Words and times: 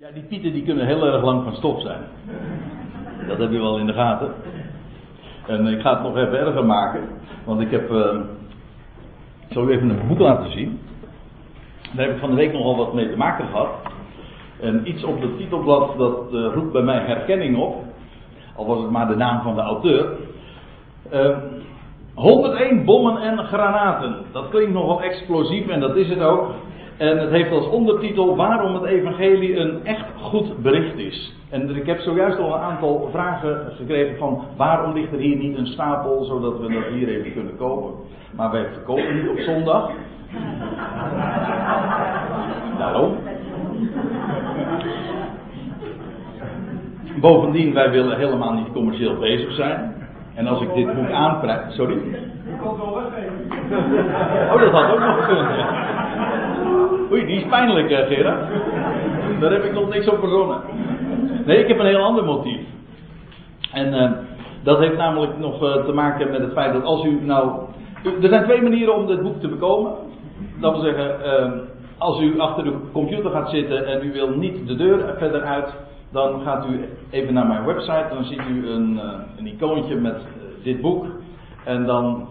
Ja, 0.00 0.10
die 0.10 0.22
pieten 0.22 0.52
die 0.52 0.62
kunnen 0.62 0.86
heel 0.86 1.06
erg 1.06 1.22
lang 1.22 1.44
van 1.44 1.54
stof 1.54 1.80
zijn. 1.80 2.02
Dat 3.28 3.38
heb 3.38 3.52
je 3.52 3.58
wel 3.58 3.78
in 3.78 3.86
de 3.86 3.92
gaten. 3.92 4.32
En 5.46 5.66
ik 5.66 5.80
ga 5.80 5.92
het 5.94 6.02
nog 6.02 6.16
even 6.16 6.38
erger 6.38 6.64
maken. 6.64 7.00
Want 7.44 7.60
ik 7.60 7.70
heb. 7.70 7.90
Uh, 7.90 8.20
ik 9.48 9.52
zal 9.52 9.68
u 9.68 9.70
even 9.70 9.90
een 9.90 10.08
boek 10.08 10.18
laten 10.18 10.52
zien. 10.52 10.80
Daar 11.92 12.06
heb 12.06 12.14
ik 12.14 12.20
van 12.20 12.30
de 12.30 12.36
week 12.36 12.52
nogal 12.52 12.76
wat 12.76 12.94
mee 12.94 13.10
te 13.10 13.16
maken 13.16 13.46
gehad. 13.46 13.68
En 14.60 14.88
iets 14.88 15.04
op 15.04 15.20
het 15.20 15.36
titelblad 15.36 15.98
dat 15.98 16.32
uh, 16.32 16.52
roept 16.54 16.72
bij 16.72 16.82
mij 16.82 16.98
herkenning 16.98 17.56
op. 17.56 17.84
Al 18.56 18.66
was 18.66 18.82
het 18.82 18.90
maar 18.90 19.08
de 19.08 19.16
naam 19.16 19.42
van 19.42 19.54
de 19.54 19.60
auteur. 19.60 20.16
Uh, 21.12 21.36
101 22.14 22.84
bommen 22.84 23.22
en 23.22 23.38
granaten. 23.38 24.16
Dat 24.32 24.48
klinkt 24.48 24.72
nogal 24.72 25.02
explosief 25.02 25.68
en 25.68 25.80
dat 25.80 25.96
is 25.96 26.08
het 26.08 26.20
ook. 26.20 26.50
En 27.00 27.18
het 27.18 27.30
heeft 27.30 27.50
als 27.50 27.68
ondertitel 27.68 28.36
waarom 28.36 28.74
het 28.74 28.84
evangelie 28.84 29.56
een 29.56 29.84
echt 29.84 30.04
goed 30.20 30.62
bericht 30.62 30.98
is. 30.98 31.34
En 31.50 31.76
ik 31.76 31.86
heb 31.86 32.00
zojuist 32.00 32.38
al 32.38 32.54
een 32.54 32.60
aantal 32.60 33.08
vragen 33.12 33.72
gekregen 33.76 34.16
van 34.16 34.42
waarom 34.56 34.92
ligt 34.92 35.12
er 35.12 35.18
hier 35.18 35.36
niet 35.36 35.58
een 35.58 35.66
stapel 35.66 36.24
zodat 36.24 36.60
we 36.60 36.72
dat 36.72 36.84
hier 36.92 37.08
even 37.08 37.32
kunnen 37.32 37.56
kopen. 37.56 37.94
Maar 38.36 38.50
wij 38.50 38.66
verkopen 38.72 39.14
niet 39.14 39.28
op 39.28 39.38
zondag. 39.38 39.90
Daarom. 42.78 43.16
Bovendien, 47.20 47.74
wij 47.74 47.90
willen 47.90 48.18
helemaal 48.18 48.52
niet 48.52 48.72
commercieel 48.72 49.16
bezig 49.16 49.52
zijn. 49.52 49.94
En 50.34 50.46
als 50.46 50.62
ik 50.62 50.74
dit 50.74 50.94
boek 50.94 51.10
aanprijs. 51.10 51.74
Sorry? 51.74 51.94
Je 51.94 52.56
komt 52.62 52.78
wel 52.78 52.94
weggeven. 52.94 53.34
Oh, 54.52 54.60
dat 54.60 54.72
had 54.72 54.92
ook 54.92 55.00
nog 55.00 55.24
gekund. 55.24 55.48
Oei, 57.10 57.26
die 57.26 57.36
is 57.36 57.46
pijnlijk, 57.48 57.90
eh, 57.90 58.06
Gerard. 58.06 58.48
Daar 59.40 59.52
heb 59.52 59.64
ik 59.64 59.72
nog 59.72 59.88
niks 59.88 60.08
op 60.08 60.18
verzonnen. 60.18 60.60
Nee, 61.44 61.58
ik 61.58 61.68
heb 61.68 61.78
een 61.78 61.86
heel 61.86 62.04
ander 62.04 62.24
motief. 62.24 62.60
En 63.72 63.94
uh, 63.94 64.10
dat 64.62 64.78
heeft 64.78 64.96
namelijk 64.96 65.38
nog 65.38 65.62
uh, 65.62 65.84
te 65.84 65.92
maken 65.92 66.30
met 66.30 66.40
het 66.40 66.52
feit 66.52 66.72
dat 66.72 66.84
als 66.84 67.04
u 67.04 67.20
nou. 67.22 67.60
Er 68.22 68.28
zijn 68.28 68.44
twee 68.44 68.62
manieren 68.62 68.94
om 68.94 69.06
dit 69.06 69.22
boek 69.22 69.40
te 69.40 69.48
bekomen. 69.48 69.92
Dat 70.60 70.72
wil 70.72 70.82
zeggen, 70.82 71.16
als 71.98 72.20
u 72.20 72.38
achter 72.40 72.64
de 72.64 72.72
computer 72.92 73.30
gaat 73.30 73.50
zitten 73.50 73.86
en 73.86 74.06
u 74.06 74.12
wil 74.12 74.28
niet 74.28 74.66
de 74.66 74.76
deur 74.76 75.14
verder 75.18 75.42
uit, 75.42 75.74
dan 76.12 76.40
gaat 76.40 76.66
u 76.66 76.88
even 77.10 77.34
naar 77.34 77.46
mijn 77.46 77.64
website. 77.64 78.06
Dan 78.14 78.24
ziet 78.24 78.42
u 78.50 78.68
een, 78.68 79.00
een 79.38 79.46
icoontje 79.46 79.94
met 79.94 80.16
dit 80.62 80.80
boek. 80.80 81.06
En 81.64 81.86
dan 81.86 82.28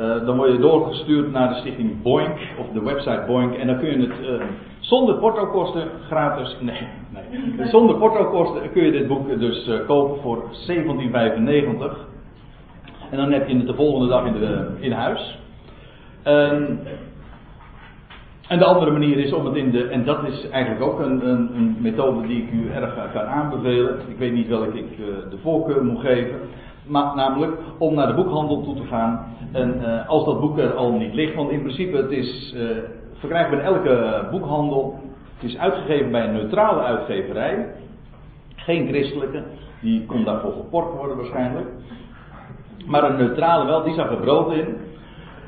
uh, 0.00 0.26
dan 0.26 0.36
word 0.36 0.52
je 0.52 0.58
doorgestuurd 0.58 1.32
naar 1.32 1.48
de 1.48 1.54
stichting 1.54 2.02
Boink, 2.02 2.38
of 2.58 2.66
de 2.72 2.82
website 2.82 3.24
Boink, 3.26 3.54
en 3.54 3.66
dan 3.66 3.78
kun 3.78 3.90
je 3.90 4.06
het 4.06 4.40
uh, 4.40 4.46
zonder 4.80 5.14
portokosten 5.14 5.88
gratis, 6.06 6.56
nee, 6.60 6.88
nee, 7.56 7.68
zonder 7.68 7.96
portokosten 7.96 8.72
kun 8.72 8.84
je 8.84 8.92
dit 8.92 9.08
boek 9.08 9.38
dus 9.38 9.68
uh, 9.68 9.86
kopen 9.86 10.20
voor 10.20 10.44
17,95. 10.68 12.10
En 13.10 13.18
dan 13.18 13.32
heb 13.32 13.48
je 13.48 13.56
het 13.56 13.66
de 13.66 13.74
volgende 13.74 14.08
dag 14.08 14.26
in, 14.26 14.32
de, 14.32 14.66
in 14.80 14.92
huis. 14.92 15.38
En, 16.22 16.80
en 18.48 18.58
de 18.58 18.64
andere 18.64 18.90
manier 18.90 19.18
is 19.18 19.32
om 19.32 19.44
het 19.44 19.54
in 19.54 19.70
de, 19.70 19.88
en 19.88 20.04
dat 20.04 20.18
is 20.26 20.48
eigenlijk 20.48 20.84
ook 20.84 21.00
een, 21.00 21.28
een, 21.28 21.50
een 21.54 21.76
methode 21.80 22.26
die 22.26 22.42
ik 22.42 22.52
u 22.52 22.70
erg 22.70 23.12
kan 23.12 23.22
aanbevelen. 23.22 23.98
Ik 24.08 24.18
weet 24.18 24.32
niet 24.32 24.48
welke 24.48 24.78
ik 24.78 24.96
de 25.30 25.38
voorkeur 25.42 25.84
moet 25.84 26.00
geven. 26.00 26.40
Namelijk 26.88 27.52
om 27.78 27.94
naar 27.94 28.06
de 28.06 28.14
boekhandel 28.14 28.62
toe 28.62 28.74
te 28.74 28.86
gaan. 28.86 29.26
En 29.52 29.80
uh, 29.80 30.08
als 30.08 30.24
dat 30.24 30.40
boek 30.40 30.58
er 30.58 30.74
al 30.74 30.92
niet 30.92 31.14
ligt, 31.14 31.34
want 31.34 31.50
in 31.50 31.60
principe 31.60 31.96
het 31.96 32.10
is 32.10 32.54
uh, 32.56 32.70
verkrijgbaar 33.14 33.58
in 33.58 33.64
elke 33.64 34.26
boekhandel. 34.30 35.00
Het 35.34 35.50
is 35.50 35.58
uitgegeven 35.58 36.10
bij 36.10 36.24
een 36.24 36.32
neutrale 36.32 36.80
uitgeverij. 36.80 37.74
Geen 38.56 38.88
christelijke, 38.88 39.42
die 39.80 40.06
kon 40.06 40.24
daarvoor 40.24 40.52
geport 40.52 40.96
worden 40.96 41.16
waarschijnlijk. 41.16 41.66
Maar 42.86 43.10
een 43.10 43.16
neutrale 43.16 43.66
wel, 43.66 43.82
die 43.82 43.94
zag 43.94 44.10
er 44.10 44.20
brood 44.20 44.52
in. 44.52 44.76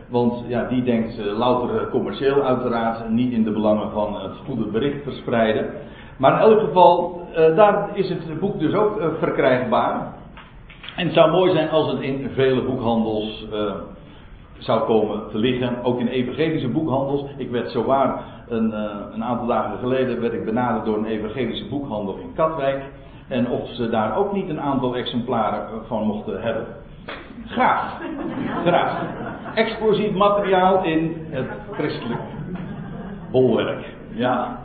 Want 0.08 0.44
ja, 0.46 0.68
die 0.68 0.82
denkt 0.82 1.18
uh, 1.18 1.38
louter 1.38 1.88
commercieel 1.88 2.42
uiteraard, 2.42 3.08
niet 3.08 3.32
in 3.32 3.44
de 3.44 3.52
belangen 3.52 3.90
van 3.90 4.20
het 4.20 4.36
goede 4.46 4.64
bericht 4.64 5.02
verspreiden. 5.02 5.70
Maar 6.16 6.32
in 6.32 6.50
elk 6.50 6.60
geval, 6.60 7.20
daar 7.34 7.88
is 7.92 8.08
het 8.08 8.40
boek 8.40 8.58
dus 8.58 8.74
ook 8.74 9.02
verkrijgbaar. 9.18 10.12
En 10.96 11.06
het 11.06 11.14
zou 11.14 11.30
mooi 11.30 11.52
zijn 11.52 11.70
als 11.70 11.92
het 11.92 12.00
in 12.00 12.30
vele 12.34 12.62
boekhandels 12.62 13.46
uh, 13.52 13.72
zou 14.58 14.86
komen 14.86 15.30
te 15.30 15.38
liggen. 15.38 15.84
Ook 15.84 16.00
in 16.00 16.06
evangelische 16.06 16.68
boekhandels. 16.68 17.24
Ik 17.36 17.50
werd 17.50 17.70
zowaar 17.70 18.24
een, 18.48 18.70
uh, 18.70 18.90
een 19.14 19.24
aantal 19.24 19.46
dagen 19.46 19.78
geleden 19.78 20.20
werd 20.20 20.32
ik 20.32 20.44
benaderd 20.44 20.84
door 20.84 20.96
een 20.98 21.06
evangelische 21.06 21.68
boekhandel 21.68 22.16
in 22.16 22.32
Katwijk. 22.34 22.82
En 23.28 23.50
of 23.50 23.68
ze 23.68 23.88
daar 23.88 24.16
ook 24.16 24.32
niet 24.32 24.48
een 24.48 24.60
aantal 24.60 24.96
exemplaren 24.96 25.86
van 25.86 26.02
mochten 26.02 26.42
hebben. 26.42 26.66
Graag. 27.46 28.00
Graag. 28.64 29.02
Explosief 29.54 30.12
materiaal 30.12 30.84
in 30.84 31.26
het 31.30 31.48
christelijk 31.72 32.20
bolwerk. 33.30 33.84
Ja. 34.14 34.63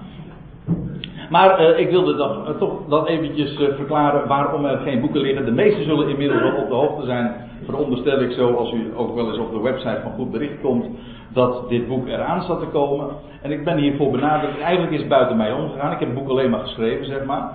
Maar 1.30 1.62
uh, 1.62 1.80
ik 1.80 1.90
wilde 1.90 2.16
dan, 2.16 2.48
uh, 2.48 2.58
toch 2.58 2.74
dat 2.88 3.08
eventjes 3.08 3.60
uh, 3.60 3.68
verklaren 3.76 4.28
waarom 4.28 4.66
er 4.66 4.78
geen 4.78 5.00
boeken 5.00 5.22
liggen. 5.22 5.46
De 5.46 5.52
meesten 5.52 5.84
zullen 5.84 6.10
inmiddels 6.10 6.42
wel 6.42 6.62
op 6.62 6.68
de 6.68 6.76
hoogte 6.76 7.06
zijn. 7.06 7.34
Veronderstel 7.66 8.22
ik 8.22 8.32
zo, 8.32 8.54
als 8.54 8.72
u 8.72 8.92
ook 8.96 9.16
wel 9.16 9.28
eens 9.28 9.38
op 9.38 9.52
de 9.52 9.62
website 9.62 10.00
van 10.04 10.12
Goed 10.12 10.32
Bericht 10.32 10.62
komt, 10.62 10.86
dat 11.34 11.70
dit 11.70 11.88
boek 11.88 12.08
eraan 12.08 12.44
zat 12.44 12.60
te 12.60 12.66
komen. 12.66 13.08
En 13.42 13.52
ik 13.52 13.64
ben 13.64 13.78
hiervoor 13.78 14.12
benaderd. 14.12 14.60
Eigenlijk 14.60 14.92
is 14.92 15.00
het 15.00 15.10
buiten 15.10 15.38
mij 15.38 15.52
omgegaan. 15.52 15.92
Ik 15.92 16.00
heb 16.00 16.10
het 16.10 16.18
boek 16.18 16.30
alleen 16.30 16.50
maar 16.50 16.60
geschreven, 16.60 17.06
zeg 17.06 17.26
maar. 17.26 17.52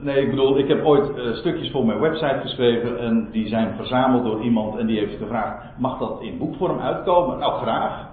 Nee, 0.00 0.22
ik 0.22 0.30
bedoel, 0.30 0.58
ik 0.58 0.68
heb 0.68 0.84
ooit 0.84 1.10
stukjes 1.32 1.70
voor 1.70 1.86
mijn 1.86 2.00
website 2.00 2.38
geschreven 2.42 2.98
en 2.98 3.28
die 3.32 3.48
zijn 3.48 3.74
verzameld 3.76 4.24
door 4.24 4.40
iemand 4.40 4.78
en 4.78 4.86
die 4.86 4.98
heeft 4.98 5.16
gevraagd: 5.16 5.56
mag 5.78 5.98
dat 5.98 6.18
in 6.20 6.38
boekvorm 6.38 6.80
uitkomen? 6.80 7.38
Nou, 7.38 7.52
graag. 7.62 8.06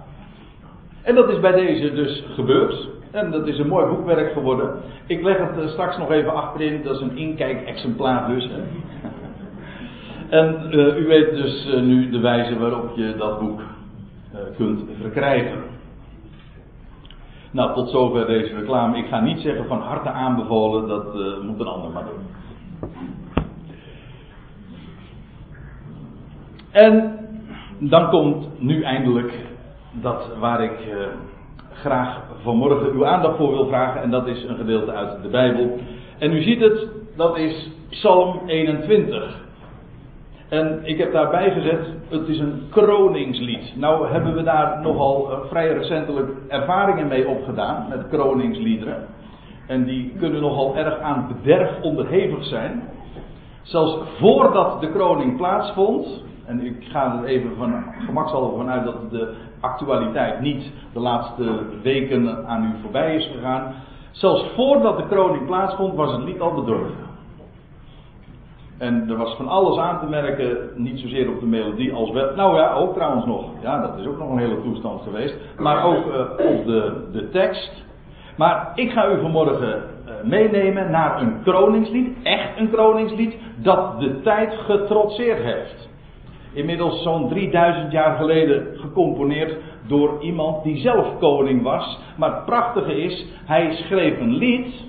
En 1.02 1.14
dat 1.14 1.28
is 1.28 1.40
bij 1.40 1.52
deze 1.52 1.94
dus 1.94 2.24
gebeurd. 2.34 2.88
En 3.10 3.30
dat 3.30 3.46
is 3.46 3.58
een 3.58 3.68
mooi 3.68 3.86
boekwerk 3.86 4.32
geworden. 4.32 4.74
Ik 5.06 5.22
leg 5.22 5.38
het 5.38 5.70
straks 5.70 5.98
nog 5.98 6.10
even 6.10 6.34
achterin. 6.34 6.82
Dat 6.82 6.94
is 6.94 7.00
een 7.00 7.16
inkijk-exemplaar 7.16 8.28
dus. 8.28 8.44
Hè. 8.44 8.60
En 10.28 10.68
uh, 10.70 10.98
u 10.98 11.06
weet 11.06 11.30
dus 11.30 11.66
uh, 11.66 11.80
nu 11.80 12.10
de 12.10 12.18
wijze 12.18 12.58
waarop 12.58 12.96
je 12.96 13.14
dat 13.18 13.40
boek 13.40 13.60
kunt 14.56 14.80
verkrijgen. 15.00 15.62
Nou, 17.50 17.74
tot 17.74 17.90
zover 17.90 18.26
deze 18.26 18.54
reclame. 18.54 18.98
Ik 18.98 19.06
ga 19.06 19.20
niet 19.20 19.40
zeggen 19.40 19.66
van 19.66 19.80
harte 19.80 20.10
aanbevolen. 20.10 20.88
Dat 20.88 21.14
moet 21.42 21.60
een 21.60 21.66
ander 21.66 21.90
maar 21.90 22.04
doen. 22.04 22.90
En 26.70 27.18
dan 27.78 28.10
komt 28.10 28.60
nu 28.60 28.82
eindelijk 28.82 29.32
dat 29.92 30.28
waar 30.38 30.62
ik 30.62 30.78
graag 31.80 32.20
vanmorgen 32.42 32.92
uw 32.92 33.06
aandacht 33.06 33.36
voor 33.36 33.50
wil 33.50 33.66
vragen. 33.66 34.02
En 34.02 34.10
dat 34.10 34.26
is 34.26 34.44
een 34.44 34.56
gedeelte 34.56 34.92
uit 34.92 35.22
de 35.22 35.28
Bijbel. 35.28 35.78
En 36.18 36.32
u 36.32 36.42
ziet 36.42 36.60
het, 36.60 36.88
dat 37.16 37.36
is 37.36 37.70
Psalm 37.90 38.40
21. 38.46 39.44
En 40.48 40.80
ik 40.82 40.98
heb 40.98 41.12
daarbij 41.12 41.50
gezet, 41.50 41.86
het 42.08 42.28
is 42.28 42.38
een 42.38 42.62
kroningslied. 42.70 43.76
Nou 43.76 44.08
hebben 44.08 44.34
we 44.34 44.42
daar 44.42 44.80
nogal 44.82 45.30
uh, 45.30 45.38
vrij 45.48 45.72
recentelijk 45.72 46.28
ervaringen 46.48 47.08
mee 47.08 47.28
opgedaan, 47.28 47.88
met 47.88 48.08
kroningsliederen. 48.08 49.06
En 49.66 49.84
die 49.84 50.12
kunnen 50.18 50.40
nogal 50.40 50.76
erg 50.76 50.98
aan 50.98 51.28
bederf 51.28 51.70
onderhevig 51.82 52.44
zijn. 52.44 52.82
Zelfs 53.62 53.98
voordat 54.18 54.80
de 54.80 54.90
kroning 54.90 55.36
plaatsvond, 55.36 56.24
en 56.46 56.64
ik 56.64 56.84
ga 56.88 57.18
er 57.18 57.24
even 57.24 57.56
van 57.56 57.84
gemakshalve 58.06 58.56
vanuit 58.56 58.84
dat 58.84 59.10
de 59.10 59.34
actualiteit 59.60 60.40
niet 60.40 60.72
de 60.92 61.00
laatste 61.00 61.58
weken 61.82 62.46
aan 62.46 62.64
u 62.64 62.80
voorbij 62.82 63.16
is 63.16 63.30
gegaan. 63.34 63.74
Zelfs 64.10 64.44
voordat 64.54 64.96
de 64.96 65.06
kroning 65.06 65.46
plaatsvond, 65.46 65.94
was 65.94 66.12
het 66.12 66.22
lied 66.22 66.40
al 66.40 66.54
bedorven. 66.54 67.04
En 68.78 69.08
er 69.08 69.16
was 69.16 69.36
van 69.36 69.48
alles 69.48 69.78
aan 69.78 70.00
te 70.00 70.06
merken, 70.06 70.56
niet 70.74 70.98
zozeer 70.98 71.30
op 71.30 71.40
de 71.40 71.46
melodie 71.46 71.92
als 71.92 72.10
wel. 72.10 72.34
Nou 72.34 72.56
ja, 72.56 72.72
ook 72.72 72.94
trouwens 72.94 73.26
nog. 73.26 73.44
Ja, 73.62 73.80
dat 73.80 73.98
is 73.98 74.06
ook 74.06 74.18
nog 74.18 74.30
een 74.30 74.38
hele 74.38 74.62
toestand 74.62 75.02
geweest. 75.02 75.34
Maar 75.58 75.84
ook 75.84 76.06
uh, 76.06 76.20
op 76.20 76.66
de, 76.66 77.08
de 77.12 77.28
tekst. 77.30 77.84
Maar 78.36 78.72
ik 78.74 78.90
ga 78.90 79.08
u 79.08 79.20
vanmorgen 79.20 79.74
uh, 79.74 80.12
meenemen 80.22 80.90
naar 80.90 81.20
een 81.20 81.42
kroningslied, 81.42 82.16
echt 82.22 82.58
een 82.58 82.70
kroningslied, 82.70 83.34
dat 83.56 84.00
de 84.00 84.20
tijd 84.20 84.54
getrotseerd 84.54 85.42
heeft 85.42 85.88
inmiddels 86.56 87.02
zo'n 87.02 87.28
3000 87.28 87.92
jaar 87.92 88.16
geleden 88.16 88.66
gecomponeerd 88.78 89.56
door 89.86 90.22
iemand 90.22 90.64
die 90.64 90.76
zelf 90.76 91.18
koning 91.18 91.62
was. 91.62 91.98
Maar 92.16 92.34
het 92.34 92.44
prachtige 92.44 92.96
is, 92.96 93.26
hij 93.44 93.74
schreef 93.74 94.20
een 94.20 94.34
lied, 94.34 94.84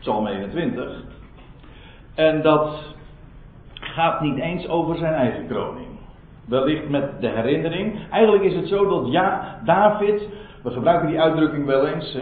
Psalm 0.00 0.26
21, 0.26 1.02
en 2.14 2.42
dat 2.42 2.94
gaat 3.74 4.20
niet 4.20 4.38
eens 4.38 4.68
over 4.68 4.96
zijn 4.96 5.14
eigen 5.14 5.46
kroning. 5.46 5.86
Wellicht 6.48 6.88
met 6.88 7.20
de 7.20 7.28
herinnering. 7.28 8.10
Eigenlijk 8.10 8.44
is 8.44 8.54
het 8.54 8.68
zo 8.68 8.88
dat 8.88 9.12
ja, 9.12 9.58
David, 9.64 10.28
we 10.62 10.70
gebruiken 10.70 11.08
die 11.08 11.20
uitdrukking 11.20 11.66
wel 11.66 11.86
eens. 11.86 12.18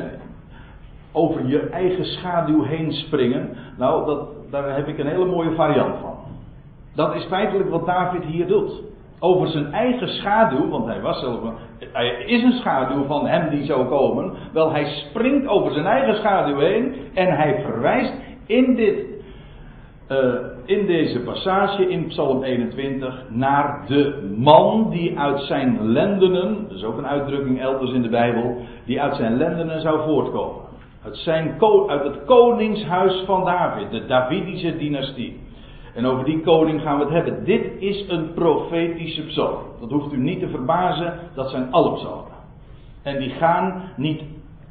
Over 1.12 1.46
je 1.46 1.60
eigen 1.68 2.04
schaduw 2.04 2.62
heen 2.62 2.92
springen. 2.92 3.56
Nou, 3.76 4.06
dat, 4.06 4.28
daar 4.50 4.76
heb 4.76 4.88
ik 4.88 4.98
een 4.98 5.06
hele 5.06 5.24
mooie 5.24 5.54
variant 5.54 5.98
van. 6.00 6.31
Dat 6.94 7.14
is 7.14 7.24
feitelijk 7.24 7.70
wat 7.70 7.86
David 7.86 8.24
hier 8.24 8.46
doet. 8.46 8.82
Over 9.20 9.48
zijn 9.48 9.72
eigen 9.72 10.08
schaduw, 10.08 10.68
want 10.68 10.86
hij 10.86 11.00
was 11.00 11.20
zelf 11.20 11.42
een, 11.42 11.54
hij 11.92 12.24
is 12.26 12.42
een 12.42 12.52
schaduw 12.52 13.04
van 13.04 13.26
hem 13.26 13.50
die 13.50 13.64
zou 13.64 13.86
komen. 13.86 14.32
Wel, 14.52 14.72
hij 14.72 14.84
springt 14.84 15.46
over 15.46 15.72
zijn 15.72 15.86
eigen 15.86 16.14
schaduw 16.14 16.58
heen 16.58 16.94
en 17.14 17.36
hij 17.36 17.60
verwijst 17.62 18.12
in, 18.46 18.74
dit, 18.74 19.04
uh, 20.08 20.34
in 20.64 20.86
deze 20.86 21.20
passage 21.20 21.88
in 21.88 22.06
Psalm 22.06 22.42
21 22.42 23.24
naar 23.28 23.84
de 23.86 24.32
man 24.36 24.90
die 24.90 25.18
uit 25.18 25.40
zijn 25.40 25.92
lendenen, 25.92 26.66
dat 26.68 26.76
is 26.76 26.84
ook 26.84 26.98
een 26.98 27.06
uitdrukking 27.06 27.60
elders 27.60 27.92
in 27.92 28.02
de 28.02 28.08
Bijbel, 28.08 28.56
die 28.84 29.00
uit 29.00 29.14
zijn 29.14 29.36
lendenen 29.36 29.80
zou 29.80 30.04
voortkomen. 30.04 30.62
Uit, 31.04 31.16
zijn, 31.16 31.54
uit 31.86 32.04
het 32.04 32.24
koningshuis 32.24 33.22
van 33.26 33.44
David, 33.44 33.90
de 33.90 34.06
Davidische 34.06 34.76
dynastie. 34.76 35.41
En 35.94 36.06
over 36.06 36.24
die 36.24 36.40
koning 36.40 36.80
gaan 36.82 36.98
we 36.98 37.04
het 37.04 37.12
hebben. 37.12 37.44
Dit 37.44 37.72
is 37.78 38.08
een 38.08 38.32
profetische 38.34 39.22
psalm. 39.22 39.58
Dat 39.80 39.90
hoeft 39.90 40.12
u 40.12 40.18
niet 40.18 40.40
te 40.40 40.48
verbazen, 40.48 41.18
dat 41.34 41.50
zijn 41.50 41.72
alle 41.72 41.92
psalmen. 41.92 42.32
En 43.02 43.18
die 43.18 43.30
gaan 43.30 43.82
niet 43.96 44.22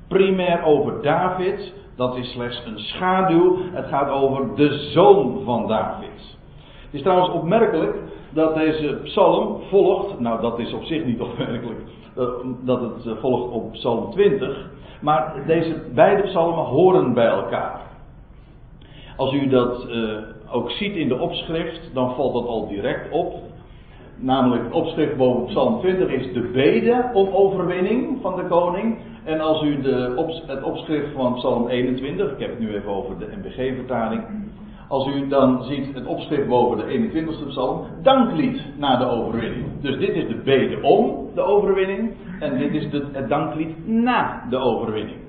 primair 0.08 0.64
over 0.64 1.02
David, 1.02 1.74
dat 1.96 2.16
is 2.16 2.32
slechts 2.32 2.64
een 2.66 2.80
schaduw. 2.80 3.58
Het 3.72 3.86
gaat 3.86 4.10
over 4.10 4.56
de 4.56 4.90
zoon 4.94 5.42
van 5.44 5.68
David. 5.68 6.38
Het 6.86 6.94
is 6.94 7.02
trouwens 7.02 7.30
opmerkelijk 7.30 7.96
dat 8.34 8.56
deze 8.56 9.00
psalm 9.04 9.62
volgt, 9.70 10.20
nou 10.20 10.42
dat 10.42 10.60
is 10.60 10.74
op 10.74 10.84
zich 10.84 11.06
niet 11.06 11.22
opmerkelijk, 11.32 11.80
eh, 12.16 12.24
dat 12.62 12.82
het 12.82 13.06
eh, 13.06 13.14
volgt 13.22 13.54
op 13.54 13.72
psalm 13.72 14.12
20, 14.12 14.70
maar 15.02 15.34
deze 15.48 15.82
beide 15.94 16.22
psalmen 16.22 16.66
horen 16.66 17.14
bij 17.14 17.28
elkaar. 17.28 17.82
Als 19.18 19.34
u 19.34 19.48
dat 19.48 19.86
uh, 19.90 20.18
ook 20.52 20.72
ziet 20.72 20.96
in 20.96 21.08
de 21.08 21.20
opschrift, 21.20 21.90
dan 21.94 22.16
valt 22.16 22.34
dat 22.34 22.46
al 22.46 22.68
direct 22.68 23.12
op. 23.12 23.34
Namelijk, 24.16 24.64
het 24.64 24.74
opschrift 24.74 25.18
boven 25.18 25.46
Psalm 25.46 25.80
20 25.80 26.10
is 26.10 26.34
de 26.34 26.50
bede 26.54 27.10
om 27.14 27.28
overwinning 27.28 28.22
van 28.22 28.36
de 28.36 28.48
koning. 28.48 28.98
En 29.24 29.40
als 29.40 29.64
u 29.64 29.82
de, 29.82 30.30
het 30.48 30.64
opschrift 30.64 31.12
van 31.14 31.34
Psalm 31.34 31.68
21, 31.68 32.32
ik 32.32 32.40
heb 32.40 32.50
het 32.50 32.60
nu 32.60 32.76
even 32.76 32.92
over 32.92 33.20
de 33.20 33.28
MBG-vertaling. 33.38 34.24
Als 34.88 35.08
u 35.08 35.28
dan 35.28 35.64
ziet 35.64 35.94
het 35.94 36.06
opschrift 36.06 36.48
boven 36.48 36.78
de 36.78 37.10
21ste 37.12 37.48
psalm, 37.48 37.86
danklied 38.02 38.62
na 38.78 38.98
de 38.98 39.06
overwinning. 39.06 39.66
Dus 39.82 39.98
dit 39.98 40.16
is 40.16 40.28
de 40.28 40.42
bede 40.44 40.82
om 40.82 41.30
de 41.36 41.42
overwinning. 41.42 42.12
En 42.40 42.58
dit 42.58 42.74
is 42.74 42.88
het 43.12 43.30
danklied 43.30 43.88
na 43.88 44.44
de 44.50 44.58
overwinning. 44.58 45.21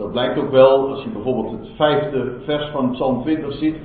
Dat 0.00 0.12
blijkt 0.12 0.38
ook 0.38 0.50
wel 0.50 0.88
als 0.88 1.02
je 1.02 1.10
bijvoorbeeld 1.10 1.50
het 1.50 1.68
vijfde 1.76 2.32
vers 2.44 2.70
van 2.70 2.90
Psalm 2.90 3.22
20 3.22 3.52
ziet. 3.52 3.76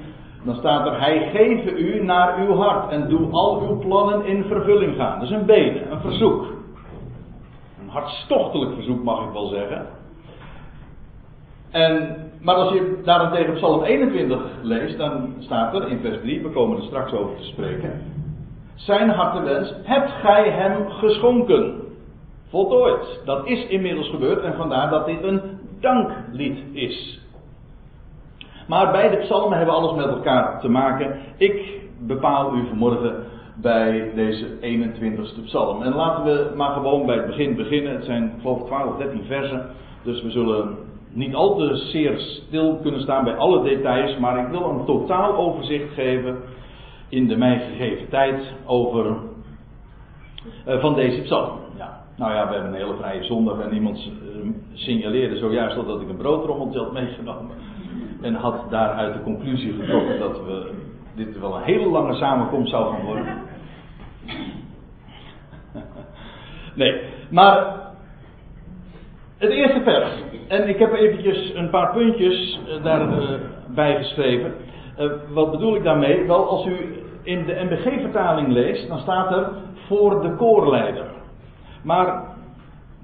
Dan 0.44 0.56
staat 0.56 0.86
er: 0.86 1.00
Hij 1.00 1.30
geeft 1.34 1.80
u 1.80 2.04
naar 2.04 2.40
uw 2.40 2.54
hart 2.56 2.92
en 2.92 3.10
doe 3.10 3.32
al 3.32 3.62
uw 3.62 3.78
plannen 3.78 4.26
in 4.26 4.44
vervulling 4.44 4.96
gaan. 4.96 5.20
Dat 5.20 5.30
is 5.30 5.36
een 5.36 5.46
bede, 5.46 5.82
een 5.90 6.00
verzoek. 6.00 6.46
Een 7.82 7.90
hartstochtelijk 7.90 8.74
verzoek 8.74 9.04
mag 9.04 9.26
ik 9.26 9.32
wel 9.34 9.48
zeggen. 9.48 9.86
En, 11.72 12.18
maar 12.42 12.56
als 12.56 12.74
je 12.74 13.02
daarentegen 13.04 13.54
Psalm 13.54 13.84
21 13.84 14.42
leest, 14.62 14.98
dan 14.98 15.34
staat 15.40 15.74
er 15.74 15.88
in 15.88 16.00
vers 16.00 16.20
3, 16.22 16.42
we 16.42 16.50
komen 16.50 16.78
er 16.78 16.84
straks 16.84 17.14
over 17.14 17.36
te 17.36 17.44
spreken. 17.44 18.02
Zijn 18.76 19.10
hartewens 19.10 19.74
hebt 19.84 20.12
gij 20.12 20.50
hem 20.50 20.90
geschonken. 20.90 21.82
Voltooid. 22.50 23.22
Dat 23.26 23.46
is 23.46 23.68
inmiddels 23.68 24.10
gebeurd 24.10 24.44
en 24.44 24.56
vandaar 24.56 24.90
dat 24.90 25.06
dit 25.06 25.24
een 25.24 25.55
danklied 25.86 26.60
is. 26.72 27.20
Maar 28.68 28.92
beide 28.92 29.18
psalmen 29.18 29.58
hebben 29.58 29.76
alles 29.76 29.96
met 29.96 30.06
elkaar 30.06 30.60
te 30.60 30.70
maken. 30.70 31.16
Ik 31.38 31.80
bepaal 32.00 32.56
u 32.56 32.68
vanmorgen 32.68 33.24
bij 33.56 34.12
deze 34.16 34.46
21ste 34.62 35.44
psalm. 35.44 35.82
En 35.82 35.94
laten 35.94 36.24
we 36.24 36.52
maar 36.56 36.72
gewoon 36.72 37.06
bij 37.06 37.16
het 37.16 37.26
begin 37.26 37.56
beginnen. 37.56 37.94
Het 37.94 38.06
zijn 38.06 38.34
geloof 38.42 38.60
ik 38.60 38.66
12 38.66 38.92
of 38.92 38.98
13 38.98 39.24
versen. 39.24 39.66
Dus 40.04 40.22
we 40.22 40.32
zullen 40.32 40.76
niet 41.10 41.36
al 41.36 41.56
te 41.56 41.76
zeer 41.76 42.20
stil 42.20 42.80
kunnen 42.82 43.02
staan 43.02 43.24
bij 43.24 43.36
alle 43.36 43.64
details. 43.64 44.18
Maar 44.18 44.46
ik 44.46 44.48
wil 44.48 44.70
een 44.70 44.86
totaal 44.86 45.36
overzicht 45.38 45.94
geven 45.94 46.38
in 47.10 47.28
de 47.28 47.38
mij 47.38 47.60
gegeven 47.60 48.10
tijd 48.10 48.54
over 48.66 49.06
uh, 50.68 50.80
van 50.80 50.96
deze 50.96 51.22
psalm. 51.22 51.65
Nou 52.18 52.34
ja, 52.34 52.48
we 52.48 52.54
hebben 52.54 52.74
een 52.74 52.80
hele 52.80 52.96
vrije 52.96 53.24
zondag 53.24 53.60
en 53.60 53.74
iemand 53.74 53.98
uh, 53.98 54.50
signaleerde 54.74 55.38
zojuist 55.38 55.78
al 55.78 55.86
dat 55.86 56.02
ik 56.02 56.10
een 56.10 56.18
broodrommeltje 56.18 56.80
had 56.80 56.92
meegenomen. 56.92 57.56
En 58.22 58.34
had 58.34 58.70
daaruit 58.70 59.14
de 59.14 59.22
conclusie 59.22 59.74
getrokken 59.74 60.20
dat 60.20 60.46
we 60.46 60.72
dit 61.16 61.40
wel 61.40 61.56
een 61.56 61.64
hele 61.64 61.90
lange 61.90 62.14
samenkomst 62.14 62.70
zou 62.70 62.94
gaan 62.96 63.06
worden. 63.06 63.26
Nee, 66.76 67.02
maar 67.30 67.76
het 69.38 69.52
eerste 69.52 69.82
vers. 69.82 70.10
En 70.48 70.70
ik 70.70 70.80
heb 70.80 70.94
eventjes 70.94 71.54
een 71.54 71.70
paar 71.70 71.94
puntjes 71.94 72.60
uh, 72.68 72.84
daarbij 72.84 73.98
geschreven. 73.98 74.54
wat 75.30 75.52
bedoel 75.52 75.76
ik 75.76 75.84
daarmee? 75.84 76.28
Wel, 76.28 76.50
als 76.50 76.66
u 76.66 77.04
in 77.24 77.46
de 77.46 77.64
MBG-vertaling 77.64 78.48
leest, 78.48 78.88
dan 78.88 79.00
staat 79.00 79.32
er 79.32 79.50
voor 79.88 80.22
de 80.22 80.36
koorleider. 80.36 81.06
Maar 81.86 82.24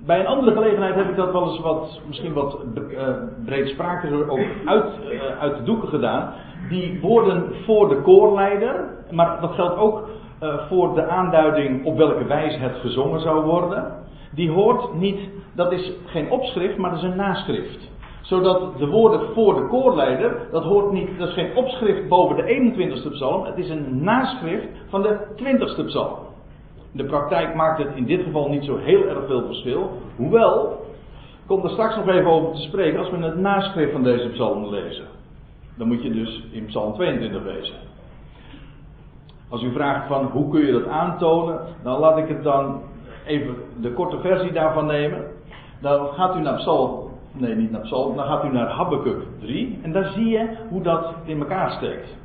bij 0.05 0.19
een 0.19 0.27
andere 0.27 0.51
gelegenheid 0.51 0.95
heb 0.95 1.09
ik 1.09 1.15
dat 1.15 1.31
wel 1.31 1.49
eens 1.49 1.59
wat, 1.59 2.01
misschien 2.07 2.33
wat 2.33 2.57
uh, 2.75 3.07
breedsprakiger 3.45 4.29
ook 4.29 4.45
uit, 4.65 4.85
uh, 5.11 5.21
uit 5.39 5.57
de 5.57 5.63
doeken 5.63 5.87
gedaan. 5.87 6.33
Die 6.69 6.99
woorden 7.01 7.55
voor 7.65 7.89
de 7.89 8.01
koorleider, 8.01 8.85
maar 9.11 9.41
dat 9.41 9.51
geldt 9.51 9.77
ook 9.77 10.09
uh, 10.43 10.67
voor 10.67 10.95
de 10.95 11.07
aanduiding 11.07 11.85
op 11.85 11.97
welke 11.97 12.25
wijze 12.25 12.57
het 12.57 12.75
gezongen 12.75 13.19
zou 13.19 13.45
worden. 13.45 13.93
Die 14.35 14.51
hoort 14.51 14.93
niet, 14.93 15.19
dat 15.55 15.71
is 15.71 15.93
geen 16.05 16.29
opschrift, 16.29 16.77
maar 16.77 16.89
dat 16.89 16.99
is 16.99 17.09
een 17.09 17.15
naschrift 17.15 17.89
zodat 18.21 18.77
de 18.77 18.87
woorden 18.87 19.33
voor 19.33 19.55
de 19.55 19.67
koorleider, 19.67 20.47
dat 20.51 20.63
hoort 20.63 20.91
niet, 20.91 21.09
dat 21.17 21.27
is 21.27 21.33
geen 21.33 21.55
opschrift 21.55 22.07
boven 22.07 22.35
de 22.35 22.73
21ste 22.73 23.11
psalm, 23.11 23.45
het 23.45 23.57
is 23.57 23.69
een 23.69 24.03
naschrift 24.03 24.67
van 24.89 25.01
de 25.01 25.17
20ste 25.35 25.85
psalm. 25.85 26.30
De 26.91 27.03
praktijk 27.03 27.55
maakt 27.55 27.77
het 27.77 27.95
in 27.95 28.05
dit 28.05 28.23
geval 28.23 28.49
niet 28.49 28.63
zo 28.63 28.77
heel 28.77 29.07
erg 29.07 29.25
veel 29.27 29.45
verschil, 29.45 29.91
hoewel, 30.15 30.85
ik 31.41 31.47
kom 31.47 31.63
er 31.63 31.69
straks 31.69 31.95
nog 31.95 32.07
even 32.07 32.31
over 32.31 32.55
te 32.55 32.61
spreken, 32.61 32.99
als 32.99 33.09
we 33.09 33.17
het 33.17 33.37
naschrift 33.37 33.91
van 33.91 34.03
deze 34.03 34.29
psalm 34.29 34.69
lezen. 34.69 35.05
Dan 35.77 35.87
moet 35.87 36.03
je 36.03 36.11
dus 36.11 36.43
in 36.51 36.65
psalm 36.65 36.93
22 36.93 37.43
lezen. 37.43 37.75
Als 39.49 39.63
u 39.63 39.71
vraagt 39.71 40.07
van 40.07 40.25
hoe 40.25 40.49
kun 40.49 40.65
je 40.65 40.71
dat 40.71 40.87
aantonen, 40.87 41.59
dan 41.83 41.99
laat 41.99 42.17
ik 42.17 42.27
het 42.27 42.43
dan 42.43 42.81
even 43.25 43.55
de 43.81 43.91
korte 43.91 44.19
versie 44.19 44.51
daarvan 44.51 44.85
nemen. 44.85 45.25
Dan 45.81 46.07
gaat 46.07 46.35
u 46.35 46.39
naar 46.39 46.55
psalm 46.55 47.11
Nee, 47.33 47.55
niet 47.55 47.71
naar 47.71 47.81
Psalm. 47.81 48.15
Dan 48.15 48.25
gaat 48.25 48.45
u 48.45 48.51
naar 48.51 48.67
Habakkuk 48.67 49.21
3. 49.39 49.79
En 49.81 49.91
daar 49.91 50.11
zie 50.11 50.27
je 50.27 50.47
hoe 50.69 50.81
dat 50.81 51.13
in 51.23 51.39
elkaar 51.39 51.71
steekt. 51.71 52.17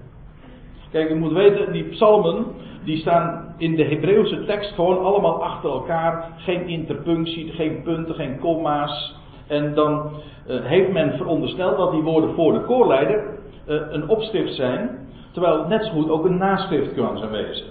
Kijk, 0.90 1.10
u 1.10 1.14
moet 1.14 1.32
weten, 1.32 1.72
die 1.72 1.84
psalmen, 1.84 2.46
die 2.84 2.98
staan 2.98 3.45
in 3.56 3.76
de 3.76 3.84
Hebreeuwse 3.84 4.44
tekst 4.44 4.74
gewoon 4.74 5.04
allemaal 5.04 5.44
achter 5.44 5.70
elkaar. 5.70 6.32
Geen 6.36 6.68
interpunctie, 6.68 7.52
geen 7.52 7.82
punten, 7.82 8.14
geen 8.14 8.38
komma's. 8.38 9.14
En 9.46 9.74
dan 9.74 10.10
uh, 10.48 10.64
heeft 10.64 10.92
men 10.92 11.16
verondersteld 11.16 11.76
dat 11.76 11.92
die 11.92 12.02
woorden 12.02 12.34
voor 12.34 12.52
de 12.52 12.60
koorleider 12.60 13.24
uh, 13.68 13.80
een 13.90 14.08
opschrift 14.08 14.54
zijn. 14.54 15.08
Terwijl 15.32 15.66
net 15.66 15.84
zo 15.84 15.90
goed 15.90 16.10
ook 16.10 16.24
een 16.24 16.38
naschrift 16.38 16.94
kan 16.94 17.18
zijn 17.18 17.30
wezen. 17.30 17.66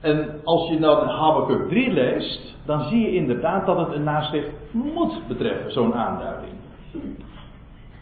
En 0.00 0.40
als 0.44 0.68
je 0.70 0.78
dan 0.78 1.08
Habakkuk 1.08 1.68
3 1.68 1.92
leest, 1.92 2.56
dan 2.66 2.88
zie 2.88 3.00
je 3.00 3.14
inderdaad 3.14 3.66
dat 3.66 3.78
het 3.78 3.92
een 3.92 4.04
naschrift 4.04 4.50
moet 4.70 5.26
betreffen, 5.28 5.72
zo'n 5.72 5.94
aanduiding. 5.94 6.52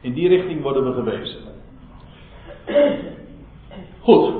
In 0.01 0.13
die 0.13 0.29
richting 0.29 0.63
worden 0.63 0.85
we 0.85 0.93
gewezen. 0.93 1.41
Goed. 4.01 4.33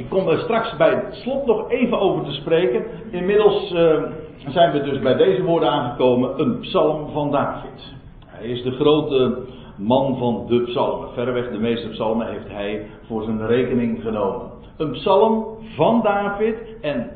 Ik 0.00 0.08
kom 0.08 0.28
er 0.28 0.38
straks 0.38 0.76
bij 0.76 0.90
het 0.90 1.14
slot 1.14 1.46
nog 1.46 1.70
even 1.70 2.00
over 2.00 2.24
te 2.24 2.32
spreken. 2.32 2.84
Inmiddels 3.10 3.72
uh, 3.72 4.02
zijn 4.48 4.72
we 4.72 4.82
dus 4.82 4.98
bij 4.98 5.14
deze 5.14 5.42
woorden 5.42 5.70
aangekomen. 5.70 6.40
Een 6.40 6.58
psalm 6.60 7.10
van 7.12 7.30
David. 7.30 7.94
Hij 8.26 8.46
is 8.46 8.62
de 8.62 8.70
grote 8.70 9.38
man 9.76 10.18
van 10.18 10.46
de 10.46 10.62
psalmen. 10.62 11.08
Verreweg 11.12 11.50
de 11.50 11.58
meeste 11.58 11.88
psalmen 11.88 12.26
heeft 12.26 12.48
hij 12.48 12.86
voor 13.06 13.22
zijn 13.22 13.46
rekening 13.46 14.02
genomen. 14.02 14.50
Een 14.76 14.90
psalm 14.90 15.46
van 15.76 16.00
David 16.02 16.56
en 16.80 17.10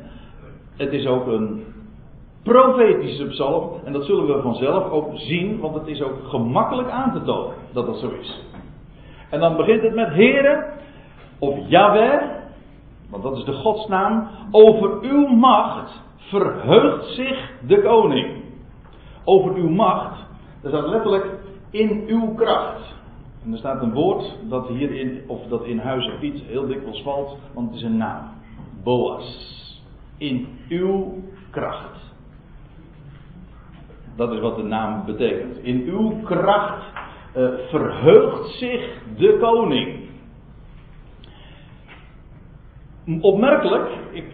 het 0.77 0.93
is 0.93 1.07
ook 1.07 1.27
een 1.27 1.63
profetische 2.43 3.25
psalm. 3.25 3.69
En 3.83 3.93
dat 3.93 4.05
zullen 4.05 4.27
we 4.27 4.41
vanzelf 4.41 4.89
ook 4.89 5.09
zien, 5.13 5.59
want 5.59 5.75
het 5.75 5.87
is 5.87 6.01
ook 6.01 6.27
gemakkelijk 6.27 6.89
aan 6.89 7.13
te 7.13 7.21
tonen 7.21 7.55
dat 7.73 7.85
dat 7.85 7.97
zo 7.97 8.09
is. 8.21 8.43
En 9.29 9.39
dan 9.39 9.55
begint 9.55 9.81
het 9.81 9.95
met 9.95 10.07
Here 10.07 10.65
of 11.39 11.55
Yahweh, 11.67 12.43
want 13.09 13.23
dat 13.23 13.37
is 13.37 13.43
de 13.43 13.53
godsnaam. 13.53 14.27
Over 14.51 15.01
uw 15.01 15.27
macht 15.27 16.03
verheugt 16.17 17.05
zich 17.05 17.51
de 17.67 17.81
koning. 17.81 18.43
Over 19.23 19.53
uw 19.53 19.69
macht, 19.69 20.23
Er 20.61 20.71
staat 20.71 20.87
letterlijk 20.87 21.25
in 21.69 22.03
uw 22.07 22.33
kracht. 22.33 22.93
En 23.43 23.51
er 23.51 23.57
staat 23.57 23.81
een 23.81 23.93
woord 23.93 24.35
dat 24.49 24.67
hierin, 24.67 25.21
of 25.27 25.47
dat 25.47 25.63
in 25.63 25.79
Huizen 25.79 26.19
Piet 26.19 26.41
heel 26.41 26.67
dikwijls 26.67 27.01
valt, 27.01 27.37
want 27.53 27.67
het 27.67 27.77
is 27.77 27.83
een 27.83 27.97
naam. 27.97 28.29
Boas. 28.83 29.53
In 30.17 30.47
uw 30.69 31.13
kracht. 31.49 32.13
Dat 34.15 34.31
is 34.31 34.39
wat 34.39 34.55
de 34.55 34.63
naam 34.63 35.05
betekent. 35.05 35.57
In 35.57 35.81
uw 35.81 36.21
kracht 36.23 36.83
uh, 37.37 37.49
verheugt 37.69 38.49
zich 38.49 39.01
de 39.17 39.37
koning. 39.39 40.04
Opmerkelijk, 43.21 43.89
ik, 44.11 44.25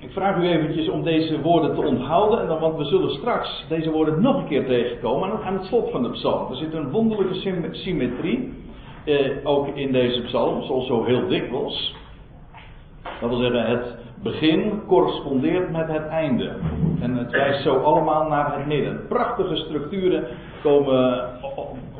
ik 0.00 0.10
vraag 0.10 0.36
u 0.36 0.48
eventjes 0.48 0.88
om 0.88 1.02
deze 1.02 1.40
woorden 1.40 1.74
te 1.74 1.80
onthouden, 1.80 2.40
en 2.40 2.46
dan, 2.46 2.58
want 2.58 2.76
we 2.76 2.84
zullen 2.84 3.10
straks 3.10 3.64
deze 3.68 3.90
woorden 3.90 4.22
nog 4.22 4.36
een 4.36 4.46
keer 4.46 4.66
tegenkomen 4.66 5.42
aan 5.44 5.54
het 5.54 5.64
slot 5.64 5.90
van 5.90 6.02
de 6.02 6.10
psalm. 6.10 6.50
Er 6.50 6.56
zit 6.56 6.74
een 6.74 6.90
wonderlijke 6.90 7.68
symmetrie, 7.70 8.54
eh, 9.04 9.30
ook 9.44 9.66
in 9.66 9.92
deze 9.92 10.22
psalm, 10.22 10.62
zoals 10.62 10.86
zo 10.86 11.04
heel 11.04 11.28
dikwijls. 11.28 11.94
Dat 13.20 13.28
wil 13.28 13.38
zeggen, 13.38 13.66
het 13.66 13.96
begin 14.22 14.82
correspondeert 14.86 15.72
met 15.72 15.88
het 15.88 16.06
einde. 16.06 16.52
En 17.00 17.16
het 17.16 17.30
wijst 17.30 17.62
zo 17.62 17.76
allemaal 17.76 18.28
naar 18.28 18.56
het 18.56 18.66
midden. 18.66 19.06
Prachtige 19.08 19.56
structuren 19.56 20.24
komen, 20.62 21.28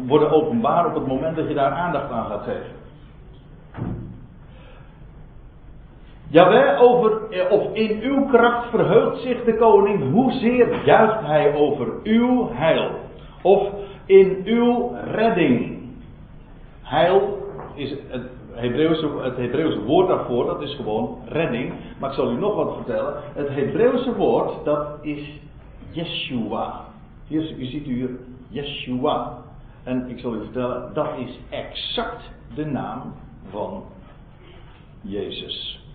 worden 0.07 0.31
openbaar 0.31 0.87
op 0.87 0.95
het 0.95 1.07
moment 1.07 1.37
dat 1.37 1.49
je 1.49 1.55
daar 1.55 1.71
aandacht 1.71 2.11
aan 2.11 2.27
gaat 2.27 2.43
geven. 2.43 2.86
Jawel, 6.29 6.77
over, 6.77 7.31
eh, 7.31 7.53
of 7.53 7.75
in 7.75 8.01
uw 8.03 8.27
kracht 8.27 8.71
verheugt 8.71 9.21
zich 9.21 9.45
de 9.45 9.57
koning, 9.57 10.13
hoezeer 10.13 10.85
juicht 10.85 11.21
hij 11.21 11.55
over 11.55 11.93
uw 12.03 12.49
heil. 12.53 12.91
Of 13.43 13.69
in 14.07 14.43
uw 14.45 14.97
redding. 15.05 15.79
Heil 16.83 17.39
is 17.75 17.91
het 18.09 18.23
Hebreeuwse, 18.53 19.09
het 19.23 19.37
Hebreeuwse 19.37 19.85
woord 19.85 20.09
daarvoor, 20.09 20.47
dat 20.47 20.63
is 20.63 20.75
gewoon 20.75 21.19
redding. 21.29 21.73
Maar 21.99 22.11
ik 22.11 22.17
zal 22.17 22.31
u 22.31 22.39
nog 22.39 22.55
wat 22.55 22.75
vertellen. 22.75 23.15
Het 23.35 23.49
Hebreeuwse 23.49 24.15
woord, 24.15 24.65
dat 24.65 24.89
is 25.03 25.41
Yeshua. 25.91 26.85
Hier, 27.27 27.59
u 27.59 27.65
ziet 27.65 27.85
hier 27.85 28.11
Yeshua. 28.49 29.39
En 29.85 30.09
ik 30.09 30.19
zal 30.19 30.35
u 30.35 30.39
vertellen, 30.39 30.95
dat 30.95 31.09
is 31.19 31.39
exact 31.51 32.31
de 32.55 32.65
naam 32.65 33.15
van 33.51 33.85
Jezus. 35.01 35.86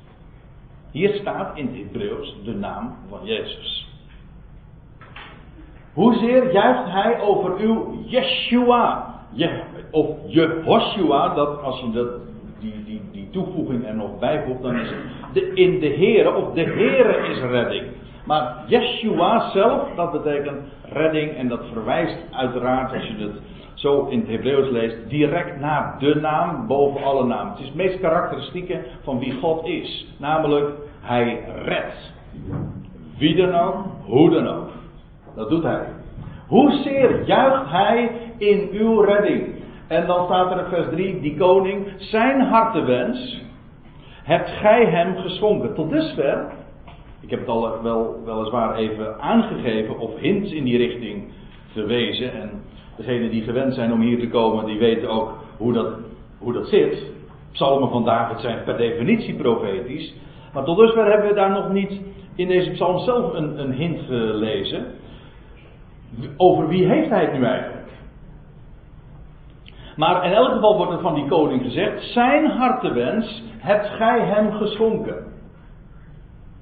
Hier 0.92 1.14
staat 1.14 1.58
in 1.58 1.68
het 1.68 1.76
Hebreeuws 1.76 2.36
de 2.44 2.54
naam 2.54 2.96
van 3.10 3.20
Jezus. 3.24 3.88
Hoezeer 5.94 6.52
juicht 6.52 6.92
hij 6.92 7.22
over 7.22 7.58
uw 7.60 8.04
Yeshua? 8.06 9.16
Je, 9.32 9.62
of 9.92 10.08
Jehoshua, 10.28 11.34
dat 11.34 11.62
als 11.62 11.80
je 11.80 11.92
dat, 11.92 12.08
die, 12.60 12.84
die, 12.86 13.02
die 13.12 13.30
toevoeging 13.30 13.88
er 13.88 13.96
nog 13.96 14.20
bijvoegt, 14.20 14.62
dan 14.62 14.76
is 14.76 14.90
het 14.90 15.00
de, 15.34 15.54
in 15.54 15.80
de 15.80 15.90
Here, 15.90 16.36
of 16.36 16.54
de 16.54 16.64
Here 16.64 17.28
is 17.28 17.40
redding. 17.40 17.86
Maar 18.26 18.64
Yeshua 18.68 19.50
zelf, 19.50 19.96
dat 19.96 20.12
betekent 20.12 20.62
redding 20.84 21.36
en 21.36 21.48
dat 21.48 21.62
verwijst 21.74 22.18
uiteraard, 22.32 22.94
als 22.94 23.08
je 23.08 23.16
het 23.18 23.42
zo 23.82 24.06
in 24.10 24.20
het 24.20 24.28
Hebreeuws 24.28 24.70
leest, 24.70 25.10
direct 25.10 25.60
naar 25.60 25.96
de 26.00 26.16
naam 26.16 26.68
boven 26.68 27.04
alle 27.04 27.26
namen. 27.26 27.52
Het 27.52 27.60
is 27.60 27.66
het 27.66 27.76
meest 27.76 28.00
karakteristieke 28.00 28.84
van 29.04 29.20
wie 29.20 29.32
God 29.32 29.66
is. 29.66 30.08
Namelijk, 30.18 30.70
hij 31.02 31.44
redt. 31.64 32.14
Wie 33.18 33.36
dan 33.36 33.56
ook, 33.56 33.86
hoe 34.06 34.30
dan 34.30 34.48
ook. 34.48 34.70
Dat 35.36 35.50
doet 35.50 35.64
hij. 35.64 35.86
Hoezeer 36.48 37.26
juicht 37.26 37.70
hij 37.70 38.12
in 38.38 38.70
uw 38.72 39.02
redding? 39.02 39.48
En 39.88 40.08
dan 40.08 40.26
staat 40.26 40.52
er 40.52 40.60
in 40.60 40.70
vers 40.70 40.90
3, 40.90 41.22
die 41.22 41.38
koning, 41.38 41.88
zijn 41.98 42.42
hartewens, 42.42 43.42
hebt 44.24 44.50
gij 44.50 44.86
hem 44.86 45.16
geschonken. 45.18 45.74
Tot 45.74 45.90
dusver, 45.90 46.46
ik 47.22 47.30
heb 47.30 47.40
het 47.40 47.50
al 47.50 47.82
wel, 47.84 48.24
weliswaar 48.26 48.76
even 48.76 49.20
aangegeven 49.20 50.00
of 50.00 50.18
hints 50.18 50.52
in 50.52 50.64
die 50.64 50.78
richting 50.78 51.24
gewezen. 51.74 52.34
En 52.34 52.61
degenen 53.06 53.30
die 53.30 53.44
gewend 53.44 53.74
zijn 53.74 53.94
om 53.94 54.02
hier 54.02 54.20
te 54.20 54.30
komen, 54.30 54.66
die 54.66 54.80
weten 54.80 55.10
ook 55.10 55.34
hoe 55.58 55.74
dat, 55.74 55.94
hoe 56.38 56.54
dat 56.54 56.68
zit. 56.68 57.04
Psalmen 57.52 57.90
van 57.90 58.06
David 58.06 58.40
zijn 58.40 58.64
per 58.64 58.78
definitie 58.78 59.36
profetisch. 59.36 60.14
Maar 60.54 60.64
tot 60.64 60.78
dusver 60.78 61.06
hebben 61.06 61.28
we 61.28 61.36
daar 61.36 61.52
nog 61.52 61.72
niet 61.72 62.02
in 62.36 62.48
deze 62.48 62.72
psalm 62.72 63.00
zelf 63.00 63.34
een, 63.34 63.60
een 63.60 63.74
hint 63.74 64.00
gelezen. 64.00 64.86
Over 66.38 66.68
wie 66.68 66.86
heeft 66.86 67.10
hij 67.10 67.22
het 67.22 67.34
nu 67.34 67.44
eigenlijk? 67.46 67.90
Maar 69.96 70.26
in 70.26 70.32
elk 70.32 70.52
geval 70.52 70.78
wordt 70.78 70.92
er 70.92 71.00
van 71.00 71.14
die 71.14 71.28
koning 71.28 71.62
gezegd: 71.62 72.04
Zijn 72.04 72.46
hartewens 72.46 73.44
hebt 73.58 73.88
gij 73.88 74.20
hem 74.20 74.52
geschonken. 74.52 75.26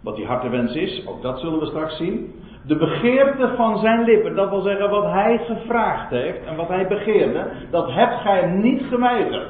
Wat 0.03 0.15
die 0.15 0.25
hartewens 0.25 0.74
is, 0.74 1.08
ook 1.08 1.22
dat 1.22 1.39
zullen 1.39 1.60
we 1.60 1.65
straks 1.65 1.98
zien. 1.98 2.34
De 2.70 2.76
begeerte 2.76 3.54
van 3.56 3.78
zijn 3.78 4.04
lippen, 4.04 4.36
dat 4.36 4.50
wil 4.50 4.62
zeggen 4.62 4.90
wat 4.90 5.06
hij 5.06 5.38
gevraagd 5.38 6.10
heeft 6.10 6.46
en 6.46 6.56
wat 6.56 6.68
hij 6.68 6.88
begeerde, 6.88 7.52
dat 7.70 7.92
hebt 7.92 8.22
gij 8.22 8.48
niet 8.48 8.84
geweigerd. 8.90 9.50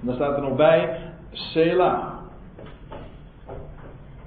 En 0.00 0.06
dan 0.06 0.14
staat 0.14 0.36
er 0.36 0.42
nog 0.42 0.56
bij, 0.56 0.98
Selah. 1.30 1.98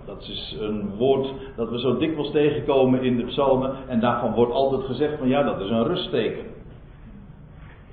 Dat 0.05 0.21
is 0.21 0.57
een 0.59 0.95
woord 0.97 1.33
dat 1.55 1.69
we 1.69 1.79
zo 1.79 1.97
dikwijls 1.97 2.31
tegenkomen 2.31 3.01
in 3.01 3.17
de 3.17 3.23
psalmen. 3.23 3.75
En 3.87 3.99
daarvan 3.99 4.33
wordt 4.33 4.53
altijd 4.53 4.83
gezegd 4.83 5.17
van 5.17 5.27
ja, 5.27 5.43
dat 5.43 5.59
is 5.59 5.69
een 5.69 5.83
rustteken. 5.83 6.45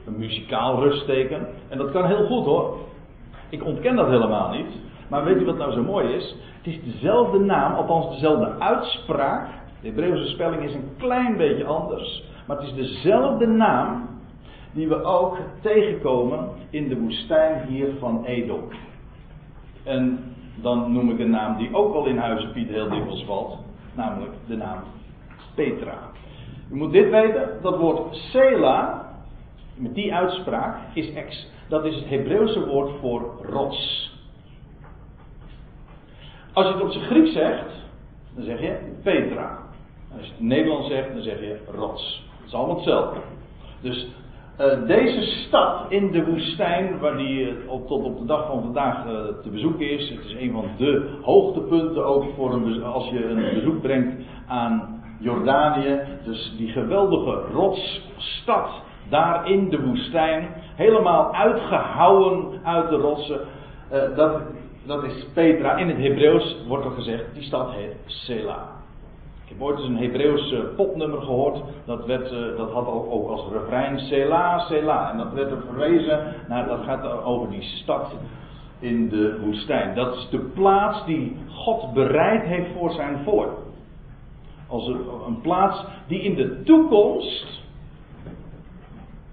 Een 0.06 0.18
muzikaal 0.18 0.80
rustteken. 0.80 1.46
En 1.68 1.78
dat 1.78 1.90
kan 1.90 2.06
heel 2.06 2.26
goed 2.26 2.44
hoor. 2.44 2.76
Ik 3.48 3.64
ontken 3.64 3.96
dat 3.96 4.08
helemaal 4.08 4.50
niet. 4.50 4.70
Maar 5.08 5.24
weet 5.24 5.40
u 5.40 5.44
wat 5.44 5.58
nou 5.58 5.72
zo 5.72 5.82
mooi 5.82 6.08
is? 6.08 6.36
Het 6.56 6.66
is 6.66 6.92
dezelfde 6.92 7.38
naam, 7.38 7.74
althans 7.74 8.10
dezelfde 8.10 8.58
uitspraak. 8.58 9.48
De 9.80 9.88
Hebreeuwse 9.88 10.26
spelling 10.26 10.62
is 10.62 10.74
een 10.74 10.90
klein 10.96 11.36
beetje 11.36 11.64
anders. 11.64 12.24
Maar 12.46 12.56
het 12.56 12.66
is 12.66 12.74
dezelfde 12.74 13.46
naam 13.46 14.08
die 14.72 14.88
we 14.88 15.02
ook 15.02 15.38
tegenkomen 15.60 16.48
in 16.70 16.88
de 16.88 16.98
woestijn 16.98 17.66
hier 17.66 17.88
van 17.98 18.24
Edom. 18.24 18.62
En 19.84 20.34
dan 20.54 20.92
noem 20.92 21.10
ik 21.10 21.18
een 21.18 21.30
naam 21.30 21.56
die 21.56 21.74
ook 21.74 21.94
al 21.94 22.06
in 22.06 22.18
Huizen 22.18 22.52
Piet 22.52 22.68
heel 22.68 22.88
dikwijls 22.88 23.24
valt, 23.24 23.58
namelijk 23.94 24.32
de 24.46 24.56
naam 24.56 24.78
Petra. 25.54 25.98
U 26.70 26.76
moet 26.76 26.92
dit 26.92 27.10
weten, 27.10 27.58
dat 27.62 27.78
woord 27.78 28.16
Sela, 28.16 29.12
met 29.74 29.94
die 29.94 30.14
uitspraak, 30.14 30.76
is 30.94 31.12
ex. 31.12 31.48
Dat 31.68 31.84
is 31.84 31.94
het 31.94 32.08
Hebreeuwse 32.08 32.66
woord 32.66 32.90
voor 33.00 33.46
rots. 33.50 34.12
Als 36.52 36.66
je 36.66 36.72
het 36.72 36.82
op 36.82 36.90
zijn 36.90 37.04
Grieks 37.04 37.32
zegt, 37.32 37.70
dan 38.34 38.44
zeg 38.44 38.60
je 38.60 38.78
Petra. 39.02 39.58
Als 40.16 40.26
je 40.26 40.32
het 40.32 40.40
Nederlands 40.40 40.88
zegt, 40.88 41.12
dan 41.12 41.22
zeg 41.22 41.40
je 41.40 41.58
rots. 41.76 42.24
Het 42.38 42.46
is 42.46 42.54
allemaal 42.54 42.76
hetzelfde. 42.76 43.20
Dus 43.80 44.08
uh, 44.60 44.86
deze 44.86 45.22
stad 45.22 45.84
in 45.88 46.10
de 46.10 46.24
woestijn, 46.24 46.98
waar 46.98 47.16
die 47.16 47.40
uh, 47.40 47.72
op, 47.72 47.86
tot 47.86 48.04
op 48.04 48.18
de 48.18 48.24
dag 48.24 48.46
van 48.46 48.62
vandaag 48.62 49.06
uh, 49.06 49.12
te 49.42 49.48
bezoeken 49.50 49.90
is. 49.90 50.10
Het 50.10 50.24
is 50.24 50.34
een 50.34 50.52
van 50.52 50.64
de 50.76 51.08
hoogtepunten 51.22 52.04
ook 52.04 52.24
voor 52.36 52.52
een, 52.52 52.82
als 52.82 53.08
je 53.08 53.28
een 53.28 53.54
bezoek 53.54 53.80
brengt 53.80 54.22
aan 54.46 55.02
Jordanië. 55.20 56.00
Dus 56.24 56.54
die 56.56 56.68
geweldige 56.68 57.40
rotsstad 57.52 58.68
daar 59.08 59.50
in 59.50 59.68
de 59.70 59.80
woestijn. 59.82 60.48
Helemaal 60.74 61.34
uitgehouwen 61.34 62.60
uit 62.62 62.88
de 62.88 62.96
rotsen. 62.96 63.40
dat, 64.16 64.40
dat 64.86 65.04
is 65.04 65.26
Petra. 65.34 65.76
In 65.76 65.88
het 65.88 65.98
Hebreeuws 65.98 66.56
wordt 66.66 66.84
er 66.84 66.90
gezegd, 66.90 67.24
die 67.34 67.42
stad 67.42 67.70
heet 67.72 67.96
Sela. 68.06 68.77
Ik 69.48 69.54
heb 69.54 69.62
ooit 69.62 69.78
eens 69.78 69.88
een 69.88 69.96
Hebreeuws 69.96 70.54
popnummer 70.76 71.22
gehoord. 71.22 71.58
Dat, 71.84 72.06
werd, 72.06 72.32
uh, 72.32 72.56
dat 72.56 72.70
had 72.72 72.86
ook, 72.86 73.12
ook 73.12 73.30
als 73.30 73.44
refrein 73.52 73.98
Sela, 73.98 74.58
Sela. 74.58 75.10
En 75.10 75.18
dat 75.18 75.32
werd 75.32 75.50
er 75.50 75.62
verwezen 75.66 76.34
naar, 76.48 76.68
dat 76.68 76.80
gaat 76.84 77.24
over 77.24 77.50
die 77.50 77.62
stad 77.62 78.12
in 78.78 79.08
de 79.08 79.40
woestijn. 79.44 79.94
Dat 79.94 80.14
is 80.16 80.28
de 80.30 80.38
plaats 80.38 81.04
die 81.04 81.36
God 81.48 81.92
bereid 81.92 82.42
heeft 82.42 82.70
voor 82.78 82.90
zijn 82.90 83.18
volk. 83.24 83.50
Als 84.66 84.86
een, 84.86 85.00
een 85.26 85.40
plaats 85.40 85.84
die 86.06 86.20
in 86.20 86.34
de 86.34 86.62
toekomst. 86.62 87.62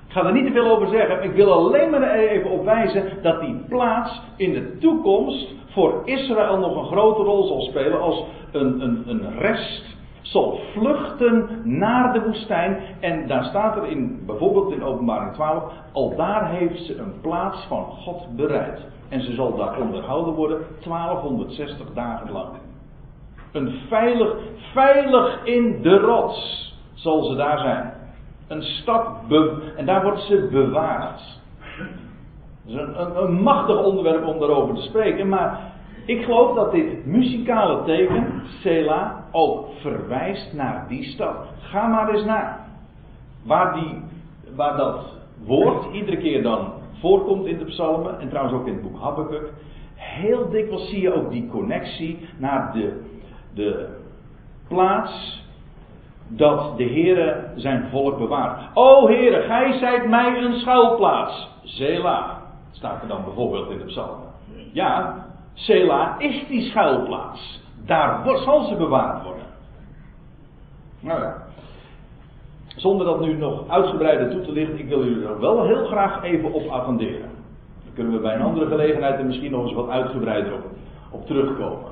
Ik 0.08 0.12
ga 0.12 0.26
er 0.26 0.34
niet 0.34 0.46
te 0.46 0.52
veel 0.52 0.76
over 0.76 0.88
zeggen. 0.88 1.24
Ik 1.24 1.32
wil 1.32 1.54
alleen 1.54 1.90
maar 1.90 2.12
even 2.12 2.50
op 2.50 2.64
wijzen 2.64 3.04
dat 3.22 3.42
die 3.42 3.56
plaats 3.70 4.22
in 4.38 4.54
de 4.54 4.78
toekomst 4.78 5.54
voor 5.66 6.02
Israël 6.06 6.58
nog 6.58 6.78
een 6.78 6.86
grote 6.86 7.24
rol 7.24 7.48
zal 7.48 7.62
spelen 7.62 8.02
als 8.02 8.24
een, 8.52 8.82
een, 8.82 9.04
een 9.06 9.40
rest 9.40 9.95
zal 10.26 10.60
vluchten 10.74 11.62
naar 11.64 12.14
de 12.14 12.22
woestijn. 12.22 12.78
En 13.00 13.28
daar 13.28 13.44
staat 13.44 13.78
er 13.78 13.88
in, 13.88 14.24
bijvoorbeeld 14.26 14.72
in 14.72 14.84
openbaring 14.84 15.34
12, 15.34 15.64
al 15.92 16.16
daar 16.16 16.50
heeft 16.50 16.86
ze 16.86 16.98
een 16.98 17.22
plaats 17.22 17.66
van 17.68 17.84
God 17.84 18.36
bereid. 18.36 18.82
En 19.10 19.22
ze 19.22 19.34
zal 19.34 19.56
daar 19.56 19.80
onderhouden 19.80 20.34
worden 20.34 20.58
1260 20.84 21.94
dagen 21.94 22.32
lang. 22.32 22.50
Een 23.52 23.74
veilig, 23.88 24.36
veilig 24.74 25.46
in 25.46 25.82
de 25.82 25.98
rots 25.98 26.74
zal 26.94 27.24
ze 27.24 27.36
daar 27.36 27.60
zijn. 27.60 27.94
Een 28.48 28.62
stad, 28.64 29.08
en 29.76 29.86
daar 29.86 30.04
wordt 30.04 30.22
ze 30.22 30.48
bewaard. 30.52 31.22
Dat 32.66 32.76
is 32.76 32.82
een, 32.82 33.02
een, 33.02 33.24
een 33.24 33.34
machtig 33.34 33.84
onderwerp 33.84 34.26
om 34.26 34.40
daarover 34.40 34.76
te 34.76 34.82
spreken, 34.82 35.30
maar 35.30 35.74
ik 36.06 36.24
geloof 36.24 36.56
dat 36.56 36.72
dit 36.72 37.06
muzikale 37.06 37.84
teken, 37.84 38.42
Sela, 38.62 39.24
ook 39.32 39.68
verwijst 39.80 40.54
naar 40.54 40.86
die 40.88 41.04
stad. 41.04 41.36
Ga 41.60 41.88
maar 41.88 42.14
eens 42.14 42.26
na. 42.26 42.68
Waar, 43.44 43.74
die, 43.74 44.02
waar 44.56 44.78
dat 44.78 45.18
woord 45.46 45.94
iedere 45.94 46.18
keer 46.18 46.44
dan 46.44 46.74
voorkomt 47.00 47.46
in 47.46 47.58
de 47.58 47.66
psalmen, 47.66 48.20
en 48.20 48.30
trouwens 48.30 48.56
ook 48.56 48.68
in 48.68 48.74
het 48.74 48.82
boek 48.82 49.00
Habakkuk. 49.02 49.54
Heel 49.96 50.50
dikwijls 50.50 50.90
zie 50.90 51.02
je 51.02 51.14
ook 51.14 51.32
die 51.32 51.48
connectie 51.48 52.28
naar 52.38 52.74
de, 52.74 53.02
de 53.54 53.88
plaats 54.68 55.44
dat 56.28 56.78
de 56.78 56.84
Heere 56.84 57.52
zijn 57.56 57.88
volk 57.90 58.18
bewaart. 58.18 58.62
O 58.74 59.08
Heere, 59.08 59.42
gij 59.42 59.78
zijt 59.78 60.08
mij 60.08 60.44
een 60.44 60.54
schuilplaats. 60.54 61.50
Zela, 61.64 62.42
staat 62.72 63.02
er 63.02 63.08
dan 63.08 63.24
bijvoorbeeld 63.24 63.70
in 63.70 63.78
de 63.78 63.86
psalmen. 63.86 64.28
Ja, 64.72 65.25
Sela 65.56 66.16
is 66.20 66.48
die 66.48 66.62
schuilplaats. 66.62 67.64
Daar 67.86 68.38
zal 68.44 68.64
ze 68.64 68.76
bewaard 68.76 69.24
worden. 69.24 69.46
Nou 71.00 71.22
ja. 71.22 71.44
Zonder 72.76 73.06
dat 73.06 73.20
nu 73.20 73.38
nog 73.38 73.70
uitgebreider 73.70 74.30
toe 74.30 74.42
te 74.42 74.52
lichten, 74.52 74.80
ik 74.80 74.88
wil 74.88 75.04
jullie 75.04 75.28
er 75.28 75.40
wel 75.40 75.66
heel 75.66 75.86
graag 75.86 76.24
even 76.24 76.54
op 76.54 76.68
attenderen. 76.68 77.30
Dan 77.84 77.94
kunnen 77.94 78.14
we 78.14 78.20
bij 78.20 78.36
een 78.36 78.42
andere 78.42 78.68
gelegenheid 78.68 79.20
er 79.20 79.26
misschien 79.26 79.52
nog 79.52 79.64
eens 79.64 79.74
wat 79.74 79.90
uitgebreider 79.90 80.54
op, 80.54 80.66
op 81.12 81.26
terugkomen. 81.26 81.92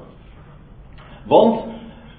Want 1.26 1.64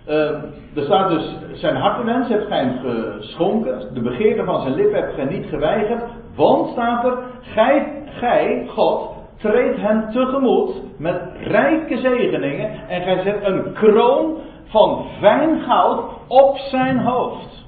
uh, 0.08 0.30
er 0.74 0.84
staat 0.84 1.10
dus, 1.10 1.36
zijn 1.52 1.76
hartenwens 1.76 2.28
heeft 2.28 2.46
gij 2.46 2.80
geschonken, 2.82 3.94
de 3.94 4.00
begeerte 4.00 4.44
van 4.44 4.60
zijn 4.60 4.74
lippen 4.74 5.00
hebt 5.00 5.14
gij 5.14 5.24
niet 5.24 5.46
geweigerd, 5.46 6.02
want 6.34 6.70
staat 6.70 7.04
er, 7.04 7.18
gij, 7.40 8.02
gij, 8.06 8.66
God, 8.68 9.13
treedt 9.36 9.80
hem 9.80 10.10
tegemoet 10.10 10.98
met 10.98 11.22
rijke 11.40 11.98
zegeningen 11.98 12.88
en 12.88 13.02
gij 13.02 13.22
zet 13.22 13.44
een 13.44 13.72
kroon 13.72 14.36
van 14.64 15.06
fijn 15.20 15.60
goud 15.60 16.04
op 16.26 16.56
zijn 16.56 16.98
hoofd. 16.98 17.64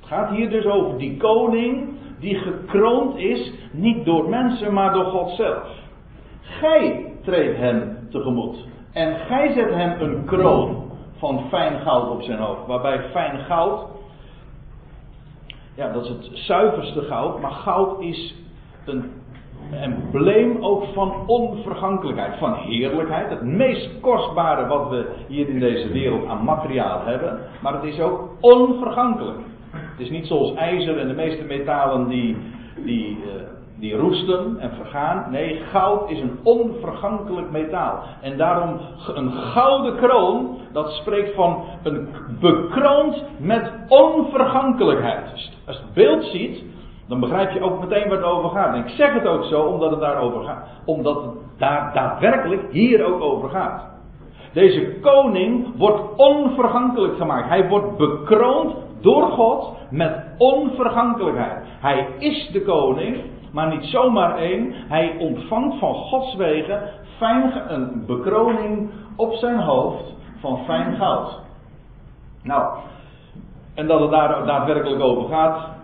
Het 0.00 0.08
gaat 0.08 0.30
hier 0.30 0.50
dus 0.50 0.64
over 0.64 0.98
die 0.98 1.16
koning 1.16 1.88
die 2.20 2.34
gekroond 2.34 3.16
is, 3.16 3.52
niet 3.72 4.04
door 4.04 4.28
mensen, 4.28 4.72
maar 4.72 4.92
door 4.92 5.04
God 5.04 5.30
zelf. 5.30 5.68
Gij 6.40 7.12
treedt 7.22 7.58
hem 7.58 7.98
tegemoet 8.10 8.66
en 8.92 9.16
gij 9.16 9.52
zet 9.52 9.70
hem 9.74 10.00
een 10.00 10.24
kroon 10.24 10.90
van 11.16 11.44
fijn 11.48 11.80
goud 11.80 12.10
op 12.10 12.22
zijn 12.22 12.38
hoofd. 12.38 12.66
Waarbij 12.66 13.10
fijn 13.10 13.38
goud, 13.38 13.86
ja, 15.74 15.92
dat 15.92 16.04
is 16.04 16.08
het 16.08 16.30
zuiverste 16.32 17.02
goud, 17.02 17.40
maar 17.40 17.50
goud 17.50 18.00
is 18.00 18.34
een 18.84 19.19
embleem 19.72 20.64
ook 20.64 20.84
van 20.94 21.14
onvergankelijkheid, 21.26 22.38
van 22.38 22.54
heerlijkheid. 22.54 23.30
Het 23.30 23.42
meest 23.42 24.00
kostbare 24.00 24.66
wat 24.66 24.88
we 24.88 25.06
hier 25.28 25.48
in 25.48 25.58
deze 25.58 25.88
wereld 25.88 26.26
aan 26.26 26.44
materiaal 26.44 27.00
hebben. 27.04 27.38
Maar 27.62 27.74
het 27.74 27.84
is 27.84 28.00
ook 28.00 28.28
onvergankelijk. 28.40 29.38
Het 29.70 30.00
is 30.00 30.10
niet 30.10 30.26
zoals 30.26 30.54
ijzer 30.54 30.98
en 30.98 31.08
de 31.08 31.14
meeste 31.14 31.44
metalen 31.44 32.08
die, 32.08 32.36
die, 32.84 33.10
uh, 33.10 33.32
die 33.78 33.96
roesten 33.96 34.56
en 34.58 34.70
vergaan. 34.74 35.30
Nee, 35.30 35.60
goud 35.70 36.10
is 36.10 36.20
een 36.20 36.38
onvergankelijk 36.42 37.50
metaal. 37.50 38.02
En 38.20 38.36
daarom 38.36 38.80
een 39.14 39.32
gouden 39.32 39.96
kroon, 39.96 40.58
dat 40.72 40.90
spreekt 40.90 41.34
van 41.34 41.64
een 41.82 42.08
bekroond 42.40 43.24
met 43.38 43.72
onvergankelijkheid. 43.88 45.30
Als 45.32 45.76
je 45.76 45.82
het 45.82 45.94
beeld 45.94 46.24
ziet, 46.24 46.62
dan 47.10 47.20
begrijp 47.20 47.50
je 47.50 47.60
ook 47.60 47.80
meteen 47.80 48.08
waar 48.08 48.18
het 48.18 48.26
over 48.26 48.50
gaat. 48.50 48.74
En 48.74 48.84
ik 48.84 48.88
zeg 48.88 49.12
het 49.12 49.26
ook 49.26 49.44
zo 49.44 49.60
omdat 49.60 49.90
het 49.90 50.00
daarover 50.00 50.42
gaat. 50.42 50.68
Omdat 50.84 51.22
het 51.22 51.30
daar 51.58 51.90
daadwerkelijk 51.94 52.72
hier 52.72 53.04
ook 53.04 53.20
over 53.20 53.48
gaat. 53.48 53.84
Deze 54.52 55.00
koning 55.00 55.76
wordt 55.76 56.16
onvergankelijk 56.16 57.16
gemaakt. 57.16 57.48
Hij 57.48 57.68
wordt 57.68 57.96
bekroond 57.96 58.74
door 59.00 59.22
God 59.22 59.76
met 59.90 60.24
onvergankelijkheid. 60.38 61.64
Hij 61.80 62.08
is 62.18 62.50
de 62.52 62.62
koning, 62.62 63.16
maar 63.52 63.68
niet 63.68 63.84
zomaar 63.84 64.36
één. 64.36 64.72
Hij 64.72 65.16
ontvangt 65.18 65.78
van 65.78 65.94
Gods 65.94 66.36
wegen 66.36 66.82
fijn, 67.18 67.52
een 67.68 68.04
bekroning 68.06 68.90
op 69.16 69.32
zijn 69.32 69.60
hoofd 69.60 70.14
van 70.40 70.58
fijn 70.64 70.96
goud. 70.96 71.40
Nou, 72.42 72.78
en 73.74 73.86
dat 73.86 74.00
het 74.00 74.10
daar 74.10 74.46
daadwerkelijk 74.46 75.02
over 75.02 75.28
gaat, 75.28 75.78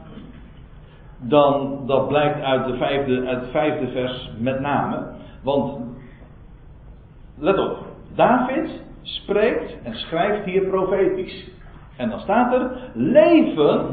dan 1.18 1.80
dat 1.86 2.08
blijkt 2.08 2.42
uit, 2.42 2.66
de 2.66 2.76
vijfde, 2.76 3.26
uit 3.26 3.40
het 3.40 3.50
vijfde 3.50 3.88
vers 3.88 4.30
met 4.38 4.60
name. 4.60 5.06
Want, 5.42 5.80
let 7.38 7.58
op, 7.58 7.78
David 8.14 8.82
spreekt 9.02 9.82
en 9.82 9.94
schrijft 9.94 10.44
hier 10.44 10.62
profetisch. 10.62 11.50
En 11.96 12.10
dan 12.10 12.20
staat 12.20 12.52
er, 12.52 12.70
leven 12.94 13.86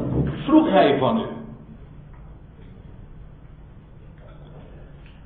vroeg 0.44 0.70
hij 0.70 0.98
van 0.98 1.18
u. 1.18 1.26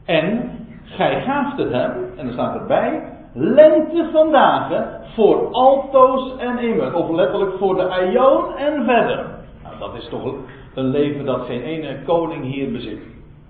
En 0.04 0.50
gij 0.82 1.22
gaaft 1.22 1.58
het 1.58 1.72
hem, 1.72 1.92
en 2.16 2.24
dan 2.24 2.32
staat 2.32 2.54
erbij, 2.54 3.12
lengte 3.32 4.08
van 4.12 4.32
dagen 4.32 5.00
voor 5.14 5.48
altoos 5.52 6.36
en 6.36 6.58
immer. 6.58 6.94
Of 6.94 7.10
letterlijk 7.10 7.58
voor 7.58 7.74
de 7.74 7.88
aion 7.88 8.56
en 8.56 8.84
verder. 8.84 9.26
Nou, 9.62 9.78
dat 9.78 9.94
is 9.94 10.08
toch 10.08 10.34
een 10.78 10.90
leven 10.90 11.24
dat 11.24 11.46
geen 11.46 11.62
ene 11.62 12.02
koning 12.04 12.44
hier 12.44 12.72
bezit. 12.72 13.00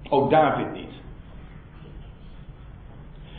Ook 0.08 0.30
David 0.30 0.72
niet. 0.72 0.92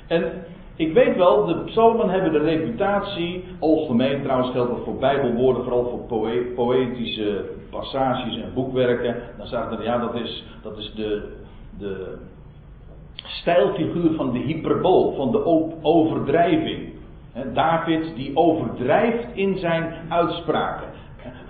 En 0.07 0.43
ik 0.75 0.93
weet 0.93 1.17
wel, 1.17 1.45
de 1.45 1.63
psalmen 1.63 2.09
hebben 2.09 2.31
de 2.31 2.39
reputatie, 2.39 3.43
algemeen 3.59 4.21
trouwens 4.23 4.51
geldt 4.51 4.69
dat 4.69 4.83
voor 4.83 4.97
bijbelwoorden, 4.97 5.63
vooral 5.63 6.07
voor 6.07 6.29
poëtische 6.55 7.45
passages 7.69 8.35
en 8.35 8.53
boekwerken. 8.53 9.15
Dan 9.37 9.47
staat 9.47 9.71
er, 9.71 9.83
ja 9.83 9.97
dat 9.97 10.15
is, 10.15 10.43
dat 10.61 10.77
is 10.77 10.93
de, 10.95 11.37
de 11.77 12.17
stijlfiguur 13.23 14.13
van 14.15 14.31
de 14.31 14.39
hyperbool, 14.39 15.13
van 15.15 15.31
de 15.31 15.45
overdrijving. 15.81 16.89
David 17.53 18.15
die 18.15 18.37
overdrijft 18.37 19.27
in 19.33 19.57
zijn 19.57 19.93
uitspraken. 20.09 20.87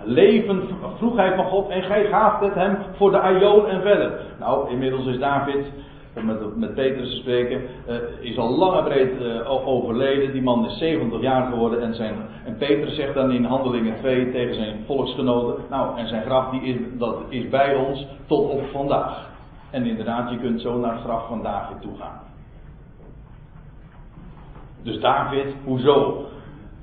Leven 0.04 0.62
vroeg 0.96 1.16
hij 1.16 1.34
van 1.34 1.44
God 1.44 1.68
en 1.68 1.82
gij 1.82 2.04
gaaft 2.04 2.40
het 2.40 2.54
hem 2.54 2.76
voor 2.92 3.10
de 3.10 3.20
Aion 3.20 3.66
en 3.66 3.80
verder. 3.80 4.20
Nou, 4.38 4.70
inmiddels 4.70 5.06
is 5.06 5.18
David, 5.18 5.72
met, 6.14 6.56
met 6.56 6.74
Petrus 6.74 7.10
te 7.10 7.16
spreken, 7.16 7.62
uh, 7.88 7.96
is 8.20 8.38
al 8.38 8.58
lang 8.58 8.76
en 8.76 8.84
breed 8.84 9.20
uh, 9.20 9.68
overleden. 9.68 10.32
Die 10.32 10.42
man 10.42 10.66
is 10.66 10.78
70 10.78 11.20
jaar 11.20 11.50
geworden 11.50 11.82
en, 11.82 11.94
zijn, 11.94 12.14
en 12.44 12.56
Petrus 12.56 12.94
zegt 12.94 13.14
dan 13.14 13.30
in 13.30 13.44
Handelingen 13.44 13.96
2 13.96 14.30
tegen 14.30 14.54
zijn 14.54 14.76
volksgenoten, 14.86 15.64
nou 15.70 15.98
en 15.98 16.08
zijn 16.08 16.22
graf 16.22 16.50
die 16.50 16.62
is, 16.62 16.76
dat 16.98 17.16
is 17.28 17.48
bij 17.48 17.74
ons 17.74 18.06
tot 18.26 18.50
op 18.50 18.62
vandaag. 18.72 19.28
En 19.70 19.86
inderdaad, 19.86 20.30
je 20.30 20.38
kunt 20.38 20.60
zo 20.60 20.78
naar 20.78 20.92
het 20.92 21.02
graf 21.02 21.26
van 21.26 21.42
David 21.42 21.80
toe 21.80 21.96
gaan. 21.98 22.20
Dus 24.82 25.00
David, 25.00 25.54
hoezo? 25.64 26.24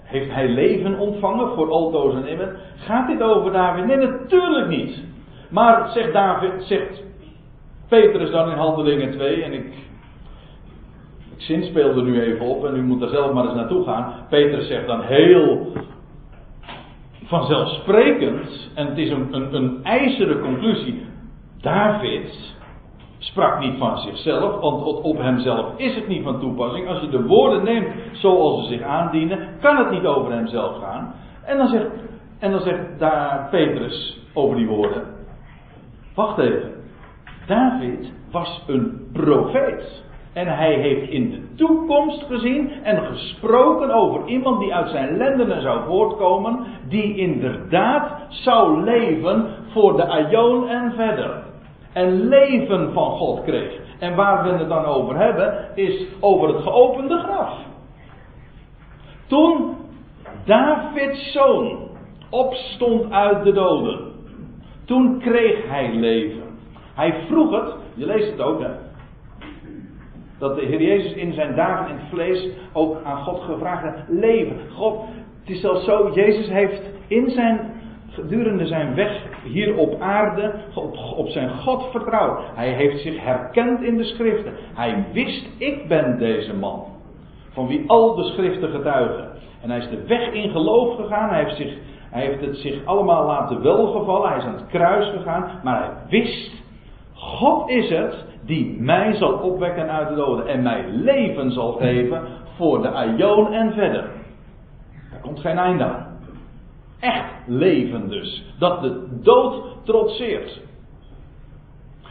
Heeft 0.08 0.32
hij 0.32 0.48
leven 0.48 1.00
ontvangen 1.00 1.54
voor 1.56 1.72
altoos 1.72 2.14
en 2.14 2.28
immer? 2.28 2.60
Gaat 2.78 3.08
dit 3.08 3.22
over 3.22 3.52
David? 3.52 3.86
Nee, 3.86 3.98
natuurlijk 3.98 4.68
niet. 4.68 5.04
Maar 5.50 5.90
zegt 5.90 6.14
David, 6.14 6.52
zegt 6.60 7.04
Petrus 7.88 8.32
dan 8.32 8.52
in 8.52 8.58
Handelingen 8.58 9.12
2, 9.12 9.44
en 9.44 9.54
ik, 9.54 9.66
ik 11.36 11.42
zinspeel 11.42 11.90
er 11.90 12.04
nu 12.04 12.22
even 12.22 12.46
op, 12.46 12.66
en 12.66 12.76
u 12.76 12.82
moet 12.82 13.02
er 13.02 13.10
zelf 13.10 13.34
maar 13.34 13.46
eens 13.46 13.56
naartoe 13.56 13.84
gaan. 13.84 14.14
Petrus 14.30 14.68
zegt 14.68 14.88
dan 14.88 15.02
heel 15.02 15.72
vanzelfsprekend, 17.24 18.72
en 18.76 18.88
het 18.88 18.98
is 18.98 19.10
een, 19.10 19.28
een, 19.34 19.56
een 19.56 19.84
ijzeren 19.84 20.42
conclusie. 20.42 21.06
David 21.62 22.56
sprak 23.28 23.60
niet 23.60 23.78
van 23.78 23.98
zichzelf, 23.98 24.60
want 24.60 25.04
op 25.04 25.18
hemzelf 25.18 25.66
is 25.78 25.96
het 25.96 26.08
niet 26.08 26.24
van 26.24 26.40
toepassing. 26.40 26.88
Als 26.88 27.02
je 27.02 27.10
de 27.10 27.26
woorden 27.26 27.64
neemt 27.64 27.88
zoals 28.12 28.62
ze 28.62 28.74
zich 28.74 28.82
aandienen, 28.82 29.40
kan 29.62 29.78
het 29.78 29.92
niet 29.92 30.06
over 30.06 30.32
hemzelf 30.32 30.78
gaan. 30.78 31.14
En 31.46 31.58
dan 31.58 31.68
zegt, 31.68 31.88
en 32.40 32.52
dan 32.52 32.62
zegt 32.62 33.00
daar 33.00 33.48
Petrus 33.52 34.20
over 34.34 34.56
die 34.56 34.68
woorden: 34.68 35.04
Wacht 36.16 36.38
even. 36.38 36.72
David 37.48 38.12
was 38.32 38.64
een 38.68 39.10
profeet. 39.14 40.06
En 40.34 40.48
hij 40.48 40.74
heeft 40.74 41.10
in 41.10 41.32
de 41.32 41.56
toekomst 41.56 42.24
gezien 42.24 42.72
en 42.84 43.04
gesproken 43.04 43.92
over 43.92 44.28
iemand 44.28 44.60
die 44.60 44.74
uit 44.76 44.90
zijn 44.90 45.18
lendenen 45.18 45.62
zou 45.62 45.86
voortkomen, 45.86 46.66
die 46.88 47.16
inderdaad 47.16 48.12
zou 48.30 48.84
leven 48.84 49.48
voor 49.68 49.96
de 49.96 50.08
Aion 50.08 50.70
en 50.70 50.94
verder 50.96 51.47
en 51.98 52.28
leven 52.28 52.94
van 52.94 53.12
God 53.12 53.44
kreeg. 53.44 53.80
En 54.00 54.16
waar 54.16 54.44
we 54.44 54.50
het 54.50 54.70
dan 54.70 54.86
over 54.86 55.18
hebben, 55.18 55.68
is 55.76 56.06
over 56.20 56.48
het 56.48 56.64
geopende 56.64 57.18
graf. 57.18 57.60
Toen 59.28 59.76
Davids 60.46 61.32
zoon 61.32 61.78
opstond 62.30 63.12
uit 63.12 63.44
de 63.44 63.52
doden. 63.52 64.00
Toen 64.86 65.20
kreeg 65.20 65.70
hij 65.70 65.94
leven. 65.94 66.44
Hij 66.96 67.14
vroeg 67.28 67.52
het, 67.52 67.76
je 67.94 68.06
leest 68.06 68.32
het 68.32 68.42
ook 68.42 68.62
hè. 68.62 68.72
Dat 70.40 70.56
de 70.56 70.66
Heer 70.66 70.82
Jezus 70.82 71.14
in 71.14 71.34
zijn 71.34 71.56
dagen 71.56 71.90
in 71.90 71.96
het 71.96 72.10
vlees 72.10 72.50
ook 72.74 72.98
aan 73.04 73.24
God 73.24 73.40
gevraagd 73.42 73.84
heeft: 73.84 74.08
leven. 74.08 74.58
God, 74.76 75.00
het 75.40 75.50
is 75.50 75.62
zelfs 75.62 75.86
zo, 75.86 76.12
Jezus 76.14 76.50
heeft 76.50 76.82
in 77.08 77.30
zijn, 77.30 77.72
gedurende 78.18 78.68
zijn 78.68 78.96
weg 78.96 79.22
hier 79.44 79.76
op 79.76 80.02
aarde, 80.02 80.54
op, 80.74 80.98
op 81.16 81.28
zijn 81.28 81.50
God 81.50 81.88
vertrouwd. 81.92 82.40
Hij 82.56 82.70
heeft 82.70 83.02
zich 83.02 83.24
herkend 83.24 83.82
in 83.82 83.98
de 83.98 84.04
schriften. 84.04 84.54
Hij 84.74 85.06
wist, 85.14 85.48
ik 85.58 85.88
ben 85.88 86.18
deze 86.18 86.56
man. 86.56 86.86
Van 87.50 87.68
wie 87.68 87.84
al 87.88 88.16
de 88.16 88.24
schriften 88.24 88.70
getuigen. 88.70 89.30
En 89.62 89.70
hij 89.70 89.80
is 89.80 89.90
de 89.90 90.04
weg 90.08 90.32
in 90.32 90.50
geloof 90.50 90.96
gegaan. 90.96 91.30
Hij 91.30 91.44
heeft, 91.44 91.56
zich, 91.56 91.78
hij 92.12 92.26
heeft 92.26 92.42
het 92.42 92.58
zich 92.58 92.86
allemaal 92.86 93.26
laten 93.26 93.62
welgevallen. 93.62 94.30
Hij 94.30 94.38
is 94.38 94.44
aan 94.44 94.54
het 94.54 94.68
kruis 94.68 95.10
gegaan. 95.10 95.50
Maar 95.64 95.80
hij 95.82 95.92
wist, 96.10 96.52
God 97.14 97.70
is 97.70 97.90
het 97.90 98.26
die 98.46 98.82
mij 98.82 99.14
zal 99.14 99.34
opwekken 99.34 99.90
uit 99.90 100.08
de 100.08 100.16
doden. 100.16 100.48
En 100.48 100.64
mij 100.64 100.86
leven 100.88 101.52
zal 101.52 101.72
geven 101.72 102.22
voor 102.56 102.82
de 102.82 102.90
aion 102.90 103.54
en 103.54 103.74
verder. 103.74 104.10
Daar 105.12 105.22
komt 105.22 105.40
geen 105.40 105.58
einde 105.58 105.84
aan. 105.84 106.17
Echt 107.00 107.34
leven 107.46 108.10
dus. 108.10 108.44
Dat 108.60 108.82
de 108.82 109.20
dood 109.24 109.64
trotseert. 109.86 110.62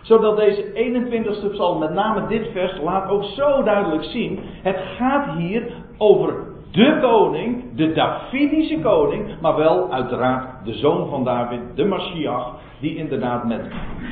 Zodat 0.02 0.36
deze 0.36 0.62
21ste 0.62 1.50
psalm, 1.50 1.78
met 1.78 1.92
name 1.92 2.26
dit 2.26 2.48
vers, 2.52 2.80
laat 2.82 3.08
ook 3.08 3.24
zo 3.24 3.62
duidelijk 3.62 4.04
zien. 4.04 4.40
Het 4.62 4.76
gaat 4.96 5.36
hier 5.36 5.72
over 5.98 6.34
de 6.70 6.98
koning, 7.00 7.74
de 7.74 7.92
Davidische 7.92 8.80
koning, 8.80 9.40
maar 9.40 9.56
wel 9.56 9.92
uiteraard 9.92 10.64
de 10.64 10.74
zoon 10.74 11.08
van 11.08 11.24
David, 11.24 11.60
de 11.74 11.84
Mashiach, 11.84 12.54
die 12.80 12.96
inderdaad 12.96 13.44
met 13.44 13.60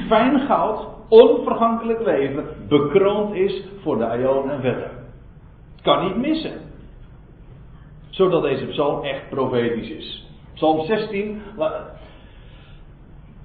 fijn 0.08 0.40
goud, 0.40 0.86
onvergankelijk 1.08 2.04
leven, 2.04 2.44
bekroond 2.68 3.34
is 3.34 3.64
voor 3.82 3.98
de 3.98 4.06
Aion 4.06 4.50
en 4.50 4.60
verder. 4.60 4.90
Kan 5.82 6.04
niet 6.04 6.16
missen. 6.16 6.60
Zodat 8.10 8.42
deze 8.42 8.66
psalm 8.66 9.02
echt 9.02 9.28
profetisch 9.28 9.90
is. 9.90 10.33
Psalm 10.54 10.84
16 10.84 11.42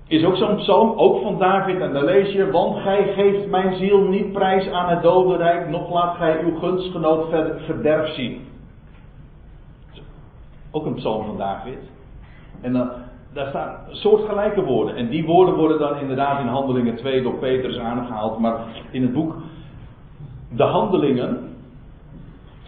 is 0.07 0.25
ook 0.25 0.35
zo'n 0.35 0.55
psalm, 0.55 0.97
ook 0.97 1.21
van 1.21 1.37
David, 1.37 1.79
en 1.81 1.93
daar 1.93 2.03
lees 2.03 2.31
je, 2.31 2.51
want 2.51 2.77
gij 2.77 3.13
geeft 3.13 3.47
mijn 3.47 3.75
ziel 3.75 4.01
niet 4.01 4.31
prijs 4.31 4.69
aan 4.69 4.89
het 4.89 5.01
dodenrijk, 5.01 5.69
nog 5.69 5.91
laat 5.91 6.15
gij 6.15 6.43
uw 6.43 6.59
gunstgenoot 6.59 7.29
verderf 7.65 8.13
zien. 8.13 8.47
Ook 10.71 10.85
een 10.85 10.95
psalm 10.95 11.25
van 11.25 11.37
David. 11.37 11.77
En 12.61 12.73
dan, 12.73 12.89
daar 13.33 13.47
staan 13.47 13.77
soortgelijke 13.89 14.63
woorden. 14.63 14.95
En 14.95 15.09
die 15.09 15.25
woorden 15.25 15.55
worden 15.55 15.79
dan 15.79 15.97
inderdaad 15.97 16.39
in 16.39 16.47
Handelingen 16.47 16.95
2 16.95 17.21
door 17.21 17.35
Petrus 17.35 17.77
aangehaald. 17.77 18.39
Maar 18.39 18.59
in 18.91 19.01
het 19.01 19.13
boek 19.13 19.35
De 20.51 20.63
Handelingen 20.63 21.48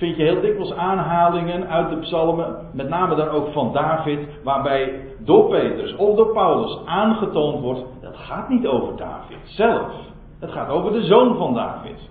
vind 0.02 0.18
je 0.18 0.24
heel 0.24 0.42
dikwijls 0.42 0.74
aanhalingen 0.74 1.68
uit 1.68 1.90
de 1.90 1.98
psalmen. 1.98 2.56
Met 2.74 2.90
name 2.90 3.16
dan 3.16 3.30
ook 3.30 3.52
van 3.52 3.74
David. 3.74 4.20
Waarbij 4.44 5.00
door 5.20 5.50
Petrus 5.50 5.96
of 5.96 6.16
door 6.16 6.34
Paulus 6.34 6.80
aangetoond 6.86 7.62
wordt. 7.62 7.84
Dat 8.02 8.18
gaat 8.18 8.50
niet 8.50 8.68
over 8.68 8.98
David 8.98 9.38
zelf. 9.44 9.92
Het 10.40 10.52
gaat 10.52 10.70
over 10.70 10.92
de 10.92 11.04
zoon 11.04 11.38
van 11.38 11.54
David. 11.54 12.10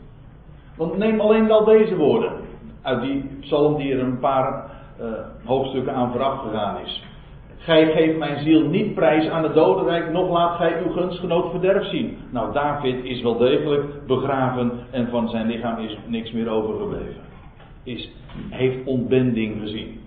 Want 0.76 0.98
neem 0.98 1.20
alleen 1.20 1.50
al 1.50 1.64
deze 1.64 1.96
woorden. 1.96 2.33
Uit 2.83 3.00
die 3.00 3.38
psalm 3.40 3.76
die 3.76 3.92
er 3.92 4.00
een 4.00 4.18
paar 4.18 4.64
uh, 5.00 5.07
hoofdstukken 5.44 5.94
aan 5.94 6.12
vooraf 6.12 6.40
gegaan 6.40 6.79
is. 6.85 7.05
Gij 7.57 7.92
geeft 7.92 8.18
mijn 8.18 8.38
ziel 8.38 8.61
niet 8.61 8.94
prijs 8.94 9.29
aan 9.29 9.42
het 9.42 9.55
dodenrijk, 9.55 10.12
nog 10.12 10.31
laat 10.31 10.57
gij 10.57 10.83
uw 10.85 10.92
gunstgenoot 10.92 11.50
verderf 11.50 11.85
zien. 11.85 12.16
Nou, 12.31 12.53
David 12.53 13.05
is 13.05 13.22
wel 13.22 13.37
degelijk 13.37 14.07
begraven 14.07 14.72
en 14.90 15.09
van 15.09 15.29
zijn 15.29 15.46
lichaam 15.46 15.79
is 15.79 15.98
niks 16.07 16.33
meer 16.33 16.48
overgebleven. 16.50 17.30
Is, 17.83 18.11
heeft 18.51 18.87
ontbending 18.87 19.61
gezien. 19.61 20.01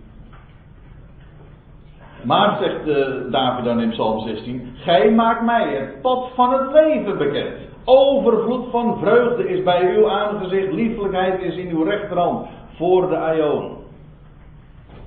Maar, 2.24 2.58
zegt 2.62 2.88
uh, 2.88 3.32
David 3.32 3.66
dan 3.66 3.82
in 3.82 3.90
Psalm 3.90 4.28
16, 4.28 4.74
Gij 4.76 5.12
maakt 5.12 5.46
mij 5.46 5.76
het 5.76 6.02
pad 6.02 6.30
van 6.36 6.54
het 6.54 6.72
leven 6.72 7.18
bekend. 7.18 7.58
Overvloed 7.86 8.70
van 8.72 9.00
vreugde 9.00 9.50
is 9.50 9.64
bij 9.64 9.96
uw 9.96 10.10
aangezicht, 10.10 10.72
liefelijkheid 10.72 11.42
is 11.42 11.56
in 11.56 11.70
uw 11.70 11.84
rechterhand 11.84 12.48
voor 12.76 13.10
de 13.10 13.18
Aion. 13.18 13.78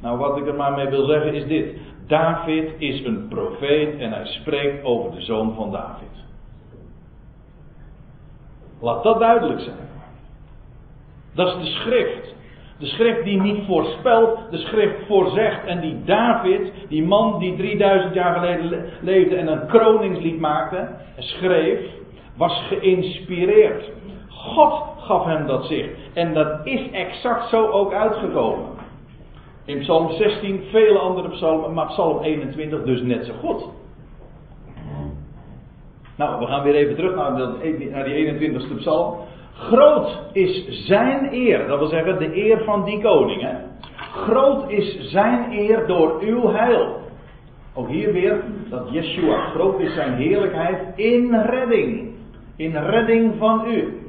Nou, 0.00 0.18
wat 0.18 0.36
ik 0.36 0.46
er 0.46 0.54
maar 0.54 0.72
mee 0.72 0.88
wil 0.88 1.06
zeggen 1.06 1.34
is 1.34 1.46
dit. 1.46 1.78
David 2.06 2.70
is 2.78 3.04
een 3.04 3.28
profeet 3.28 3.98
en 3.98 4.12
hij 4.12 4.26
spreekt 4.26 4.84
over 4.84 5.10
de 5.10 5.20
zoon 5.20 5.54
van 5.54 5.70
David. 5.70 6.08
Laat 8.80 9.02
dat 9.02 9.18
duidelijk 9.18 9.60
zijn. 9.60 9.88
Dat 11.34 11.56
is 11.56 11.64
de 11.64 11.70
schrift. 11.70 12.34
De 12.78 12.86
schrift 12.86 13.24
die 13.24 13.40
niet 13.40 13.66
voorspelt, 13.66 14.38
de 14.50 14.56
schrift 14.56 15.06
voorzegt. 15.06 15.64
En 15.64 15.80
die 15.80 16.04
David, 16.04 16.72
die 16.88 17.04
man 17.04 17.38
die 17.38 17.56
3000 17.56 18.14
jaar 18.14 18.34
geleden 18.34 18.84
leefde 19.00 19.36
en 19.36 19.48
een 19.48 19.66
kroningslied 19.66 20.40
maakte 20.40 20.76
en 21.16 21.22
schreef, 21.22 21.80
was 22.36 22.62
geïnspireerd. 22.68 23.90
God 24.28 24.82
gaf 24.98 25.24
hem 25.24 25.46
dat 25.46 25.64
zicht. 25.64 25.90
En 26.12 26.34
dat 26.34 26.60
is 26.64 26.90
exact 26.90 27.48
zo 27.48 27.66
ook 27.66 27.92
uitgekomen. 27.92 28.68
In 29.64 29.78
Psalm 29.78 30.10
16, 30.10 30.62
vele 30.70 30.98
andere 30.98 31.28
psalmen, 31.28 31.72
maar 31.72 31.86
Psalm 31.86 32.22
21 32.22 32.82
dus 32.82 33.02
net 33.02 33.24
zo 33.24 33.32
goed. 33.40 33.68
Nou, 36.16 36.38
we 36.38 36.46
gaan 36.46 36.62
weer 36.62 36.74
even 36.74 36.94
terug 36.94 37.14
naar, 37.14 37.32
naar 37.90 38.04
die 38.04 38.50
21ste 38.50 38.76
psalm. 38.76 39.14
Groot 39.58 40.18
is 40.32 40.66
zijn 40.86 41.28
eer, 41.32 41.66
dat 41.66 41.78
wil 41.78 41.88
zeggen 41.88 42.18
de 42.18 42.36
eer 42.36 42.64
van 42.64 42.84
die 42.84 43.02
koning. 43.02 43.48
Groot 43.96 44.70
is 44.70 45.10
zijn 45.10 45.52
eer 45.52 45.86
door 45.86 46.20
uw 46.20 46.48
heil. 46.48 47.00
Ook 47.74 47.88
hier 47.88 48.12
weer 48.12 48.42
dat 48.68 48.90
Yeshua, 48.90 49.38
groot 49.38 49.80
is 49.80 49.94
zijn 49.94 50.14
heerlijkheid 50.14 50.98
in 50.98 51.34
redding. 51.34 52.14
In 52.56 52.76
redding 52.76 53.34
van 53.38 53.66
u. 53.66 54.00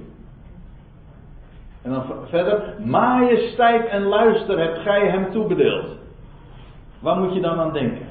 En 1.82 1.92
dan 1.92 2.04
verder, 2.30 2.74
majesteit 2.86 3.88
en 3.88 4.04
luister 4.04 4.60
hebt 4.60 4.80
gij 4.80 5.08
hem 5.08 5.32
toebedeeld. 5.32 5.98
Waar 7.00 7.18
moet 7.18 7.34
je 7.34 7.42
dan 7.42 7.60
aan 7.60 7.74
denken? 7.74 8.08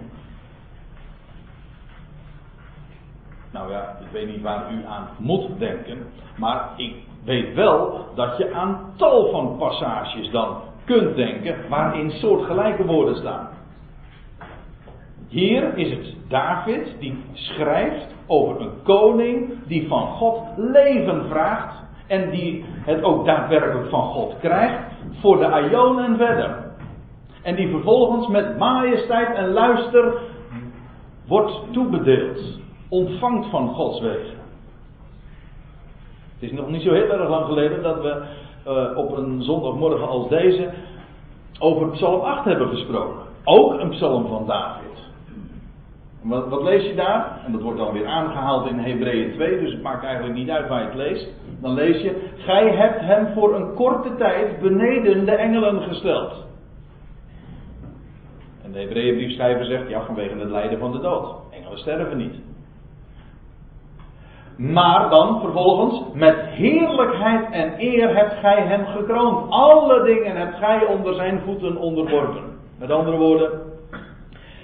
Nou 3.50 3.70
ja, 3.70 3.98
ik 4.00 4.10
weet 4.12 4.28
niet 4.28 4.42
waar 4.42 4.72
u 4.72 4.84
aan 4.86 5.08
moet 5.18 5.58
denken, 5.58 5.98
maar 6.36 6.70
ik 6.76 6.94
weet 7.26 7.54
wel 7.54 8.06
dat 8.14 8.36
je 8.36 8.52
aan 8.52 8.92
tal 8.96 9.30
van 9.30 9.56
passages 9.58 10.30
dan 10.30 10.56
kunt 10.84 11.16
denken 11.16 11.56
waarin 11.68 12.10
soortgelijke 12.10 12.84
woorden 12.84 13.16
staan. 13.16 13.48
Hier 15.28 15.76
is 15.76 15.90
het 15.90 16.14
David 16.28 16.96
die 16.98 17.24
schrijft 17.32 18.14
over 18.26 18.60
een 18.60 18.82
koning 18.82 19.66
die 19.66 19.88
van 19.88 20.06
God 20.06 20.40
leven 20.56 21.28
vraagt 21.28 21.76
en 22.06 22.30
die 22.30 22.64
het 22.68 23.02
ook 23.02 23.26
daadwerkelijk 23.26 23.88
van 23.88 24.02
God 24.02 24.38
krijgt 24.38 24.82
voor 25.20 25.38
de 25.38 25.46
Aion 25.46 26.00
en 26.00 26.16
verder. 26.16 26.64
En 27.42 27.54
die 27.54 27.68
vervolgens 27.68 28.28
met 28.28 28.58
majesteit 28.58 29.34
en 29.34 29.52
luister 29.52 30.14
wordt 31.26 31.62
toebedeeld. 31.72 32.60
Ontvangt 32.88 33.50
van 33.50 33.68
Gods 33.68 34.00
wegen. 34.00 34.35
Het 36.38 36.50
is 36.50 36.52
nog 36.52 36.70
niet 36.70 36.82
zo 36.82 36.92
heel 36.92 37.10
erg 37.10 37.28
lang 37.28 37.46
geleden 37.46 37.82
dat 37.82 38.02
we 38.02 38.22
uh, 38.66 38.98
op 38.98 39.16
een 39.16 39.42
zondagmorgen 39.42 40.08
als 40.08 40.28
deze 40.28 40.70
over 41.58 41.90
Psalm 41.90 42.20
8 42.20 42.44
hebben 42.44 42.68
gesproken. 42.68 43.22
Ook 43.44 43.80
een 43.80 43.88
psalm 43.88 44.26
van 44.26 44.46
David. 44.46 44.84
Wat, 46.22 46.48
wat, 46.48 46.62
lees 46.62 46.84
je 46.84 46.94
daar? 46.94 47.40
En 47.46 47.52
dat 47.52 47.62
wordt 47.62 47.78
dan 47.78 47.92
weer 47.92 48.06
aangehaald 48.06 48.70
in 48.70 48.78
Hebreeën 48.78 49.32
2, 49.32 49.60
dus 49.60 49.72
het 49.72 49.82
maakt 49.82 50.04
eigenlijk 50.04 50.34
niet 50.34 50.50
uit 50.50 50.68
waar 50.68 50.80
je 50.80 50.86
het 50.86 50.96
leest. 50.96 51.28
Dan 51.60 51.74
lees 51.74 52.02
je, 52.02 52.30
gij 52.36 52.76
hebt 52.76 53.00
hem 53.00 53.26
voor 53.34 53.54
een 53.54 53.74
korte 53.74 54.14
tijd 54.16 54.60
beneden 54.60 55.24
de 55.24 55.32
engelen 55.32 55.82
gesteld. 55.82 56.44
En 58.64 58.72
de 58.72 58.78
Hebreeënbriefschrijver 58.78 59.64
zegt, 59.64 59.88
ja, 59.88 60.04
vanwege 60.04 60.38
het 60.38 60.50
lijden 60.50 60.78
van 60.78 60.92
de 60.92 61.00
dood. 61.00 61.34
Engelen 61.50 61.78
sterven 61.78 62.16
niet. 62.16 62.34
Maar 64.56 65.10
dan 65.10 65.40
vervolgens, 65.40 66.02
met 66.14 66.36
heerlijkheid 66.38 67.50
en 67.50 67.74
eer 67.78 68.16
hebt 68.16 68.34
gij 68.40 68.62
hem 68.62 68.86
gekroond. 68.86 69.50
Alle 69.50 70.02
dingen 70.02 70.36
hebt 70.36 70.56
gij 70.56 70.86
onder 70.86 71.14
zijn 71.14 71.40
voeten 71.44 71.76
onderworpen. 71.76 72.42
Met 72.78 72.90
andere 72.90 73.16
woorden, 73.16 73.50